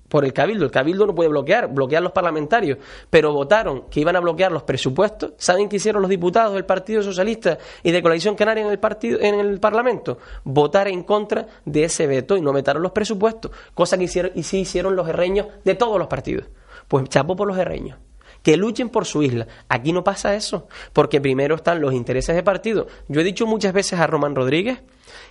por 0.09 0.25
el 0.25 0.33
Cabildo. 0.33 0.65
El 0.65 0.71
Cabildo 0.71 1.07
no 1.07 1.15
puede 1.15 1.29
bloquear, 1.29 1.73
bloquear 1.73 2.03
los 2.03 2.13
parlamentarios, 2.13 2.79
pero 3.11 3.33
votaron 3.33 3.85
que 3.91 4.01
iban 4.01 4.17
a 4.17 4.21
bloquear 4.21 4.51
los 4.51 4.63
presupuestos. 4.63 5.33
¿Saben 5.37 5.69
qué 5.69 5.77
hicieron 5.77 6.03
los 6.03 6.09
diputados 6.09 6.55
del 6.55 6.65
Partido 6.65 7.03
Socialista 7.03 7.59
y 7.83 7.91
de 7.91 8.03
Coalición 8.03 8.35
Canaria 8.35 8.65
en 8.65 8.71
el, 8.71 8.79
partido, 8.79 9.21
en 9.21 9.39
el 9.39 9.61
Parlamento? 9.61 10.19
Votar 10.45 10.89
en 10.89 11.03
contra 11.03 11.47
de 11.65 11.85
ese 11.85 12.07
veto 12.07 12.37
y 12.37 12.41
no 12.41 12.53
vetaron 12.53 12.83
los 12.83 12.93
presupuestos, 12.93 13.51
cosa 13.75 13.99
que 13.99 14.05
hicieron 14.05 14.33
y 14.35 14.43
sí 14.43 14.61
hicieron 14.61 14.97
los 14.97 15.09
herreños 15.09 15.47
de 15.65 15.75
todos 15.75 15.99
los 15.99 16.09
partidos. 16.09 16.47
Pues 16.89 17.09
chapó 17.09 17.37
por 17.37 17.47
los 17.47 17.59
herreños 17.59 17.99
que 18.43 18.57
luchen 18.57 18.89
por 18.89 19.05
su 19.05 19.22
isla. 19.22 19.47
Aquí 19.68 19.93
no 19.93 20.05
pasa 20.05 20.34
eso, 20.34 20.68
porque 20.93 21.20
primero 21.20 21.57
están 21.57 21.80
los 21.80 21.93
intereses 21.93 22.34
de 22.34 22.43
partido. 22.43 22.86
Yo 23.09 23.20
he 23.20 23.24
dicho 23.24 23.47
muchas 23.47 23.72
veces 23.72 23.99
a 23.99 24.07
Román 24.07 24.34
Rodríguez 24.34 24.80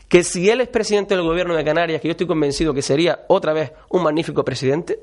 que 0.07 0.23
si 0.23 0.49
él 0.49 0.61
es 0.61 0.69
presidente 0.69 1.15
del 1.15 1.25
gobierno 1.25 1.55
de 1.55 1.63
Canarias, 1.63 2.01
que 2.01 2.07
yo 2.07 2.11
estoy 2.11 2.27
convencido 2.27 2.73
que 2.73 2.81
sería 2.81 3.25
otra 3.27 3.53
vez 3.53 3.73
un 3.89 4.03
magnífico 4.03 4.43
presidente, 4.43 4.99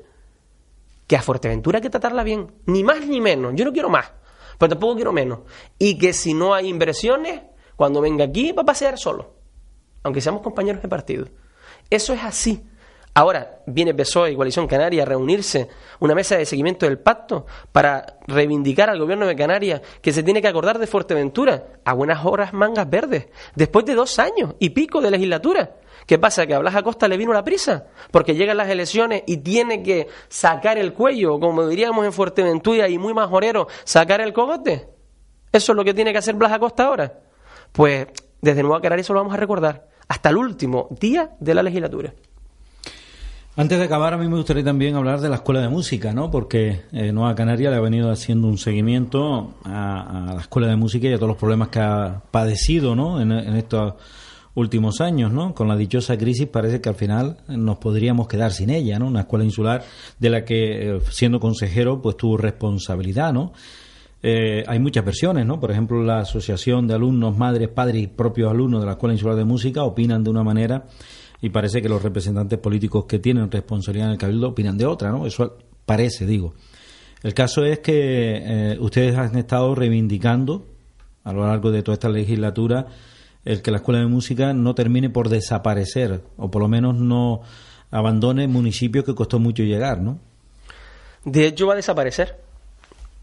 que 1.07 1.15
a 1.15 1.21
Fuerteventura 1.21 1.77
hay 1.77 1.83
que 1.83 1.89
tratarla 1.89 2.23
bien, 2.23 2.51
ni 2.65 2.83
más 2.83 3.05
ni 3.05 3.21
menos, 3.21 3.53
yo 3.55 3.65
no 3.65 3.71
quiero 3.71 3.89
más, 3.89 4.11
pero 4.57 4.69
tampoco 4.69 4.95
quiero 4.95 5.11
menos, 5.11 5.39
y 5.77 5.97
que 5.97 6.13
si 6.13 6.33
no 6.33 6.53
hay 6.53 6.67
inversiones, 6.67 7.41
cuando 7.75 8.01
venga 8.01 8.25
aquí 8.25 8.51
va 8.51 8.63
a 8.63 8.65
pasear 8.65 8.97
solo, 8.97 9.35
aunque 10.03 10.21
seamos 10.21 10.41
compañeros 10.41 10.81
de 10.81 10.87
partido. 10.87 11.27
Eso 11.89 12.13
es 12.13 12.23
así. 12.23 12.63
Ahora 13.17 13.61
viene 13.65 13.93
PSOE 13.93 14.33
y 14.33 14.35
Coalición 14.35 14.67
Canaria 14.67 15.03
a 15.03 15.05
reunirse 15.05 15.69
una 16.01 16.13
mesa 16.13 16.35
de 16.35 16.45
seguimiento 16.45 16.85
del 16.85 16.99
pacto 16.99 17.45
para 17.71 18.17
reivindicar 18.27 18.89
al 18.89 18.99
gobierno 18.99 19.25
de 19.25 19.37
Canarias 19.37 19.81
que 20.01 20.11
se 20.11 20.21
tiene 20.21 20.41
que 20.41 20.49
acordar 20.49 20.79
de 20.79 20.85
Fuerteventura 20.85 21.79
a 21.85 21.93
buenas 21.93 22.25
horas 22.25 22.51
mangas 22.51 22.89
verdes, 22.89 23.27
después 23.55 23.85
de 23.85 23.95
dos 23.95 24.19
años 24.19 24.55
y 24.59 24.71
pico 24.71 24.99
de 24.99 25.11
legislatura. 25.11 25.77
¿Qué 26.05 26.19
pasa? 26.19 26.45
¿Que 26.45 26.55
a 26.55 26.59
Blas 26.59 26.75
Acosta 26.75 27.07
le 27.07 27.15
vino 27.15 27.31
la 27.31 27.45
prisa? 27.45 27.85
Porque 28.11 28.35
llegan 28.35 28.57
las 28.57 28.67
elecciones 28.67 29.23
y 29.25 29.37
tiene 29.37 29.81
que 29.81 30.09
sacar 30.27 30.77
el 30.77 30.91
cuello, 30.91 31.39
como 31.39 31.65
diríamos 31.69 32.05
en 32.05 32.11
Fuerteventura 32.11 32.89
y 32.89 32.97
muy 32.97 33.13
majorero, 33.13 33.69
sacar 33.85 34.19
el 34.19 34.33
cogote. 34.33 34.89
¿Eso 35.53 35.71
es 35.71 35.75
lo 35.77 35.85
que 35.85 35.93
tiene 35.93 36.11
que 36.11 36.17
hacer 36.17 36.35
Blas 36.35 36.51
Acosta 36.51 36.83
ahora? 36.83 37.17
Pues 37.71 38.07
desde 38.41 38.61
Nueva 38.61 38.81
Canarias 38.81 39.05
eso 39.05 39.13
lo 39.13 39.21
vamos 39.21 39.35
a 39.35 39.37
recordar 39.37 39.87
hasta 40.09 40.27
el 40.27 40.35
último 40.35 40.89
día 40.99 41.31
de 41.39 41.55
la 41.55 41.63
legislatura. 41.63 42.13
Antes 43.57 43.79
de 43.79 43.85
acabar, 43.85 44.13
a 44.13 44.17
mí 44.17 44.27
me 44.27 44.35
gustaría 44.35 44.65
también 44.65 44.95
hablar 44.95 45.21
de 45.21 45.29
la 45.29 45.35
Escuela 45.35 45.61
de 45.61 45.69
Música, 45.69 46.11
¿no? 46.11 46.29
Porque 46.29 46.81
eh, 46.91 47.13
Nueva 47.13 47.35
Canaria 47.35 47.69
le 47.69 47.77
ha 47.77 47.79
venido 47.79 48.11
haciendo 48.11 48.49
un 48.49 48.57
seguimiento 48.57 49.55
a, 49.63 50.33
la 50.35 50.41
Escuela 50.41 50.67
de 50.67 50.75
Música 50.75 51.07
y 51.07 51.13
a 51.13 51.15
todos 51.15 51.29
los 51.29 51.37
problemas 51.37 51.69
que 51.69 51.79
ha 51.79 52.21
padecido, 52.31 52.97
¿no? 52.97 53.21
En, 53.21 53.31
estos 53.31 53.93
últimos 54.55 54.99
años, 54.99 55.31
¿no? 55.31 55.53
Con 55.53 55.69
la 55.69 55.77
dichosa 55.77 56.17
crisis 56.17 56.47
parece 56.47 56.81
que 56.81 56.89
al 56.89 56.95
final 56.95 57.37
nos 57.47 57.77
podríamos 57.77 58.27
quedar 58.27 58.51
sin 58.51 58.71
ella, 58.71 58.99
¿no? 58.99 59.07
Una 59.07 59.21
escuela 59.21 59.45
insular 59.45 59.85
de 60.19 60.29
la 60.29 60.43
que, 60.43 60.97
eh, 60.97 60.99
siendo 61.09 61.39
consejero, 61.39 62.01
pues 62.01 62.17
tuvo 62.17 62.35
responsabilidad, 62.35 63.31
¿no? 63.31 63.53
Eh, 64.21 64.65
hay 64.67 64.79
muchas 64.79 65.05
versiones, 65.05 65.45
¿no? 65.45 65.61
Por 65.61 65.71
ejemplo, 65.71 66.03
la 66.03 66.19
Asociación 66.19 66.87
de 66.87 66.95
Alumnos, 66.95 67.37
Madres, 67.37 67.69
Padres 67.69 68.03
y 68.03 68.07
propios 68.07 68.51
alumnos 68.51 68.81
de 68.81 68.87
la 68.87 68.93
Escuela 68.93 69.13
Insular 69.13 69.37
de 69.37 69.45
Música 69.45 69.83
opinan 69.83 70.25
de 70.25 70.29
una 70.29 70.43
manera 70.43 70.87
y 71.41 71.49
parece 71.49 71.81
que 71.81 71.89
los 71.89 72.01
representantes 72.01 72.59
políticos 72.59 73.05
que 73.05 73.19
tienen 73.19 73.51
responsabilidad 73.51 74.07
en 74.07 74.13
el 74.13 74.17
Cabildo 74.17 74.49
opinan 74.49 74.77
de 74.77 74.85
otra, 74.85 75.11
¿no? 75.11 75.25
Eso 75.25 75.57
parece, 75.85 76.25
digo. 76.25 76.53
El 77.23 77.33
caso 77.33 77.63
es 77.65 77.79
que 77.79 78.41
eh, 78.43 78.77
ustedes 78.79 79.17
han 79.17 79.35
estado 79.35 79.73
reivindicando 79.75 80.65
a 81.23 81.33
lo 81.33 81.45
largo 81.45 81.71
de 81.71 81.83
toda 81.83 81.93
esta 81.93 82.09
legislatura 82.09 82.87
el 83.43 83.61
que 83.61 83.71
la 83.71 83.77
Escuela 83.77 83.99
de 83.99 84.07
Música 84.07 84.53
no 84.53 84.75
termine 84.75 85.09
por 85.09 85.29
desaparecer 85.29 86.23
o 86.37 86.49
por 86.49 86.61
lo 86.61 86.67
menos 86.67 86.95
no 86.95 87.41
abandone 87.91 88.47
municipios 88.47 89.05
que 89.05 89.15
costó 89.15 89.39
mucho 89.39 89.63
llegar, 89.63 90.01
¿no? 90.01 90.19
De 91.23 91.47
hecho 91.47 91.67
va 91.67 91.73
a 91.73 91.77
desaparecer. 91.77 92.39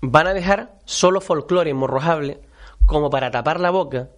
Van 0.00 0.26
a 0.26 0.34
dejar 0.34 0.78
solo 0.84 1.20
folclore 1.20 1.74
morrojable 1.74 2.40
como 2.86 3.10
para 3.10 3.30
tapar 3.30 3.60
la 3.60 3.70
boca 3.70 4.08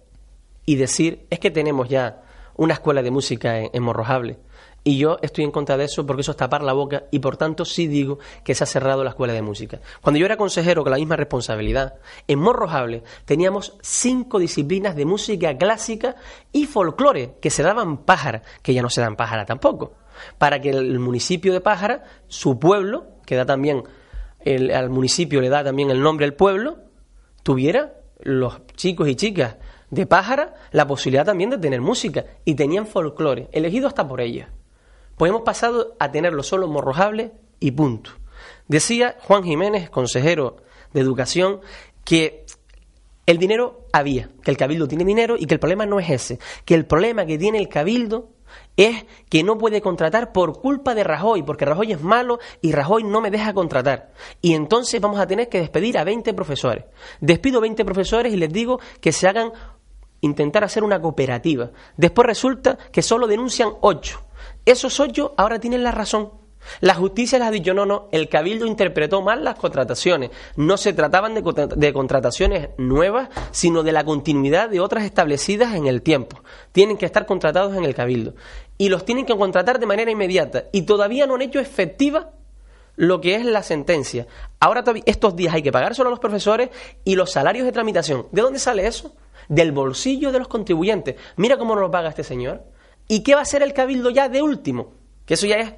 y 0.65 0.75
decir 0.75 1.25
es 1.29 1.39
que 1.39 1.51
tenemos 1.51 1.89
ya 1.89 2.23
una 2.55 2.73
escuela 2.73 3.01
de 3.01 3.11
música 3.11 3.59
en, 3.59 3.83
Morrojable. 3.83 4.37
Y 4.83 4.97
yo 4.99 5.17
estoy 5.21 5.43
en 5.43 5.51
contra 5.51 5.77
de 5.77 5.85
eso 5.85 6.05
porque 6.05 6.21
eso 6.21 6.31
es 6.31 6.37
tapar 6.37 6.61
la 6.61 6.73
boca 6.73 7.05
y 7.09 7.17
por 7.17 7.37
tanto 7.37 7.65
sí 7.65 7.87
digo 7.87 8.19
que 8.43 8.53
se 8.53 8.63
ha 8.63 8.67
cerrado 8.67 9.03
la 9.03 9.09
escuela 9.11 9.33
de 9.33 9.41
música. 9.41 9.79
Cuando 10.01 10.19
yo 10.19 10.27
era 10.27 10.37
consejero 10.37 10.83
con 10.83 10.91
la 10.91 10.97
misma 10.97 11.15
responsabilidad, 11.15 11.95
en 12.27 12.39
Morrojable 12.39 13.03
teníamos 13.25 13.77
cinco 13.81 14.37
disciplinas 14.37 14.95
de 14.95 15.05
música 15.05 15.57
clásica 15.57 16.15
y 16.51 16.67
folclore 16.67 17.35
que 17.41 17.49
se 17.49 17.63
daban 17.63 18.05
pájara, 18.05 18.43
que 18.61 18.75
ya 18.75 18.83
no 18.83 18.91
se 18.91 19.01
dan 19.01 19.15
pájara 19.15 19.45
tampoco, 19.45 19.93
para 20.37 20.61
que 20.61 20.69
el 20.69 20.99
municipio 20.99 21.53
de 21.53 21.61
Pájara, 21.61 22.03
su 22.27 22.59
pueblo, 22.59 23.07
que 23.25 23.35
da 23.35 23.45
también, 23.45 23.83
al 24.45 24.89
municipio 24.89 25.41
le 25.41 25.49
da 25.49 25.63
también 25.63 25.89
el 25.89 26.01
nombre 26.01 26.25
al 26.25 26.35
pueblo, 26.35 26.77
tuviera 27.43 27.93
los 28.19 28.65
chicos 28.75 29.07
y 29.07 29.15
chicas 29.15 29.57
de 29.89 30.05
Pájara 30.05 30.55
la 30.71 30.87
posibilidad 30.87 31.25
también 31.25 31.49
de 31.49 31.57
tener 31.57 31.81
música 31.81 32.25
y 32.43 32.55
tenían 32.55 32.87
folclore, 32.87 33.49
elegido 33.51 33.87
hasta 33.87 34.07
por 34.07 34.21
ella. 34.21 34.49
Pues 35.17 35.29
hemos 35.29 35.43
pasado 35.43 35.95
a 35.99 36.11
tenerlo 36.11 36.43
solo 36.43 36.67
morrojable 36.67 37.31
y 37.59 37.71
punto. 37.71 38.11
Decía 38.67 39.17
Juan 39.21 39.43
Jiménez, 39.43 39.89
consejero 39.89 40.57
de 40.93 41.01
Educación, 41.01 41.61
que 42.03 42.45
El 43.27 43.39
dinero 43.39 43.87
había, 43.91 44.29
que 44.43 44.51
el 44.51 44.57
cabildo 44.57 44.87
tiene 44.87 45.03
dinero 45.03 45.35
y 45.37 45.47
que 45.47 45.55
el 45.55 45.59
problema 45.59 45.87
no 45.87 45.99
es 45.99 46.09
ese, 46.09 46.39
que 46.63 46.75
el 46.75 46.85
problema 46.85 47.25
que 47.25 47.39
tiene 47.39 47.57
el 47.57 47.69
cabildo 47.69 48.29
es 48.77 49.05
que 49.29 49.43
no 49.43 49.57
puede 49.57 49.81
contratar 49.81 50.31
por 50.31 50.61
culpa 50.61 50.93
de 50.93 51.03
Rajoy, 51.03 51.43
porque 51.43 51.65
Rajoy 51.65 51.93
es 51.93 52.01
malo 52.01 52.39
y 52.61 52.71
Rajoy 52.71 53.03
no 53.03 53.21
me 53.21 53.31
deja 53.31 53.53
contratar. 53.53 54.11
Y 54.41 54.53
entonces 54.53 55.01
vamos 55.01 55.19
a 55.19 55.27
tener 55.27 55.49
que 55.49 55.59
despedir 55.59 55.97
a 55.97 56.03
20 56.03 56.33
profesores. 56.33 56.85
Despido 57.19 57.61
20 57.61 57.83
profesores 57.83 58.33
y 58.33 58.37
les 58.37 58.51
digo 58.51 58.79
que 58.99 59.11
se 59.11 59.27
hagan 59.27 59.51
intentar 60.25 60.63
hacer 60.63 60.83
una 60.83 61.01
cooperativa. 61.01 61.71
Después 61.97 62.25
resulta 62.25 62.77
que 62.91 63.01
solo 63.01 63.27
denuncian 63.27 63.69
8. 63.81 64.21
Esos 64.65 64.99
8 64.99 65.35
ahora 65.37 65.59
tienen 65.59 65.83
la 65.83 65.91
razón 65.91 66.45
la 66.81 66.95
justicia 66.95 67.39
les 67.39 67.47
ha 67.47 67.51
dicho, 67.51 67.73
no, 67.73 67.85
no, 67.85 68.07
el 68.11 68.29
cabildo 68.29 68.65
interpretó 68.65 69.21
mal 69.21 69.43
las 69.43 69.55
contrataciones. 69.55 70.31
No 70.55 70.77
se 70.77 70.93
trataban 70.93 71.33
de, 71.33 71.93
contrataciones 71.93 72.69
nuevas, 72.77 73.29
sino 73.51 73.83
de 73.83 73.91
la 73.91 74.03
continuidad 74.03 74.69
de 74.69 74.79
otras 74.79 75.03
establecidas 75.03 75.75
en 75.75 75.87
el 75.87 76.01
tiempo. 76.01 76.41
Tienen 76.71 76.97
que 76.97 77.05
estar 77.05 77.25
contratados 77.25 77.75
en 77.75 77.83
el 77.83 77.95
cabildo. 77.95 78.35
Y 78.77 78.89
los 78.89 79.05
tienen 79.05 79.25
que 79.25 79.35
contratar 79.35 79.79
de 79.79 79.85
manera 79.85 80.11
inmediata. 80.11 80.65
Y 80.71 80.83
todavía 80.83 81.27
no 81.27 81.35
han 81.35 81.41
hecho 81.41 81.59
efectiva 81.59 82.31
lo 82.95 83.21
que 83.21 83.35
es 83.35 83.45
la 83.45 83.63
sentencia. 83.63 84.27
Ahora 84.59 84.83
estos 85.05 85.35
días 85.35 85.53
hay 85.53 85.61
que 85.61 85.71
pagar 85.71 85.95
solo 85.95 86.09
a 86.09 86.11
los 86.11 86.19
profesores 86.19 86.69
y 87.03 87.15
los 87.15 87.31
salarios 87.31 87.65
de 87.65 87.71
tramitación. 87.71 88.27
¿De 88.31 88.41
dónde 88.41 88.59
sale 88.59 88.87
eso? 88.87 89.13
Del 89.47 89.71
bolsillo 89.71 90.31
de 90.31 90.39
los 90.39 90.47
contribuyentes. 90.47 91.15
Mira 91.37 91.57
cómo 91.57 91.75
nos 91.75 91.81
lo 91.81 91.91
paga 91.91 92.09
este 92.09 92.23
señor. 92.23 92.63
¿Y 93.07 93.21
qué 93.21 93.33
va 93.33 93.41
a 93.41 93.43
hacer 93.43 93.61
el 93.61 93.73
cabildo 93.73 94.09
ya 94.09 94.29
de 94.29 94.41
último? 94.41 94.93
Que 95.25 95.35
eso 95.35 95.45
ya 95.45 95.57
es 95.57 95.73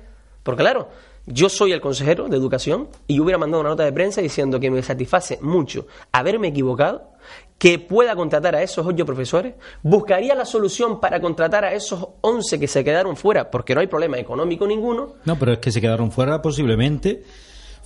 porque 0.47 0.63
claro, 0.63 0.87
yo 1.25 1.49
soy 1.49 1.73
el 1.73 1.81
consejero 1.81 2.29
de 2.29 2.37
educación 2.37 2.87
y 3.05 3.17
yo 3.17 3.23
hubiera 3.23 3.37
mandado 3.37 3.59
una 3.59 3.71
nota 3.71 3.83
de 3.83 3.91
prensa 3.91 4.21
diciendo 4.21 4.61
que 4.61 4.71
me 4.71 4.81
satisface 4.81 5.39
mucho 5.41 5.87
haberme 6.13 6.47
equivocado, 6.47 7.11
que 7.57 7.79
pueda 7.79 8.15
contratar 8.15 8.55
a 8.55 8.63
esos 8.63 8.87
ocho 8.87 9.05
profesores, 9.05 9.55
buscaría 9.83 10.33
la 10.35 10.45
solución 10.45 11.01
para 11.01 11.19
contratar 11.19 11.65
a 11.65 11.73
esos 11.73 12.07
once 12.21 12.57
que 12.57 12.69
se 12.69 12.81
quedaron 12.81 13.17
fuera, 13.17 13.51
porque 13.51 13.75
no 13.75 13.81
hay 13.81 13.87
problema 13.87 14.17
económico 14.17 14.65
ninguno. 14.65 15.15
No, 15.25 15.37
pero 15.37 15.51
es 15.51 15.59
que 15.59 15.69
se 15.69 15.81
quedaron 15.81 16.13
fuera 16.13 16.41
posiblemente 16.41 17.25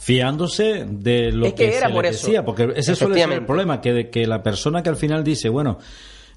fiándose 0.02 0.84
de 0.90 1.32
lo 1.32 1.54
que, 1.54 1.78
era 1.78 1.88
se 1.88 1.94
por 1.94 2.04
decía, 2.04 2.44
porque 2.44 2.74
ese 2.76 2.96
suele 2.96 3.22
ser 3.22 3.34
el 3.34 3.46
problema, 3.46 3.82
que, 3.82 3.94
de, 3.94 4.10
que 4.10 4.26
la 4.26 4.42
persona 4.42 4.82
que 4.82 4.90
al 4.90 4.96
final 4.96 5.24
dice, 5.24 5.48
bueno, 5.48 5.78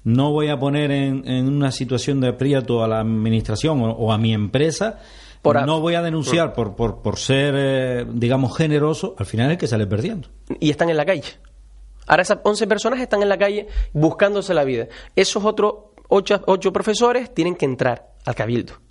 no 0.03 0.31
voy 0.31 0.49
a 0.49 0.59
poner 0.59 0.91
en, 0.91 1.47
una 1.47 1.71
situación 1.71 2.21
de 2.21 2.27
aprieto 2.27 2.83
a 2.83 2.87
la 2.87 2.99
administración 2.99 3.81
o 3.81 4.13
a 4.13 4.19
mi 4.19 4.35
empresa, 4.35 4.99
no 5.43 5.81
voy 5.81 5.95
a 5.95 6.03
denunciar 6.03 6.53
por, 6.53 6.75
por, 6.75 7.01
por 7.01 7.17
ser, 7.17 7.55
eh, 7.57 8.05
digamos, 8.07 8.55
generoso, 8.55 9.15
al 9.17 9.25
final 9.25 9.51
es 9.51 9.57
que 9.57 9.65
sale 9.65 9.87
perdiendo. 9.87 10.29
Y 10.59 10.69
están 10.69 10.91
en 10.91 10.97
la 10.97 11.05
calle. 11.05 11.23
Ahora 12.05 12.21
esas 12.21 12.37
11 12.43 12.67
personas 12.67 12.99
están 12.99 13.23
en 13.23 13.29
la 13.29 13.37
calle 13.39 13.67
buscándose 13.93 14.53
la 14.53 14.63
vida. 14.63 14.87
Esos 15.15 15.43
otros 15.43 15.73
8, 16.07 16.43
ocho 16.45 16.71
profesores 16.71 17.33
tienen 17.33 17.55
que 17.55 17.65
entrar 17.65 18.13
al 18.25 18.35
cabildo. 18.35 18.84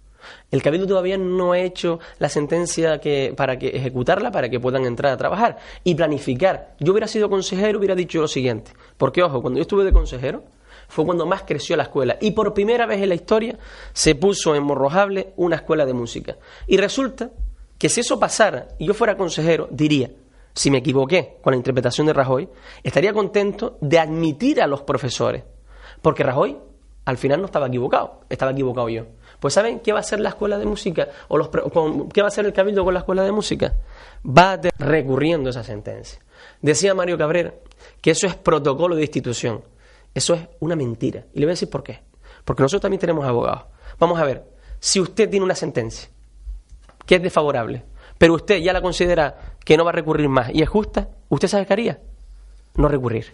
El 0.51 0.63
cabildo 0.63 0.87
todavía 0.87 1.19
no 1.19 1.53
ha 1.53 1.59
hecho 1.59 2.01
la 2.19 2.29
sentencia 2.29 2.99
que, 2.99 3.35
para 3.37 3.59
que 3.59 3.69
ejecutarla 3.69 4.31
para 4.31 4.49
que 4.49 4.61
puedan 4.61 4.85
entrar 4.85 5.13
a 5.13 5.17
trabajar 5.17 5.59
y 5.83 5.95
planificar. 5.95 6.75
Yo 6.81 6.93
hubiera 6.93 7.09
sido 7.09 7.29
consejero, 7.29 7.79
hubiera 7.79 7.95
dicho 7.95 8.21
lo 8.21 8.29
siguiente. 8.29 8.73
Porque, 8.97 9.23
ojo, 9.23 9.41
cuando 9.43 9.59
yo 9.59 9.63
estuve 9.63 9.85
de 9.85 9.93
consejero, 9.93 10.45
fue 10.89 11.05
cuando 11.05 11.27
más 11.27 11.43
creció 11.43 11.77
la 11.77 11.85
escuela. 11.85 12.17
Y 12.21 12.33
por 12.33 12.55
primera 12.55 12.87
vez 12.87 13.01
en 13.03 13.09
la 13.09 13.15
historia 13.15 13.59
se 13.93 14.15
puso 14.15 14.55
en 14.55 14.63
Morrojable 14.63 15.33
una 15.37 15.57
escuela 15.57 15.87
de 15.87 15.93
música. 15.93 16.37
Y 16.67 16.77
resulta 16.77 17.31
que 17.79 17.89
si 17.89 18.01
eso 18.01 18.19
pasara 18.19 18.69
y 18.79 18.87
yo 18.87 18.95
fuera 18.95 19.17
consejero, 19.17 19.69
diría, 19.71 20.11
si 20.55 20.71
me 20.71 20.79
equivoqué 20.79 21.39
con 21.43 21.53
la 21.53 21.57
interpretación 21.57 22.07
de 22.07 22.13
Rajoy, 22.13 22.49
estaría 22.83 23.13
contento 23.13 23.77
de 23.81 23.99
admitir 23.99 24.63
a 24.63 24.67
los 24.67 24.83
profesores. 24.83 25.43
Porque 26.01 26.23
Rajoy 26.23 26.57
al 27.05 27.19
final 27.19 27.41
no 27.41 27.47
estaba 27.47 27.67
equivocado, 27.67 28.21
estaba 28.29 28.53
equivocado 28.53 28.89
yo. 28.89 29.07
Pues 29.41 29.55
¿saben 29.55 29.81
qué 29.81 29.93
va 29.93 29.99
a 29.99 30.01
hacer 30.01 30.21
la 30.21 30.31
escuela 30.31 30.59
de 30.59 30.67
música? 30.67 31.09
¿O 31.29 31.37
los, 31.37 31.49
qué 32.13 32.21
va 32.21 32.27
a 32.27 32.29
hacer 32.29 32.47
el 32.47 32.53
cabildo 32.53 32.85
con 32.85 32.95
la 32.95 33.01
escuela 33.01 33.23
de 33.23 33.33
música? 33.33 33.75
Va 34.27 34.53
a 34.53 34.61
recurriendo 34.79 35.51
esa 35.51 35.63
sentencia. 35.63 36.21
Decía 36.61 36.95
Mario 36.95 37.19
Cabrera 37.19 37.55
que 38.01 38.11
eso 38.11 38.27
es 38.27 38.35
protocolo 38.37 38.97
de 38.97 39.03
institución. 39.03 39.63
Eso 40.15 40.35
es 40.35 40.43
una 40.61 40.77
mentira. 40.77 41.25
Y 41.35 41.41
le 41.41 41.47
voy 41.47 41.51
a 41.51 41.55
decir 41.55 41.71
por 41.71 41.83
qué. 41.83 42.01
Porque 42.45 42.63
nosotros 42.63 42.83
también 42.83 43.01
tenemos 43.01 43.25
abogados. 43.25 43.65
Vamos 43.99 44.19
a 44.21 44.25
ver, 44.25 44.45
si 44.79 45.01
usted 45.01 45.29
tiene 45.29 45.45
una 45.45 45.55
sentencia 45.55 46.09
que 47.07 47.17
es 47.17 47.23
desfavorable, 47.23 47.85
pero 48.19 48.35
usted 48.35 48.59
ya 48.59 48.73
la 48.73 48.81
considera 48.81 49.57
que 49.65 49.77
no 49.77 49.85
va 49.85 49.91
a 49.91 49.95
recurrir 49.95 50.29
más 50.29 50.51
y 50.53 50.63
es 50.63 50.69
justa, 50.69 51.09
¿usted 51.29 51.49
sabe 51.49 51.67
qué? 51.67 51.97
No 52.77 52.89
recurrir. 52.89 53.33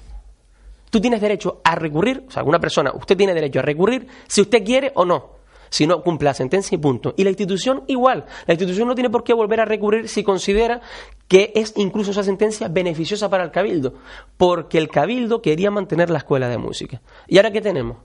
Tú 0.90 1.00
tienes 1.00 1.20
derecho 1.20 1.60
a 1.62 1.74
recurrir, 1.76 2.24
o 2.26 2.30
sea, 2.30 2.42
una 2.42 2.58
persona, 2.58 2.92
usted 2.92 3.16
tiene 3.16 3.32
derecho 3.32 3.60
a 3.60 3.62
recurrir 3.62 4.06
si 4.26 4.40
usted 4.40 4.64
quiere 4.64 4.92
o 4.94 5.04
no. 5.04 5.39
Si 5.70 5.86
no 5.86 6.02
cumple 6.02 6.26
la 6.26 6.34
sentencia 6.34 6.74
y 6.74 6.78
punto. 6.78 7.14
Y 7.16 7.24
la 7.24 7.30
institución 7.30 7.84
igual. 7.86 8.26
La 8.46 8.54
institución 8.54 8.88
no 8.88 8.94
tiene 8.94 9.08
por 9.08 9.24
qué 9.24 9.32
volver 9.32 9.60
a 9.60 9.64
recurrir 9.64 10.08
si 10.08 10.22
considera 10.22 10.80
que 11.28 11.52
es 11.54 11.72
incluso 11.76 12.10
esa 12.10 12.24
sentencia 12.24 12.68
beneficiosa 12.68 13.30
para 13.30 13.44
el 13.44 13.50
cabildo. 13.50 13.94
Porque 14.36 14.78
el 14.78 14.88
cabildo 14.88 15.40
quería 15.40 15.70
mantener 15.70 16.10
la 16.10 16.18
escuela 16.18 16.48
de 16.48 16.58
música. 16.58 17.00
¿Y 17.28 17.38
ahora 17.38 17.52
qué 17.52 17.60
tenemos? 17.60 17.98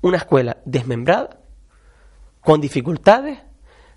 Una 0.00 0.18
escuela 0.18 0.58
desmembrada, 0.64 1.38
con 2.40 2.60
dificultades, 2.60 3.38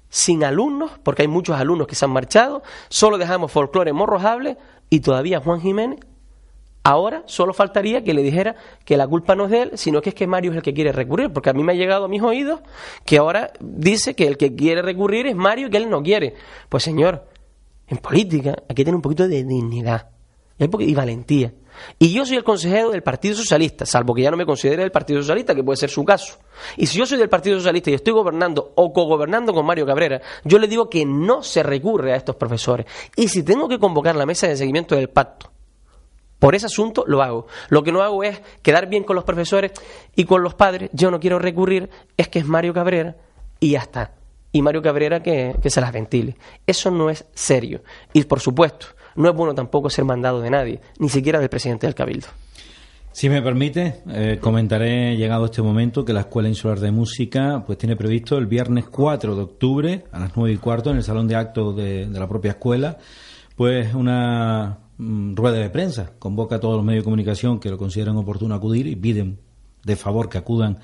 sin 0.09 0.43
alumnos, 0.43 0.91
porque 1.03 1.23
hay 1.23 1.27
muchos 1.27 1.57
alumnos 1.57 1.87
que 1.87 1.95
se 1.95 2.05
han 2.05 2.11
marchado, 2.11 2.61
solo 2.89 3.17
dejamos 3.17 3.51
folclore 3.51 3.91
morrojable 3.91 4.57
y 4.89 4.99
todavía 5.01 5.41
Juan 5.41 5.61
Jiménez 5.61 5.99
Ahora 6.87 7.23
solo 7.25 7.51
faltaría 7.51 8.03
que 8.03 8.13
le 8.13 8.21
dijera 8.21 8.55
que 8.85 8.95
la 8.95 9.07
culpa 9.07 9.35
no 9.35 9.45
es 9.45 9.49
de 9.49 9.61
él, 9.63 9.71
sino 9.73 10.03
que 10.03 10.09
es 10.09 10.15
que 10.15 10.27
Mario 10.27 10.51
es 10.51 10.57
el 10.57 10.61
que 10.61 10.71
quiere 10.71 10.91
recurrir, 10.91 11.33
porque 11.33 11.49
a 11.49 11.53
mí 11.53 11.63
me 11.63 11.71
ha 11.71 11.75
llegado 11.75 12.05
a 12.05 12.07
mis 12.07 12.21
oídos 12.21 12.59
que 13.03 13.17
ahora 13.17 13.51
dice 13.59 14.15
que 14.15 14.27
el 14.27 14.37
que 14.37 14.55
quiere 14.55 14.83
recurrir 14.83 15.25
es 15.25 15.35
Mario 15.35 15.65
y 15.65 15.69
que 15.71 15.77
él 15.77 15.89
no 15.89 16.03
quiere. 16.03 16.35
Pues 16.69 16.83
señor, 16.83 17.25
en 17.87 17.97
política 17.97 18.53
hay 18.69 18.75
que 18.75 18.83
tener 18.83 18.95
un 18.95 19.01
poquito 19.01 19.27
de 19.27 19.43
dignidad 19.43 20.11
y 20.59 20.93
valentía. 20.93 21.55
Y 21.97 22.13
yo 22.13 22.23
soy 22.23 22.37
el 22.37 22.43
consejero 22.43 22.91
del 22.91 23.01
Partido 23.01 23.33
Socialista, 23.33 23.87
salvo 23.87 24.13
que 24.13 24.21
ya 24.21 24.29
no 24.29 24.37
me 24.37 24.45
considere 24.45 24.83
del 24.83 24.91
Partido 24.91 25.21
Socialista, 25.21 25.55
que 25.55 25.63
puede 25.63 25.77
ser 25.77 25.89
su 25.89 26.05
caso. 26.05 26.37
Y 26.77 26.85
si 26.85 26.99
yo 26.99 27.07
soy 27.07 27.17
del 27.17 27.29
Partido 27.29 27.57
Socialista 27.57 27.89
y 27.89 27.95
estoy 27.95 28.13
gobernando 28.13 28.73
o 28.75 28.93
cogobernando 28.93 29.55
con 29.55 29.65
Mario 29.65 29.87
Cabrera, 29.87 30.21
yo 30.43 30.59
le 30.59 30.67
digo 30.67 30.87
que 30.87 31.03
no 31.03 31.41
se 31.41 31.63
recurre 31.63 32.13
a 32.13 32.15
estos 32.15 32.35
profesores. 32.35 32.85
Y 33.15 33.27
si 33.27 33.41
tengo 33.41 33.67
que 33.67 33.79
convocar 33.79 34.15
la 34.15 34.27
mesa 34.27 34.47
de 34.47 34.55
seguimiento 34.55 34.95
del 34.95 35.09
pacto 35.09 35.54
por 36.39 36.55
ese 36.55 36.65
asunto 36.65 37.03
lo 37.07 37.21
hago. 37.21 37.47
Lo 37.69 37.83
que 37.83 37.91
no 37.91 38.01
hago 38.01 38.23
es 38.23 38.41
quedar 38.61 38.87
bien 38.87 39.03
con 39.03 39.15
los 39.15 39.25
profesores 39.25 39.71
y 40.15 40.25
con 40.25 40.43
los 40.43 40.53
padres. 40.53 40.89
Yo 40.93 41.11
no 41.11 41.19
quiero 41.19 41.39
recurrir, 41.39 41.89
es 42.17 42.27
que 42.27 42.39
es 42.39 42.45
Mario 42.45 42.73
Cabrera 42.73 43.15
y 43.59 43.71
ya 43.71 43.79
está. 43.79 44.11
Y 44.51 44.61
Mario 44.61 44.81
Cabrera 44.81 45.21
que, 45.21 45.55
se 45.65 45.81
las 45.81 45.91
ventile. 45.91 46.35
Eso 46.65 46.91
no 46.91 47.09
es 47.09 47.25
serio. 47.33 47.81
Y 48.13 48.23
por 48.23 48.39
supuesto, 48.39 48.87
no 49.15 49.29
es 49.29 49.35
bueno 49.35 49.53
tampoco 49.53 49.89
ser 49.89 50.05
mandado 50.05 50.41
de 50.41 50.49
nadie, 50.49 50.81
ni 50.99 51.09
siquiera 51.09 51.39
del 51.39 51.49
presidente 51.49 51.87
del 51.87 51.95
Cabildo. 51.95 52.27
Si 53.11 53.29
me 53.29 53.41
permite, 53.41 54.01
eh, 54.09 54.37
comentaré, 54.41 55.15
llegado 55.15 55.45
este 55.45 55.61
momento, 55.61 56.03
que 56.03 56.11
la 56.11 56.21
Escuela 56.21 56.49
Insular 56.49 56.79
de 56.79 56.91
Música 56.91 57.63
pues 57.65 57.77
tiene 57.77 57.95
previsto 57.95 58.37
el 58.37 58.45
viernes 58.45 58.85
4 58.89 59.35
de 59.35 59.41
octubre 59.41 60.03
a 60.11 60.19
las 60.19 60.35
9 60.35 60.51
y 60.51 60.57
cuarto 60.57 60.89
en 60.89 60.97
el 60.97 61.03
Salón 61.03 61.27
de 61.27 61.35
Actos 61.35 61.77
de 61.77 62.07
la 62.11 62.27
propia 62.27 62.51
escuela, 62.51 62.97
pues 63.55 63.93
una 63.93 64.84
rueda 64.97 65.57
de 65.57 65.69
prensa, 65.69 66.13
convoca 66.19 66.55
a 66.55 66.59
todos 66.59 66.75
los 66.75 66.85
medios 66.85 67.03
de 67.03 67.05
comunicación 67.05 67.59
que 67.59 67.69
lo 67.69 67.77
consideren 67.77 68.15
oportuno 68.15 68.55
acudir 68.55 68.87
y 68.87 68.95
piden 68.95 69.39
de 69.83 69.95
favor 69.95 70.29
que 70.29 70.37
acudan 70.37 70.79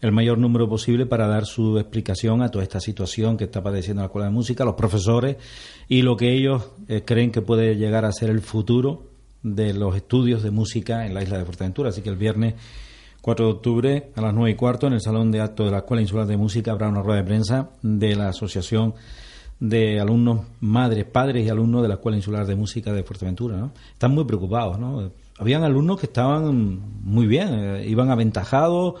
el 0.00 0.12
mayor 0.12 0.38
número 0.38 0.68
posible 0.68 1.04
para 1.06 1.26
dar 1.26 1.44
su 1.44 1.78
explicación 1.78 2.42
a 2.42 2.48
toda 2.48 2.64
esta 2.64 2.80
situación 2.80 3.36
que 3.36 3.44
está 3.44 3.62
padeciendo 3.62 4.00
la 4.00 4.06
Escuela 4.06 4.28
de 4.28 4.32
Música, 4.32 4.64
los 4.64 4.74
profesores 4.74 5.36
y 5.88 6.02
lo 6.02 6.16
que 6.16 6.32
ellos 6.32 6.70
eh, 6.88 7.02
creen 7.04 7.30
que 7.30 7.42
puede 7.42 7.76
llegar 7.76 8.04
a 8.04 8.12
ser 8.12 8.30
el 8.30 8.40
futuro 8.40 9.10
de 9.42 9.74
los 9.74 9.94
estudios 9.94 10.42
de 10.42 10.50
música 10.50 11.06
en 11.06 11.14
la 11.14 11.22
isla 11.22 11.38
de 11.38 11.44
Fuerteventura. 11.44 11.90
Así 11.90 12.02
que 12.02 12.08
el 12.08 12.16
viernes 12.16 12.54
4 13.20 13.46
de 13.46 13.52
octubre 13.52 14.10
a 14.16 14.20
las 14.22 14.34
9 14.34 14.50
y 14.50 14.54
cuarto 14.54 14.86
en 14.86 14.94
el 14.94 15.00
Salón 15.00 15.30
de 15.30 15.40
Actos 15.40 15.66
de 15.66 15.72
la 15.72 15.78
Escuela 15.78 16.00
Insular 16.00 16.26
de 16.26 16.36
Música 16.38 16.72
habrá 16.72 16.88
una 16.88 17.02
rueda 17.02 17.20
de 17.20 17.26
prensa 17.26 17.70
de 17.82 18.16
la 18.16 18.28
Asociación 18.28 18.94
de 19.60 20.00
alumnos, 20.00 20.46
madres, 20.60 21.04
padres 21.04 21.46
y 21.46 21.50
alumnos 21.50 21.82
de 21.82 21.88
la 21.88 21.94
Escuela 21.94 22.16
Insular 22.16 22.46
de 22.46 22.56
Música 22.56 22.92
de 22.92 23.02
Fuerteventura. 23.04 23.58
¿no? 23.58 23.72
Están 23.92 24.12
muy 24.12 24.24
preocupados. 24.24 24.78
¿no? 24.78 25.12
Habían 25.38 25.62
alumnos 25.62 26.00
que 26.00 26.06
estaban 26.06 26.80
muy 27.04 27.26
bien, 27.26 27.48
eh, 27.52 27.86
iban 27.86 28.10
aventajados, 28.10 28.94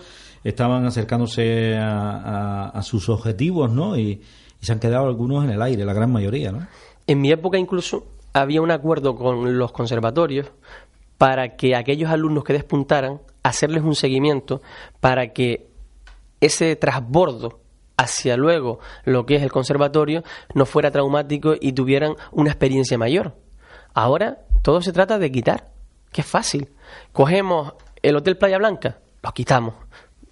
estaban 0.44 0.84
acercándose 0.84 1.76
a, 1.78 2.80
sus 2.82 3.08
objetivos 3.08 3.70
¿no? 3.70 3.96
Y, 3.96 4.20
y, 4.60 4.64
se 4.64 4.72
han 4.72 4.80
quedado 4.80 5.06
algunos 5.06 5.44
en 5.44 5.50
el 5.50 5.62
aire, 5.62 5.84
la 5.84 5.94
gran 5.94 6.12
mayoría. 6.12 6.52
¿no? 6.52 6.66
En 7.06 7.20
mi 7.20 7.30
época 7.30 7.58
incluso 7.58 8.06
había 8.32 8.60
un 8.60 8.70
acuerdo 8.70 9.16
con 9.16 9.58
los 9.58 9.72
conservatorios 9.72 10.50
para 11.18 11.56
que 11.56 11.74
aquellos 11.74 12.10
alumnos 12.10 12.44
que 12.44 12.52
despuntaran, 12.52 13.20
hacerles 13.42 13.82
un 13.82 13.94
seguimiento 13.94 14.60
para 15.00 15.32
que 15.32 15.68
ese 16.40 16.76
trasbordo 16.76 17.60
hacia 18.00 18.36
luego 18.36 18.78
lo 19.04 19.26
que 19.26 19.36
es 19.36 19.42
el 19.42 19.52
conservatorio 19.52 20.22
no 20.54 20.64
fuera 20.64 20.90
traumático 20.90 21.54
y 21.60 21.72
tuvieran 21.72 22.14
una 22.32 22.50
experiencia 22.50 22.96
mayor. 22.96 23.34
Ahora 23.92 24.38
todo 24.62 24.80
se 24.80 24.92
trata 24.92 25.18
de 25.18 25.30
quitar, 25.30 25.68
que 26.10 26.22
es 26.22 26.26
fácil. 26.26 26.70
Cogemos 27.12 27.74
el 28.02 28.16
Hotel 28.16 28.38
Playa 28.38 28.56
Blanca, 28.56 28.98
lo 29.22 29.32
quitamos, 29.32 29.74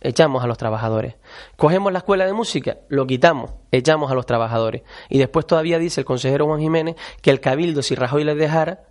echamos 0.00 0.42
a 0.42 0.46
los 0.46 0.56
trabajadores. 0.56 1.16
Cogemos 1.56 1.92
la 1.92 1.98
escuela 1.98 2.24
de 2.24 2.32
música, 2.32 2.78
lo 2.88 3.06
quitamos, 3.06 3.52
echamos 3.70 4.10
a 4.10 4.14
los 4.14 4.24
trabajadores. 4.24 4.82
Y 5.10 5.18
después 5.18 5.46
todavía 5.46 5.78
dice 5.78 6.00
el 6.00 6.04
consejero 6.06 6.46
Juan 6.46 6.60
Jiménez 6.60 6.96
que 7.20 7.30
el 7.30 7.40
cabildo, 7.40 7.82
si 7.82 7.94
Rajoy 7.94 8.24
les 8.24 8.38
dejara, 8.38 8.84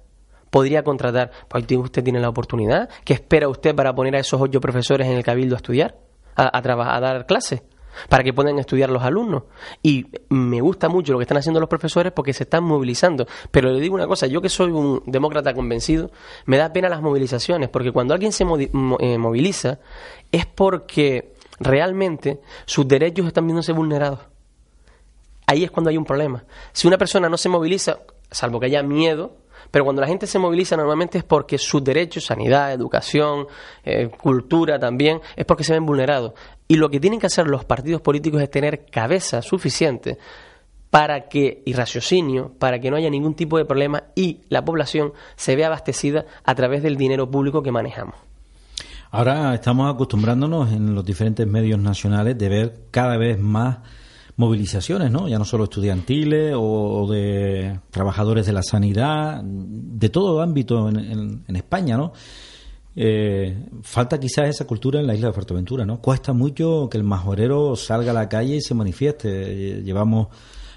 podría 0.51 0.83
contratar. 0.83 1.31
Pues 1.47 1.65
usted 1.71 2.03
tiene 2.03 2.19
la 2.19 2.29
oportunidad. 2.29 2.89
¿Qué 3.03 3.13
espera 3.13 3.49
usted 3.49 3.73
para 3.73 3.95
poner 3.95 4.15
a 4.15 4.19
esos 4.19 4.39
ocho 4.39 4.61
profesores 4.61 5.07
en 5.07 5.13
el 5.13 5.23
cabildo 5.23 5.55
a 5.55 5.57
estudiar? 5.57 5.95
A, 6.35 6.43
a, 6.55 6.95
a 6.95 6.99
dar 6.99 7.25
clases 7.25 7.63
para 8.09 8.23
que 8.23 8.33
puedan 8.33 8.59
estudiar 8.59 8.89
los 8.89 9.03
alumnos. 9.03 9.43
Y 9.83 10.07
me 10.29 10.61
gusta 10.61 10.89
mucho 10.89 11.13
lo 11.13 11.19
que 11.19 11.23
están 11.23 11.37
haciendo 11.37 11.59
los 11.59 11.69
profesores 11.69 12.11
porque 12.13 12.33
se 12.33 12.43
están 12.43 12.63
movilizando. 12.63 13.27
Pero 13.51 13.71
le 13.71 13.79
digo 13.79 13.95
una 13.95 14.07
cosa, 14.07 14.27
yo 14.27 14.41
que 14.41 14.49
soy 14.49 14.71
un 14.71 15.03
demócrata 15.05 15.53
convencido, 15.53 16.11
me 16.45 16.57
da 16.57 16.71
pena 16.73 16.89
las 16.89 17.01
movilizaciones, 17.01 17.69
porque 17.69 17.91
cuando 17.91 18.13
alguien 18.13 18.31
se 18.31 18.43
eh, 18.43 19.17
moviliza 19.17 19.79
es 20.31 20.45
porque 20.45 21.33
realmente 21.59 22.39
sus 22.65 22.87
derechos 22.87 23.27
están 23.27 23.45
viéndose 23.45 23.71
vulnerados. 23.71 24.19
Ahí 25.45 25.63
es 25.63 25.71
cuando 25.71 25.89
hay 25.89 25.97
un 25.97 26.05
problema. 26.05 26.43
Si 26.73 26.87
una 26.87 26.97
persona 26.97 27.29
no 27.29 27.37
se 27.37 27.49
moviliza, 27.49 27.99
salvo 28.29 28.59
que 28.59 28.65
haya 28.65 28.83
miedo, 28.83 29.37
pero 29.71 29.83
cuando 29.83 30.01
la 30.01 30.07
gente 30.07 30.27
se 30.27 30.39
moviliza 30.39 30.77
normalmente 30.77 31.17
es 31.17 31.23
porque 31.23 31.57
sus 31.57 31.83
derechos, 31.83 32.25
sanidad, 32.25 32.71
educación, 32.73 33.47
eh, 33.83 34.09
cultura 34.09 34.79
también, 34.79 35.21
es 35.35 35.45
porque 35.45 35.63
se 35.63 35.73
ven 35.73 35.85
vulnerados. 35.85 36.33
Y 36.67 36.75
lo 36.75 36.89
que 36.89 36.99
tienen 36.99 37.19
que 37.19 37.27
hacer 37.27 37.47
los 37.47 37.65
partidos 37.65 38.01
políticos 38.01 38.41
es 38.41 38.51
tener 38.51 38.85
cabeza 38.85 39.41
suficiente 39.41 40.17
para 40.89 41.27
que, 41.27 41.63
y 41.65 41.73
raciocinio, 41.73 42.53
para 42.59 42.79
que 42.79 42.89
no 42.89 42.97
haya 42.97 43.09
ningún 43.09 43.35
tipo 43.35 43.57
de 43.57 43.65
problema 43.65 44.03
y 44.15 44.41
la 44.49 44.63
población 44.63 45.13
se 45.35 45.55
vea 45.55 45.67
abastecida 45.67 46.25
a 46.43 46.55
través 46.55 46.83
del 46.83 46.97
dinero 46.97 47.29
público 47.29 47.61
que 47.61 47.71
manejamos. 47.71 48.15
Ahora 49.11 49.53
estamos 49.53 49.93
acostumbrándonos 49.93 50.71
en 50.71 50.93
los 50.93 51.05
diferentes 51.05 51.47
medios 51.47 51.79
nacionales 51.79 52.37
de 52.37 52.49
ver 52.49 52.79
cada 52.91 53.17
vez 53.17 53.39
más 53.39 53.77
movilizaciones, 54.35 55.11
¿no? 55.11 55.27
Ya 55.27 55.39
no 55.39 55.45
solo 55.45 55.63
estudiantiles 55.63 56.53
o, 56.55 57.07
de 57.09 57.79
trabajadores 57.89 58.45
de 58.45 58.53
la 58.53 58.61
sanidad, 58.61 59.41
de 59.43 60.09
todo 60.09 60.41
ámbito 60.41 60.89
en, 60.89 61.43
España, 61.55 61.97
¿no? 61.97 62.13
Eh, 62.99 63.55
falta 63.83 64.19
quizás 64.19 64.49
esa 64.49 64.65
cultura 64.65 64.99
en 64.99 65.05
la 65.05 65.13
isla 65.13 65.27
de 65.27 65.33
Fuerteventura, 65.33 65.85
¿no? 65.85 66.01
Cuesta 66.01 66.33
mucho 66.33 66.89
que 66.89 66.97
el 66.97 67.03
majorero 67.03 67.75
salga 67.75 68.09
a 68.09 68.13
la 68.15 68.27
calle 68.27 68.55
y 68.55 68.61
se 68.61 68.73
manifieste. 68.73 69.83
Llevamos 69.83 70.29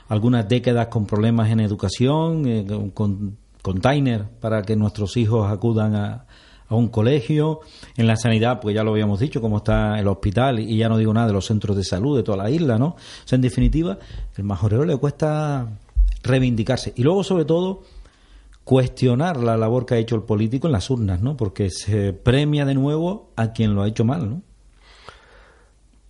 algunas 0.09 0.47
décadas 0.47 0.89
con 0.89 1.07
problemas 1.07 1.51
en 1.51 1.61
educación, 1.61 2.47
eh, 2.47 2.91
con 2.93 3.39
container 3.63 4.27
para 4.39 4.61
que 4.63 4.77
nuestros 4.77 5.17
hijos 5.17 5.51
acudan 5.51 5.95
a, 5.95 6.27
a 6.71 6.75
un 6.75 6.89
colegio, 6.89 7.61
en 7.97 8.07
la 8.07 8.17
sanidad, 8.17 8.61
pues 8.61 8.75
ya 8.75 8.85
lo 8.85 8.93
habíamos 8.93 9.19
dicho, 9.19 9.41
como 9.41 9.57
está 9.59 9.99
el 9.99 10.07
hospital, 10.07 10.61
y 10.61 10.77
ya 10.77 10.89
no 10.89 10.99
digo 10.99 11.13
nada 11.13 11.27
de 11.27 11.33
los 11.33 11.47
centros 11.47 11.77
de 11.77 11.85
salud 11.85 12.17
de 12.17 12.23
toda 12.23 12.37
la 12.37 12.51
isla, 12.51 12.79
¿no? 12.79 12.89
O 12.89 12.97
sea, 13.25 13.37
en 13.37 13.43
definitiva, 13.43 13.99
el 14.37 14.45
majorero 14.45 14.85
le 14.85 14.97
cuesta 14.97 15.69
reivindicarse. 16.23 16.93
Y 16.97 17.03
luego, 17.03 17.25
sobre 17.25 17.45
todo, 17.45 17.83
cuestionar 18.65 19.37
la 19.39 19.57
labor 19.57 19.87
que 19.87 19.95
ha 19.95 19.99
hecho 19.99 20.17
el 20.17 20.23
político 20.23 20.67
en 20.67 20.73
las 20.73 20.91
urnas, 20.91 21.21
¿no? 21.21 21.37
Porque 21.37 21.71
se 21.71 22.13
premia 22.13 22.65
de 22.65 22.75
nuevo 22.75 23.33
a 23.37 23.53
quien 23.53 23.75
lo 23.75 23.83
ha 23.83 23.89
hecho 23.89 24.05
mal, 24.05 24.31
¿no? 24.31 24.43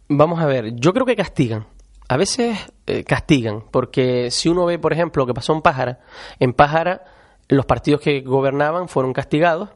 Vamos 0.09 0.41
a 0.41 0.47
ver, 0.47 0.75
yo 0.75 0.93
creo 0.93 1.07
que 1.07 1.17
castigan. 1.17 1.67
A 2.09 2.17
veces 2.17 2.59
eh, 2.87 3.05
castigan, 3.05 3.63
porque 3.71 4.33
si 4.33 4.49
uno 4.49 4.67
ve, 4.67 4.79
por 4.79 4.93
ejemplo, 4.93 5.23
lo 5.23 5.27
que 5.29 5.35
pasó 5.35 5.53
en 5.53 5.63
Pájara, 5.63 6.01
en 6.41 6.53
Pájara 6.53 7.05
los 7.49 7.67
partidos 7.67 8.01
que 8.01 8.21
gobernaban 8.21 8.89
fueron 8.89 9.13
castigados 9.13 9.71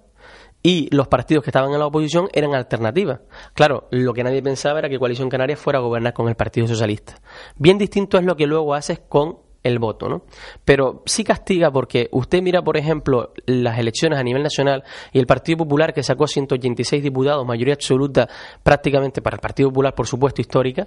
y 0.62 0.88
los 0.94 1.08
partidos 1.08 1.44
que 1.44 1.50
estaban 1.50 1.72
en 1.72 1.78
la 1.78 1.86
oposición 1.86 2.28
eran 2.32 2.54
alternativas. 2.54 3.20
Claro, 3.52 3.86
lo 3.90 4.14
que 4.14 4.24
nadie 4.24 4.42
pensaba 4.42 4.78
era 4.78 4.88
que 4.88 4.98
Coalición 4.98 5.28
Canaria 5.28 5.56
fuera 5.56 5.78
a 5.78 5.82
gobernar 5.82 6.14
con 6.14 6.28
el 6.28 6.36
Partido 6.36 6.66
Socialista. 6.66 7.20
Bien 7.56 7.76
distinto 7.76 8.16
es 8.16 8.24
lo 8.24 8.34
que 8.34 8.46
luego 8.46 8.74
haces 8.74 9.00
con 9.06 9.43
el 9.64 9.78
voto, 9.78 10.08
¿no? 10.08 10.22
Pero 10.64 11.02
sí 11.06 11.24
castiga 11.24 11.70
porque 11.72 12.08
usted 12.12 12.42
mira, 12.42 12.62
por 12.62 12.76
ejemplo, 12.76 13.32
las 13.46 13.78
elecciones 13.78 14.18
a 14.18 14.22
nivel 14.22 14.42
nacional 14.42 14.84
y 15.12 15.18
el 15.18 15.26
Partido 15.26 15.58
Popular 15.58 15.92
que 15.92 16.02
sacó 16.02 16.26
186 16.26 17.02
diputados, 17.02 17.44
mayoría 17.46 17.74
absoluta 17.74 18.28
prácticamente 18.62 19.22
para 19.22 19.36
el 19.36 19.40
Partido 19.40 19.70
Popular, 19.70 19.94
por 19.94 20.06
supuesto, 20.06 20.40
histórica, 20.40 20.86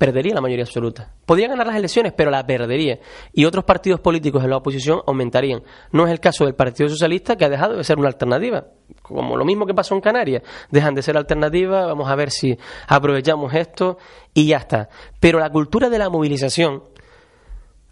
perdería 0.00 0.34
la 0.34 0.40
mayoría 0.40 0.64
absoluta. 0.64 1.12
Podría 1.26 1.48
ganar 1.48 1.66
las 1.66 1.76
elecciones, 1.76 2.14
pero 2.16 2.30
la 2.30 2.46
perdería. 2.46 2.98
Y 3.34 3.44
otros 3.44 3.64
partidos 3.64 4.00
políticos 4.00 4.42
de 4.42 4.48
la 4.48 4.56
oposición 4.56 5.02
aumentarían. 5.06 5.62
No 5.92 6.06
es 6.06 6.10
el 6.10 6.20
caso 6.20 6.46
del 6.46 6.54
Partido 6.54 6.88
Socialista, 6.88 7.36
que 7.36 7.44
ha 7.44 7.50
dejado 7.50 7.76
de 7.76 7.84
ser 7.84 7.98
una 7.98 8.08
alternativa. 8.08 8.64
Como 9.02 9.36
lo 9.36 9.44
mismo 9.44 9.66
que 9.66 9.74
pasó 9.74 9.94
en 9.94 10.00
Canarias. 10.00 10.42
Dejan 10.70 10.94
de 10.94 11.02
ser 11.02 11.18
alternativa, 11.18 11.84
vamos 11.84 12.08
a 12.08 12.14
ver 12.14 12.30
si 12.30 12.56
aprovechamos 12.88 13.52
esto 13.52 13.98
y 14.32 14.46
ya 14.46 14.56
está. 14.56 14.88
Pero 15.20 15.38
la 15.38 15.50
cultura 15.50 15.90
de 15.90 15.98
la 15.98 16.08
movilización, 16.08 16.82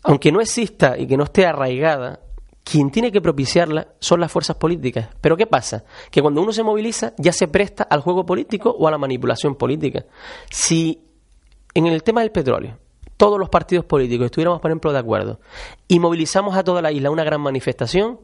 aunque 0.09 0.32
no 0.32 0.40
exista 0.40 0.96
y 0.96 1.06
que 1.06 1.18
no 1.18 1.24
esté 1.24 1.44
arraigada, 1.44 2.20
quien 2.64 2.90
tiene 2.90 3.12
que 3.12 3.20
propiciarla 3.20 3.88
son 4.00 4.20
las 4.20 4.32
fuerzas 4.32 4.56
políticas. 4.56 5.11
Pero 5.20 5.36
¿qué 5.36 5.46
pasa? 5.46 5.84
Que 6.11 6.22
cuando 6.22 6.40
uno 6.40 6.50
se 6.50 6.62
moviliza 6.62 7.12
ya 7.18 7.30
se 7.30 7.46
presta 7.46 7.82
al 7.82 8.00
juego 8.00 8.24
político 8.24 8.70
o 8.70 8.88
a 8.88 8.90
la 8.90 8.96
manipulación 8.96 9.54
política. 9.54 10.06
Si 10.50 11.04
en 11.74 11.86
el 11.86 12.02
tema 12.02 12.22
del 12.22 12.30
petróleo, 12.30 12.78
todos 13.18 13.38
los 13.38 13.50
partidos 13.50 13.84
políticos 13.84 14.24
estuviéramos, 14.24 14.62
por 14.62 14.70
ejemplo, 14.70 14.94
de 14.94 14.98
acuerdo 14.98 15.40
y 15.88 15.98
movilizamos 15.98 16.56
a 16.56 16.64
toda 16.64 16.80
la 16.80 16.90
isla 16.90 17.11
una 17.11 17.24
gran 17.24 17.42
manifestación, 17.42 18.18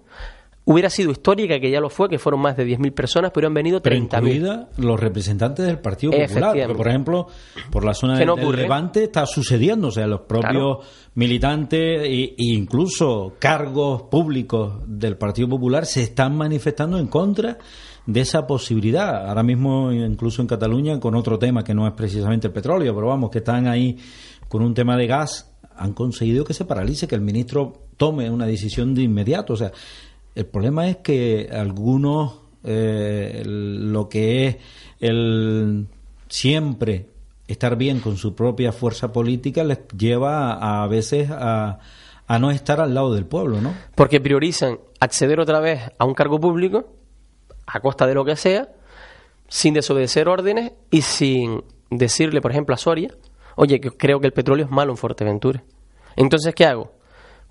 hubiera 0.67 0.89
sido 0.89 1.11
histórica, 1.11 1.61
que 1.61 1.71
ya 1.71 1.81
lo 1.81 1.91
fue, 1.91 2.09
que 2.09 2.19
fueron 2.19 2.41
más 2.41 2.57
de 2.57 2.67
10.000 2.67 2.93
personas, 2.93 3.31
pero 3.35 3.47
han 3.47 3.55
venido 3.55 3.83
30.000. 3.83 4.69
los 4.79 4.99
representantes 4.99 5.67
del 5.67 5.79
Partido 5.79 6.13
Popular, 6.13 6.73
por 6.75 6.89
ejemplo, 6.89 7.27
por 7.71 7.85
la 7.85 7.95
zona 7.95 8.19
del, 8.19 8.29
Levante 8.55 9.05
está 9.05 9.27
sucediendo, 9.27 9.89
o 9.89 9.91
sea, 9.91 10.07
los 10.07 10.23
propios 10.23 10.79
militantes 11.15 12.03
e, 12.05 12.35
incluso 12.39 13.35
cargos 13.39 14.05
públicos 14.05 14.75
del 14.87 15.17
Partido 15.17 15.49
Popular 15.49 15.87
se 15.87 16.03
están 16.03 16.37
manifestando 16.37 16.99
en 16.99 17.09
contra 17.09 17.59
de 18.07 18.21
esa 18.21 18.47
posibilidad. 18.47 19.29
Ahora 19.29 19.43
mismo, 19.43 19.93
incluso 19.93 20.41
en 20.41 20.49
Cataluña, 20.49 20.99
con 21.01 21.15
otro 21.15 21.39
tema 21.39 21.65
que 21.65 21.75
no 21.75 21.87
es 21.87 21.93
precisamente 21.95 22.47
el 22.47 22.53
petróleo, 22.53 22.95
pero 22.95 23.09
vamos, 23.09 23.31
que 23.31 23.39
están 23.39 23.67
ahí 23.67 23.99
con 24.49 24.63
un 24.63 24.75
tema 24.75 24.97
de 24.97 25.07
gas, 25.07 25.51
han 25.77 25.93
conseguido 25.93 26.45
que 26.45 26.55
se 26.55 26.65
paralice, 26.65 27.09
que 27.09 27.15
el 27.15 27.21
ministro 27.21 27.89
tome 27.97 28.31
una 28.31 28.47
decisión 28.47 28.95
de 28.95 29.03
inmediato. 29.03 29.55
O 29.55 29.57
sea, 29.57 29.73
el 30.35 30.47
problema 30.47 30.89
es 30.89 30.99
que 30.99 31.49
algunos, 31.53 32.41
eh, 32.65 33.43
lo 33.45 34.09
que 34.09 34.47
es 34.47 34.57
el 35.01 35.87
siempre 36.29 37.07
estar 37.47 37.77
bien 37.77 38.01
con 38.01 38.17
su 38.17 38.35
propia 38.35 38.73
fuerza 38.73 39.13
política 39.13 39.65
les 39.65 39.87
lleva 39.97 40.53
a, 40.53 40.83
a 40.83 40.87
veces 40.89 41.31
a, 41.31 41.79
a 42.27 42.39
no 42.39 42.51
estar 42.51 42.81
al 42.81 42.95
lado 42.95 43.15
del 43.15 43.27
pueblo, 43.27 43.61
¿no? 43.61 43.75
Porque 43.95 44.21
priorizan 44.21 44.79
acceder 45.01 45.41
otra 45.41 45.61
vez 45.61 45.83
a 45.99 46.05
un 46.05 46.15
cargo 46.15 46.41
público 46.41 46.89
a 47.67 47.81
costa 47.81 48.07
de 48.07 48.15
lo 48.15 48.25
que 48.25 48.37
sea, 48.37 48.69
sin 49.49 49.75
desobedecer 49.75 50.29
órdenes 50.29 50.73
y 50.91 51.03
sin 51.03 51.65
decirle, 51.91 52.41
por 52.41 52.51
ejemplo, 52.51 52.75
a 52.75 52.79
Soria, 52.79 53.15
oye, 53.57 53.81
que 53.81 53.91
creo 53.91 54.21
que 54.21 54.27
el 54.27 54.33
petróleo 54.33 54.67
es 54.67 54.71
malo 54.71 54.93
en 54.93 54.97
Fuerteventura. 54.97 55.63
Entonces, 56.17 56.55
¿qué 56.55 56.67
hago? 56.67 56.93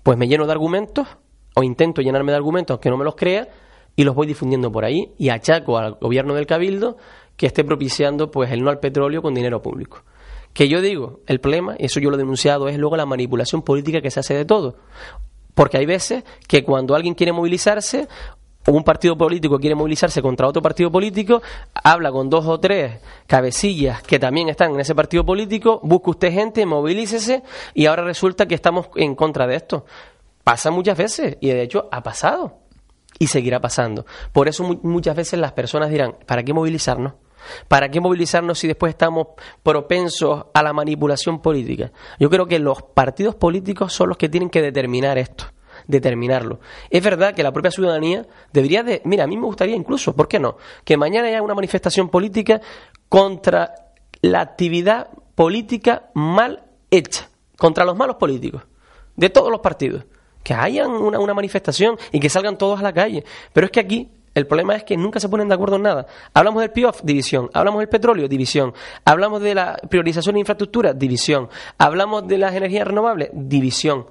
Pues 0.02 0.18
me 0.18 0.28
lleno 0.28 0.46
de 0.46 0.52
argumentos, 0.52 1.08
o 1.54 1.62
intento 1.62 2.02
llenarme 2.02 2.32
de 2.32 2.36
argumentos 2.36 2.74
aunque 2.74 2.90
no 2.90 2.96
me 2.96 3.04
los 3.04 3.14
crea, 3.14 3.48
y 3.96 4.04
los 4.04 4.14
voy 4.14 4.26
difundiendo 4.26 4.72
por 4.72 4.84
ahí, 4.84 5.12
y 5.18 5.28
achaco 5.28 5.78
al 5.78 5.94
gobierno 5.94 6.34
del 6.34 6.46
Cabildo 6.46 6.96
que 7.36 7.46
esté 7.46 7.64
propiciando 7.64 8.30
pues 8.30 8.50
el 8.52 8.62
no 8.62 8.70
al 8.70 8.80
petróleo 8.80 9.22
con 9.22 9.34
dinero 9.34 9.62
público. 9.62 10.02
Que 10.52 10.68
yo 10.68 10.80
digo, 10.80 11.20
el 11.26 11.40
problema, 11.40 11.74
y 11.78 11.86
eso 11.86 12.00
yo 12.00 12.10
lo 12.10 12.16
he 12.16 12.18
denunciado, 12.18 12.68
es 12.68 12.78
luego 12.78 12.96
la 12.96 13.06
manipulación 13.06 13.62
política 13.62 14.00
que 14.00 14.10
se 14.10 14.20
hace 14.20 14.34
de 14.34 14.44
todo. 14.44 14.76
Porque 15.54 15.78
hay 15.78 15.86
veces 15.86 16.24
que 16.48 16.64
cuando 16.64 16.94
alguien 16.94 17.14
quiere 17.14 17.32
movilizarse, 17.32 18.08
un 18.66 18.82
partido 18.82 19.16
político 19.16 19.58
quiere 19.58 19.74
movilizarse 19.74 20.22
contra 20.22 20.48
otro 20.48 20.62
partido 20.62 20.90
político, 20.90 21.42
habla 21.74 22.10
con 22.10 22.30
dos 22.30 22.46
o 22.46 22.58
tres 22.58 23.00
cabecillas 23.26 24.02
que 24.02 24.18
también 24.18 24.48
están 24.48 24.72
en 24.72 24.80
ese 24.80 24.94
partido 24.94 25.24
político, 25.24 25.80
busca 25.82 26.10
usted 26.10 26.32
gente, 26.32 26.64
movilícese 26.64 27.42
y 27.74 27.86
ahora 27.86 28.04
resulta 28.04 28.46
que 28.46 28.54
estamos 28.54 28.88
en 28.96 29.14
contra 29.14 29.46
de 29.46 29.56
esto. 29.56 29.84
Pasa 30.44 30.70
muchas 30.70 30.96
veces 30.96 31.36
y 31.40 31.48
de 31.48 31.62
hecho 31.62 31.88
ha 31.90 32.02
pasado 32.02 32.60
y 33.18 33.26
seguirá 33.26 33.60
pasando. 33.60 34.06
Por 34.32 34.48
eso 34.48 34.62
muchas 34.82 35.16
veces 35.16 35.40
las 35.40 35.52
personas 35.52 35.90
dirán, 35.90 36.16
¿para 36.26 36.42
qué 36.42 36.52
movilizarnos? 36.52 37.14
¿Para 37.68 37.90
qué 37.90 38.00
movilizarnos 38.00 38.58
si 38.58 38.66
después 38.66 38.90
estamos 38.90 39.28
propensos 39.62 40.46
a 40.54 40.62
la 40.62 40.72
manipulación 40.72 41.40
política? 41.40 41.92
Yo 42.18 42.30
creo 42.30 42.46
que 42.46 42.58
los 42.58 42.82
partidos 42.82 43.34
políticos 43.34 43.92
son 43.92 44.08
los 44.08 44.18
que 44.18 44.28
tienen 44.28 44.50
que 44.50 44.62
determinar 44.62 45.18
esto 45.18 45.46
determinarlo. 45.86 46.60
Es 46.88 47.02
verdad 47.02 47.34
que 47.34 47.42
la 47.42 47.52
propia 47.52 47.70
ciudadanía 47.70 48.26
debería 48.52 48.82
de, 48.82 49.02
mira, 49.04 49.24
a 49.24 49.26
mí 49.26 49.36
me 49.36 49.44
gustaría 49.44 49.76
incluso, 49.76 50.14
¿por 50.14 50.28
qué 50.28 50.38
no? 50.38 50.56
Que 50.84 50.96
mañana 50.96 51.28
haya 51.28 51.42
una 51.42 51.54
manifestación 51.54 52.08
política 52.08 52.60
contra 53.08 53.74
la 54.22 54.40
actividad 54.40 55.10
política 55.34 56.10
mal 56.14 56.64
hecha, 56.90 57.28
contra 57.58 57.84
los 57.84 57.96
malos 57.96 58.16
políticos, 58.16 58.62
de 59.16 59.30
todos 59.30 59.50
los 59.50 59.60
partidos. 59.60 60.04
Que 60.44 60.54
haya 60.54 60.86
una, 60.86 61.18
una 61.18 61.34
manifestación 61.34 61.96
y 62.12 62.20
que 62.20 62.28
salgan 62.28 62.56
todos 62.56 62.78
a 62.78 62.82
la 62.82 62.92
calle. 62.92 63.24
Pero 63.52 63.64
es 63.66 63.72
que 63.72 63.80
aquí 63.80 64.08
El 64.34 64.48
problema 64.48 64.74
es 64.74 64.82
que 64.82 64.96
nunca 64.96 65.20
se 65.20 65.28
ponen 65.28 65.48
de 65.48 65.54
acuerdo 65.54 65.76
en 65.76 65.82
nada. 65.82 66.06
Hablamos 66.34 66.60
del 66.60 66.72
PIOF, 66.72 67.02
división. 67.04 67.48
Hablamos 67.54 67.78
del 67.78 67.88
petróleo, 67.88 68.26
división. 68.26 68.74
Hablamos 69.04 69.40
de 69.40 69.54
la 69.54 69.76
priorización 69.88 70.34
de 70.34 70.40
infraestructura, 70.40 70.92
división. 70.92 71.48
Hablamos 71.78 72.26
de 72.26 72.38
las 72.38 72.52
energías 72.52 72.86
renovables, 72.86 73.30
división. 73.32 74.06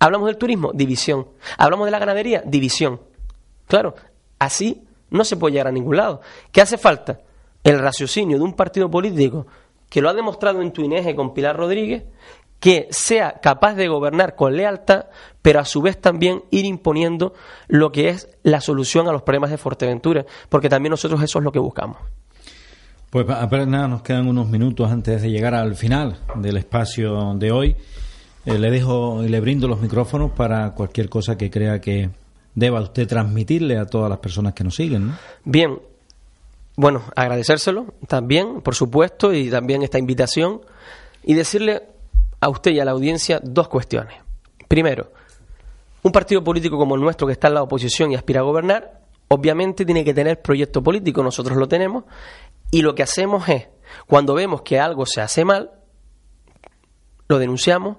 Hablamos 0.00 0.26
del 0.26 0.36
turismo, 0.36 0.72
división. 0.74 1.28
Hablamos 1.58 1.86
de 1.86 1.92
la 1.92 2.00
ganadería, 2.00 2.42
división. 2.44 3.00
Claro, 3.68 3.94
así 4.40 4.82
no 5.10 5.24
se 5.24 5.36
puede 5.36 5.52
llegar 5.52 5.68
a 5.68 5.72
ningún 5.72 5.96
lado. 5.96 6.20
¿Qué 6.50 6.60
hace 6.60 6.76
falta? 6.76 7.20
El 7.62 7.78
raciocinio 7.78 8.38
de 8.38 8.42
un 8.42 8.54
partido 8.54 8.90
político 8.90 9.46
que 9.88 10.02
lo 10.02 10.08
ha 10.08 10.14
demostrado 10.14 10.60
en 10.60 10.72
Tuineje 10.72 11.14
con 11.14 11.34
Pilar 11.34 11.56
Rodríguez, 11.56 12.02
que 12.62 12.86
sea 12.90 13.40
capaz 13.42 13.74
de 13.74 13.88
gobernar 13.88 14.36
con 14.36 14.56
lealtad, 14.56 15.06
pero 15.42 15.58
a 15.58 15.64
su 15.64 15.82
vez 15.82 16.00
también 16.00 16.44
ir 16.52 16.64
imponiendo 16.64 17.34
lo 17.66 17.90
que 17.90 18.08
es 18.08 18.28
la 18.44 18.60
solución 18.60 19.08
a 19.08 19.12
los 19.12 19.22
problemas 19.22 19.50
de 19.50 19.58
Fuerteventura, 19.58 20.24
porque 20.48 20.68
también 20.68 20.90
nosotros 20.90 21.20
eso 21.24 21.40
es 21.40 21.44
lo 21.44 21.50
que 21.50 21.58
buscamos. 21.58 21.96
Pues 23.10 23.28
apenas 23.28 23.66
nada, 23.66 23.88
nos 23.88 24.02
quedan 24.02 24.28
unos 24.28 24.48
minutos 24.48 24.92
antes 24.92 25.22
de 25.22 25.30
llegar 25.32 25.56
al 25.56 25.74
final 25.74 26.20
del 26.36 26.56
espacio 26.56 27.34
de 27.34 27.50
hoy. 27.50 27.76
Eh, 28.46 28.56
le 28.56 28.70
dejo 28.70 29.24
y 29.24 29.28
le 29.28 29.40
brindo 29.40 29.66
los 29.66 29.80
micrófonos 29.80 30.30
para 30.30 30.70
cualquier 30.70 31.08
cosa 31.08 31.36
que 31.36 31.50
crea 31.50 31.80
que 31.80 32.10
deba 32.54 32.80
usted 32.80 33.08
transmitirle 33.08 33.76
a 33.76 33.86
todas 33.86 34.08
las 34.08 34.20
personas 34.20 34.54
que 34.54 34.62
nos 34.62 34.76
siguen. 34.76 35.14
Bien, 35.44 35.80
bueno, 36.76 37.02
agradecérselo 37.16 37.86
también, 38.06 38.60
por 38.60 38.76
supuesto, 38.76 39.34
y 39.34 39.50
también 39.50 39.82
esta 39.82 39.98
invitación, 39.98 40.60
y 41.24 41.34
decirle 41.34 41.91
a 42.42 42.48
usted 42.48 42.72
y 42.72 42.80
a 42.80 42.84
la 42.84 42.90
audiencia 42.90 43.40
dos 43.40 43.68
cuestiones. 43.68 44.16
Primero, 44.66 45.12
un 46.02 46.10
partido 46.10 46.42
político 46.42 46.76
como 46.76 46.96
el 46.96 47.00
nuestro 47.00 47.28
que 47.28 47.34
está 47.34 47.46
en 47.46 47.54
la 47.54 47.62
oposición 47.62 48.10
y 48.10 48.16
aspira 48.16 48.40
a 48.40 48.42
gobernar, 48.42 49.00
obviamente 49.28 49.84
tiene 49.84 50.04
que 50.04 50.12
tener 50.12 50.42
proyecto 50.42 50.82
político, 50.82 51.22
nosotros 51.22 51.56
lo 51.56 51.68
tenemos, 51.68 52.02
y 52.72 52.82
lo 52.82 52.96
que 52.96 53.04
hacemos 53.04 53.48
es, 53.48 53.68
cuando 54.08 54.34
vemos 54.34 54.62
que 54.62 54.80
algo 54.80 55.06
se 55.06 55.20
hace 55.20 55.44
mal, 55.44 55.70
lo 57.28 57.38
denunciamos 57.38 57.98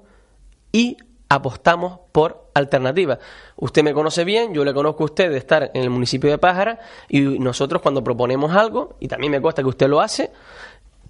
y 0.74 0.98
apostamos 1.30 2.02
por 2.12 2.50
alternativas. 2.54 3.20
Usted 3.56 3.82
me 3.82 3.94
conoce 3.94 4.26
bien, 4.26 4.54
yo 4.54 4.66
le 4.66 4.74
conozco 4.74 5.04
a 5.04 5.06
usted 5.06 5.32
de 5.32 5.38
estar 5.38 5.72
en 5.74 5.84
el 5.84 5.90
municipio 5.90 6.30
de 6.30 6.38
Pájara 6.38 6.80
y 7.08 7.22
nosotros 7.40 7.82
cuando 7.82 8.04
proponemos 8.04 8.54
algo, 8.54 8.98
y 9.00 9.08
también 9.08 9.32
me 9.32 9.40
cuesta 9.42 9.62
que 9.62 9.70
usted 9.70 9.88
lo 9.88 10.02
hace, 10.02 10.32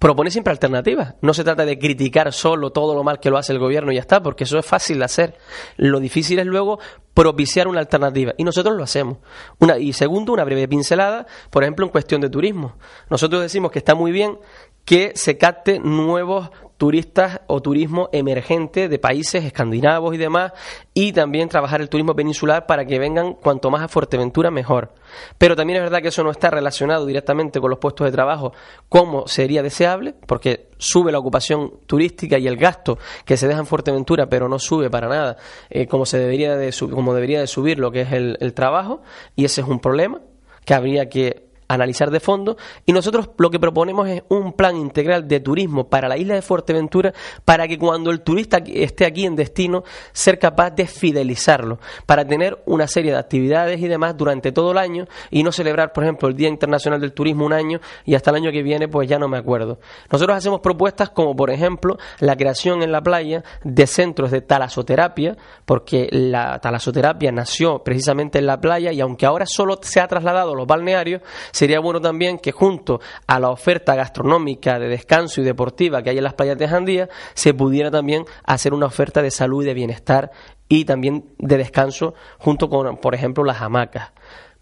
propone 0.04 0.30
siempre 0.30 0.50
alternativas. 0.50 1.14
No 1.22 1.32
se 1.32 1.44
trata 1.44 1.64
de 1.64 1.78
criticar 1.78 2.30
solo 2.30 2.72
todo 2.72 2.94
lo 2.94 3.02
mal 3.02 3.20
que 3.20 3.30
lo 3.30 3.38
hace 3.38 3.54
el 3.54 3.58
gobierno 3.58 3.90
y 3.90 3.94
ya 3.94 4.02
está, 4.02 4.22
porque 4.22 4.44
eso 4.44 4.58
es 4.58 4.66
fácil 4.66 4.98
de 4.98 5.06
hacer. 5.06 5.38
Lo 5.78 5.98
difícil 5.98 6.38
es 6.38 6.44
luego 6.44 6.78
propiciar 7.14 7.68
una 7.68 7.80
alternativa 7.80 8.34
y 8.36 8.44
nosotros 8.44 8.76
lo 8.76 8.82
hacemos. 8.82 9.16
Una, 9.60 9.78
y 9.78 9.94
segundo, 9.94 10.34
una 10.34 10.44
breve 10.44 10.68
pincelada, 10.68 11.26
por 11.48 11.62
ejemplo, 11.62 11.86
en 11.86 11.90
cuestión 11.90 12.20
de 12.20 12.28
turismo. 12.28 12.76
Nosotros 13.08 13.40
decimos 13.40 13.72
que 13.72 13.78
está 13.78 13.94
muy 13.94 14.12
bien 14.12 14.38
que 14.84 15.12
se 15.14 15.38
capte 15.38 15.78
nuevos 15.78 16.50
turistas 16.76 17.40
o 17.46 17.62
turismo 17.62 18.08
emergente 18.12 18.88
de 18.88 18.98
países 18.98 19.44
escandinavos 19.44 20.14
y 20.14 20.18
demás, 20.18 20.52
y 20.92 21.12
también 21.12 21.48
trabajar 21.48 21.80
el 21.80 21.88
turismo 21.88 22.14
peninsular 22.14 22.66
para 22.66 22.84
que 22.84 22.98
vengan 22.98 23.34
cuanto 23.34 23.70
más 23.70 23.82
a 23.82 23.88
Fuerteventura 23.88 24.50
mejor. 24.50 24.92
Pero 25.38 25.56
también 25.56 25.78
es 25.78 25.84
verdad 25.84 26.02
que 26.02 26.08
eso 26.08 26.24
no 26.24 26.30
está 26.30 26.50
relacionado 26.50 27.06
directamente 27.06 27.60
con 27.60 27.70
los 27.70 27.78
puestos 27.78 28.06
de 28.06 28.12
trabajo 28.12 28.52
como 28.88 29.26
sería 29.26 29.62
deseable, 29.62 30.14
porque 30.26 30.68
sube 30.78 31.12
la 31.12 31.18
ocupación 31.18 31.80
turística 31.86 32.38
y 32.38 32.46
el 32.46 32.56
gasto 32.56 32.98
que 33.24 33.36
se 33.36 33.48
deja 33.48 33.60
en 33.60 33.66
Fuerteventura, 33.66 34.28
pero 34.28 34.48
no 34.48 34.58
sube 34.58 34.90
para 34.90 35.08
nada 35.08 35.36
eh, 35.70 35.86
como 35.86 36.06
se 36.06 36.18
debería 36.18 36.56
de 36.56 36.74
como 36.90 37.14
debería 37.14 37.40
de 37.40 37.46
subir 37.46 37.78
lo 37.78 37.90
que 37.90 38.02
es 38.02 38.12
el 38.12 38.54
trabajo, 38.54 39.02
y 39.36 39.44
ese 39.44 39.60
es 39.60 39.66
un 39.66 39.80
problema 39.80 40.20
que 40.64 40.74
habría 40.74 41.08
que 41.08 41.43
analizar 41.68 42.10
de 42.10 42.20
fondo 42.20 42.56
y 42.86 42.92
nosotros 42.92 43.30
lo 43.38 43.50
que 43.50 43.58
proponemos 43.58 44.08
es 44.08 44.22
un 44.28 44.52
plan 44.52 44.76
integral 44.76 45.26
de 45.28 45.40
turismo 45.40 45.88
para 45.88 46.08
la 46.08 46.16
isla 46.16 46.34
de 46.34 46.42
Fuerteventura 46.42 47.12
para 47.44 47.66
que 47.68 47.78
cuando 47.78 48.10
el 48.10 48.20
turista 48.20 48.62
esté 48.66 49.06
aquí 49.06 49.26
en 49.26 49.36
destino 49.36 49.84
ser 50.12 50.38
capaz 50.38 50.70
de 50.70 50.86
fidelizarlo, 50.86 51.78
para 52.06 52.26
tener 52.26 52.62
una 52.66 52.86
serie 52.86 53.12
de 53.12 53.18
actividades 53.18 53.80
y 53.80 53.88
demás 53.88 54.16
durante 54.16 54.52
todo 54.52 54.72
el 54.72 54.78
año 54.78 55.06
y 55.30 55.42
no 55.42 55.52
celebrar, 55.52 55.92
por 55.92 56.04
ejemplo, 56.04 56.28
el 56.28 56.36
Día 56.36 56.48
Internacional 56.48 57.00
del 57.00 57.12
Turismo 57.12 57.44
un 57.46 57.52
año 57.52 57.80
y 58.04 58.14
hasta 58.14 58.30
el 58.30 58.36
año 58.36 58.52
que 58.52 58.62
viene 58.62 58.88
pues 58.88 59.08
ya 59.08 59.18
no 59.18 59.28
me 59.28 59.38
acuerdo. 59.38 59.78
Nosotros 60.10 60.36
hacemos 60.36 60.60
propuestas 60.60 61.10
como 61.10 61.34
por 61.34 61.50
ejemplo 61.50 61.96
la 62.20 62.36
creación 62.36 62.82
en 62.82 62.92
la 62.92 63.00
playa 63.00 63.42
de 63.62 63.86
centros 63.86 64.30
de 64.30 64.40
talasoterapia, 64.40 65.36
porque 65.64 66.08
la 66.10 66.58
talasoterapia 66.58 67.32
nació 67.32 67.82
precisamente 67.82 68.38
en 68.38 68.46
la 68.46 68.60
playa 68.60 68.92
y 68.92 69.00
aunque 69.00 69.26
ahora 69.26 69.46
solo 69.46 69.78
se 69.82 70.00
ha 70.00 70.08
trasladado 70.08 70.54
los 70.54 70.66
balnearios, 70.66 71.22
Sería 71.54 71.78
bueno 71.78 72.00
también 72.00 72.38
que 72.38 72.50
junto 72.50 73.00
a 73.28 73.38
la 73.38 73.48
oferta 73.48 73.94
gastronómica 73.94 74.80
de 74.80 74.88
descanso 74.88 75.40
y 75.40 75.44
deportiva 75.44 76.02
que 76.02 76.10
hay 76.10 76.18
en 76.18 76.24
las 76.24 76.34
playas 76.34 76.58
de 76.58 76.66
Jandía, 76.66 77.08
se 77.34 77.54
pudiera 77.54 77.92
también 77.92 78.24
hacer 78.42 78.74
una 78.74 78.86
oferta 78.86 79.22
de 79.22 79.30
salud 79.30 79.62
y 79.62 79.66
de 79.66 79.74
bienestar 79.74 80.32
y 80.68 80.84
también 80.84 81.26
de 81.38 81.56
descanso 81.56 82.14
junto 82.38 82.68
con, 82.68 82.96
por 82.96 83.14
ejemplo, 83.14 83.44
las 83.44 83.62
hamacas. 83.62 84.10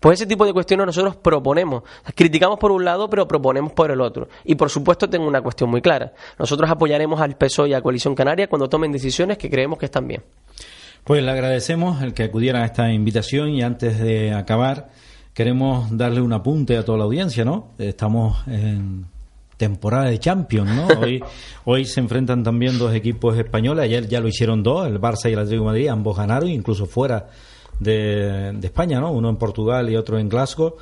Pues 0.00 0.20
ese 0.20 0.26
tipo 0.26 0.44
de 0.44 0.52
cuestiones 0.52 0.84
nosotros 0.84 1.16
proponemos. 1.16 1.82
Criticamos 2.14 2.58
por 2.58 2.70
un 2.70 2.84
lado, 2.84 3.08
pero 3.08 3.26
proponemos 3.26 3.72
por 3.72 3.90
el 3.90 4.02
otro. 4.02 4.28
Y 4.44 4.56
por 4.56 4.68
supuesto 4.68 5.08
tengo 5.08 5.26
una 5.26 5.40
cuestión 5.40 5.70
muy 5.70 5.80
clara. 5.80 6.12
Nosotros 6.38 6.70
apoyaremos 6.70 7.22
al 7.22 7.38
PSOE 7.38 7.70
y 7.70 7.72
a 7.72 7.80
Coalición 7.80 8.14
Canaria 8.14 8.48
cuando 8.48 8.68
tomen 8.68 8.92
decisiones 8.92 9.38
que 9.38 9.48
creemos 9.48 9.78
que 9.78 9.86
están 9.86 10.06
bien. 10.06 10.22
Pues 11.04 11.22
le 11.22 11.30
agradecemos 11.30 12.02
el 12.02 12.12
que 12.12 12.24
acudiera 12.24 12.60
a 12.60 12.66
esta 12.66 12.92
invitación 12.92 13.48
y 13.48 13.62
antes 13.62 13.98
de 13.98 14.34
acabar 14.34 14.90
queremos 15.34 15.96
darle 15.96 16.20
un 16.20 16.32
apunte 16.32 16.76
a 16.76 16.84
toda 16.84 16.98
la 16.98 17.04
audiencia, 17.04 17.44
¿no? 17.44 17.68
Estamos 17.78 18.46
en 18.46 19.06
temporada 19.56 20.06
de 20.06 20.18
Champions, 20.18 20.70
¿no? 20.70 20.86
Hoy, 21.00 21.22
hoy 21.64 21.84
se 21.84 22.00
enfrentan 22.00 22.42
también 22.42 22.78
dos 22.78 22.94
equipos 22.94 23.38
españoles, 23.38 23.84
ayer 23.84 24.08
ya 24.08 24.20
lo 24.20 24.28
hicieron 24.28 24.62
dos, 24.62 24.86
el 24.86 25.00
Barça 25.00 25.30
y 25.30 25.34
el 25.34 25.38
Atlético 25.38 25.62
de 25.62 25.66
Madrid, 25.66 25.88
ambos 25.88 26.16
ganaron, 26.16 26.48
incluso 26.48 26.86
fuera 26.86 27.28
de, 27.78 28.58
España, 28.62 29.00
¿no? 29.00 29.12
Uno 29.12 29.28
en 29.28 29.36
Portugal 29.36 29.88
y 29.90 29.96
otro 29.96 30.18
en 30.18 30.28
Glasgow. 30.28 30.76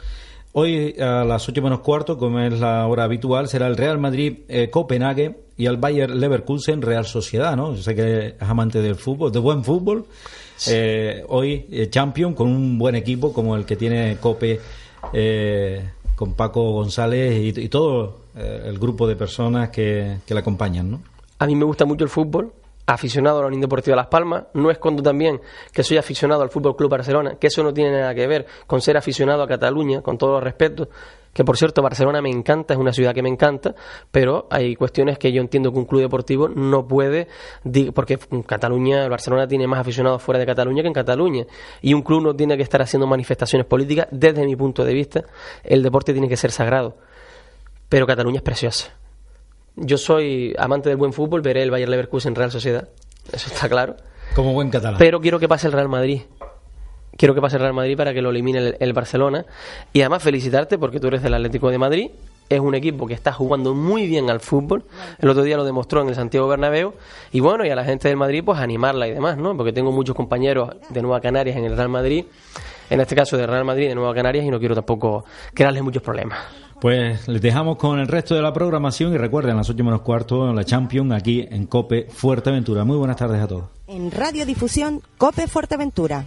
Hoy 0.53 0.97
a 0.99 1.25
las 1.25 1.49
ocho 1.49 1.63
menos 1.63 1.81
cuarto, 1.81 2.19
como 2.19 2.41
es 2.41 2.59
la 2.59 2.87
hora 2.87 3.05
habitual, 3.05 3.49
será 3.49 3.69
el 3.69 3.77
Real 3.77 3.99
Madrid 3.99 4.39
eh, 4.49 4.69
Copenhague 4.69 5.37
y 5.57 5.67
el 5.67 5.77
Bayer 5.77 6.11
Leverkusen 6.11 6.83
Real 6.83 7.05
Sociedad, 7.05 7.55
¿no? 7.57 7.75
Yo 7.75 7.83
sé 7.83 7.95
que 7.95 8.29
es 8.29 8.35
amante 8.41 8.83
del 8.83 8.97
fútbol, 8.97 9.31
de 9.31 9.39
buen 9.39 9.63
fútbol. 9.63 10.07
Eh, 10.69 11.25
hoy 11.29 11.67
eh, 11.71 11.89
champion 11.89 12.35
con 12.35 12.49
un 12.49 12.79
buen 12.79 12.95
equipo 12.95 13.33
como 13.33 13.57
el 13.57 13.65
que 13.65 13.77
tiene 13.77 14.17
Cope 14.21 14.61
eh, 15.13 15.91
con 16.17 16.35
Paco 16.35 16.73
González 16.73 17.57
y, 17.57 17.69
todo 17.69 18.21
el 18.35 18.79
grupo 18.79 19.07
de 19.07 19.17
personas 19.17 19.71
que, 19.71 20.19
que 20.27 20.35
le 20.35 20.41
acompañan. 20.41 20.91
¿no? 20.91 21.01
A 21.39 21.47
mí 21.47 21.55
me 21.55 21.65
gusta 21.65 21.85
mucho 21.85 22.05
el 22.05 22.11
fútbol, 22.11 22.53
aficionado 22.95 23.39
a 23.39 23.41
la 23.43 23.47
Unión 23.49 23.61
Deportiva 23.61 23.97
Las 23.97 24.09
Palmas. 24.09 24.45
No 24.55 24.71
escondo 24.71 25.03
también 25.03 25.41
que 25.73 25.83
soy 25.83 25.97
aficionado 25.97 26.43
al 26.43 26.51
Fútbol 26.51 26.77
Club 26.77 26.91
Barcelona, 26.91 27.37
que 27.39 27.47
eso 27.49 27.63
no 27.63 27.73
tiene 27.73 27.93
nada 27.93 28.15
que 28.15 28.27
ver 28.27 28.47
con 28.67 28.81
ser 28.81 28.97
aficionado 28.97 29.43
a 29.43 29.49
Cataluña, 29.49 30.03
con 30.03 30.19
todo 30.19 30.41
respeto. 30.41 30.89
Que 31.33 31.45
por 31.45 31.57
cierto, 31.57 31.81
Barcelona 31.81 32.21
me 32.21 32.29
encanta, 32.29 32.75
es 32.75 32.81
una 32.81 32.93
ciudad 32.93 33.15
que 33.15 33.23
me 33.23 33.29
encanta, 33.29 33.75
pero 34.11 34.49
hay 34.51 34.75
cuestiones 34.75 35.17
que 35.17 35.31
yo 35.31 35.41
entiendo 35.41 35.71
que 35.73 35.79
un 35.79 35.85
club 35.85 36.01
deportivo 36.01 36.49
no 36.49 36.89
puede, 36.89 37.29
porque 37.95 38.19
Cataluña, 38.47 39.07
Barcelona 39.09 39.47
tiene 39.47 39.69
más 39.69 39.79
aficionados 39.79 40.21
fuera 40.21 40.41
de 40.41 40.47
Cataluña 40.47 40.83
que 40.83 40.89
en 40.89 40.95
Cataluña, 40.95 41.47
y 41.83 41.95
un 41.95 42.03
club 42.03 42.23
no 42.23 42.35
tiene 42.35 42.57
que 42.57 42.65
estar 42.65 42.83
haciendo 42.83 43.07
manifestaciones 43.07 43.67
políticas. 43.67 44.09
Desde 44.11 44.45
mi 44.45 44.57
punto 44.57 44.85
de 44.85 44.93
vista, 44.93 45.23
el 45.63 45.85
deporte 45.85 46.13
tiene 46.13 46.29
que 46.29 46.37
ser 46.37 46.51
sagrado. 46.51 46.97
Pero 47.89 48.07
Cataluña 48.07 48.39
es 48.39 48.43
preciosa 48.43 49.00
yo 49.81 49.99
soy 49.99 50.55
amante 50.59 50.89
del 50.89 50.99
buen 50.99 51.13
fútbol, 51.13 51.41
veré 51.41 51.63
el 51.63 51.71
Bayer 51.71 51.89
Leverkusen 51.89 52.35
Real 52.35 52.51
Sociedad, 52.51 52.89
eso 53.33 53.51
está 53.53 53.69
claro. 53.69 53.97
Como 54.35 54.53
buen 54.53 54.71
catalán. 54.71 54.99
Pero 54.99 55.21
quiero 55.21 55.39
que 55.39 55.49
pase 55.49 55.67
el 55.67 55.73
Real 55.73 55.89
Madrid. 55.89 56.23
Quiero 57.17 57.35
que 57.35 57.41
pase 57.41 57.57
el 57.57 57.63
Real 57.63 57.75
Madrid 57.75 57.97
para 57.97 58.15
que 58.15 58.23
lo 58.23 58.31
elimine 58.31 58.77
el, 58.79 58.93
Barcelona. 58.93 59.45
Y 59.93 60.01
además 60.01 60.23
felicitarte 60.23 60.79
porque 60.79 61.01
tú 61.01 61.09
eres 61.09 61.23
del 61.23 61.35
Atlético 61.35 61.71
de 61.71 61.79
Madrid. 61.79 62.11
Es 62.49 62.61
un 62.61 62.75
equipo 62.75 63.07
que 63.07 63.15
está 63.15 63.33
jugando 63.33 63.75
muy 63.75 64.07
bien 64.07 64.31
al 64.31 64.41
fútbol. 64.41 64.85
El 65.19 65.29
otro 65.29 65.43
día 65.43 65.57
lo 65.57 65.65
demostró 65.65 66.03
en 66.03 66.09
el 66.09 66.15
Santiago 66.15 66.49
Bernabéu. 66.49 66.95
Y 67.33 67.41
bueno, 67.41 67.65
y 67.65 67.71
a 67.71 67.77
la 67.77 67.85
gente 67.85 68.09
del 68.09 68.17
Madrid, 68.17 68.43
pues 68.45 68.59
animarla 68.59 69.07
y 69.07 69.13
demás, 69.13 69.37
¿no? 69.37 69.57
Porque 69.57 69.73
tengo 69.73 69.93
muchos 69.93 70.17
compañeros 70.17 70.71
de 70.89 71.03
Nueva 71.03 71.21
Canarias 71.21 71.57
en 71.57 71.65
el 71.65 71.77
Real 71.77 71.89
Madrid. 71.89 72.25
En 72.89 73.01
este 73.01 73.15
caso 73.15 73.37
de 73.37 73.47
Real 73.47 73.65
Madrid 73.65 73.89
de 73.89 73.95
Nueva 73.95 74.15
Canarias. 74.15 74.45
Y 74.45 74.51
no 74.51 74.59
quiero 74.59 74.75
tampoco 74.75 75.25
crearles 75.55 75.83
muchos 75.83 76.03
problemas. 76.03 76.39
Pues 76.81 77.29
les 77.29 77.43
dejamos 77.43 77.77
con 77.77 77.99
el 77.99 78.09
resto 78.09 78.35
de 78.35 78.41
la 78.41 78.55
programación 78.55 79.13
y 79.13 79.19
recuerden, 79.19 79.53
a 79.53 79.57
las 79.57 79.69
8 79.69 79.85
menos 79.85 80.01
cuarto, 80.01 80.51
la 80.53 80.65
Champions 80.65 81.13
aquí 81.13 81.47
en 81.51 81.67
COPE 81.67 82.07
Fuerteventura. 82.11 82.85
Muy 82.85 82.97
buenas 82.97 83.19
tardes 83.19 83.43
a 83.43 83.47
todos. 83.47 83.65
En 83.87 84.11
Radiodifusión 84.11 85.03
COPE 85.19 85.47
Fuerteventura. 85.47 86.25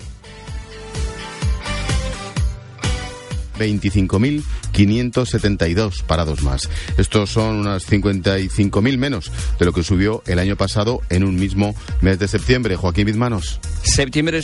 25.572 3.58 6.04
parados 6.04 6.43
más. 6.43 6.70
Estos 6.97 7.32
son 7.32 7.56
unas 7.56 7.89
55.000 7.89 8.97
menos 8.97 9.32
de 9.60 9.66
lo 9.66 9.74
que 9.74 9.84
subió 9.84 10.24
el 10.28 10.39
año 10.39 10.56
pasado 10.56 11.01
en 11.10 11.24
un 11.24 11.36
mismo 11.36 11.76
mes 12.01 12.20
de 12.20 12.28
septiembre. 12.28 12.76
Joaquín 12.76 13.06
Bizmanos. 13.06 13.60
Septiembre 13.84 14.41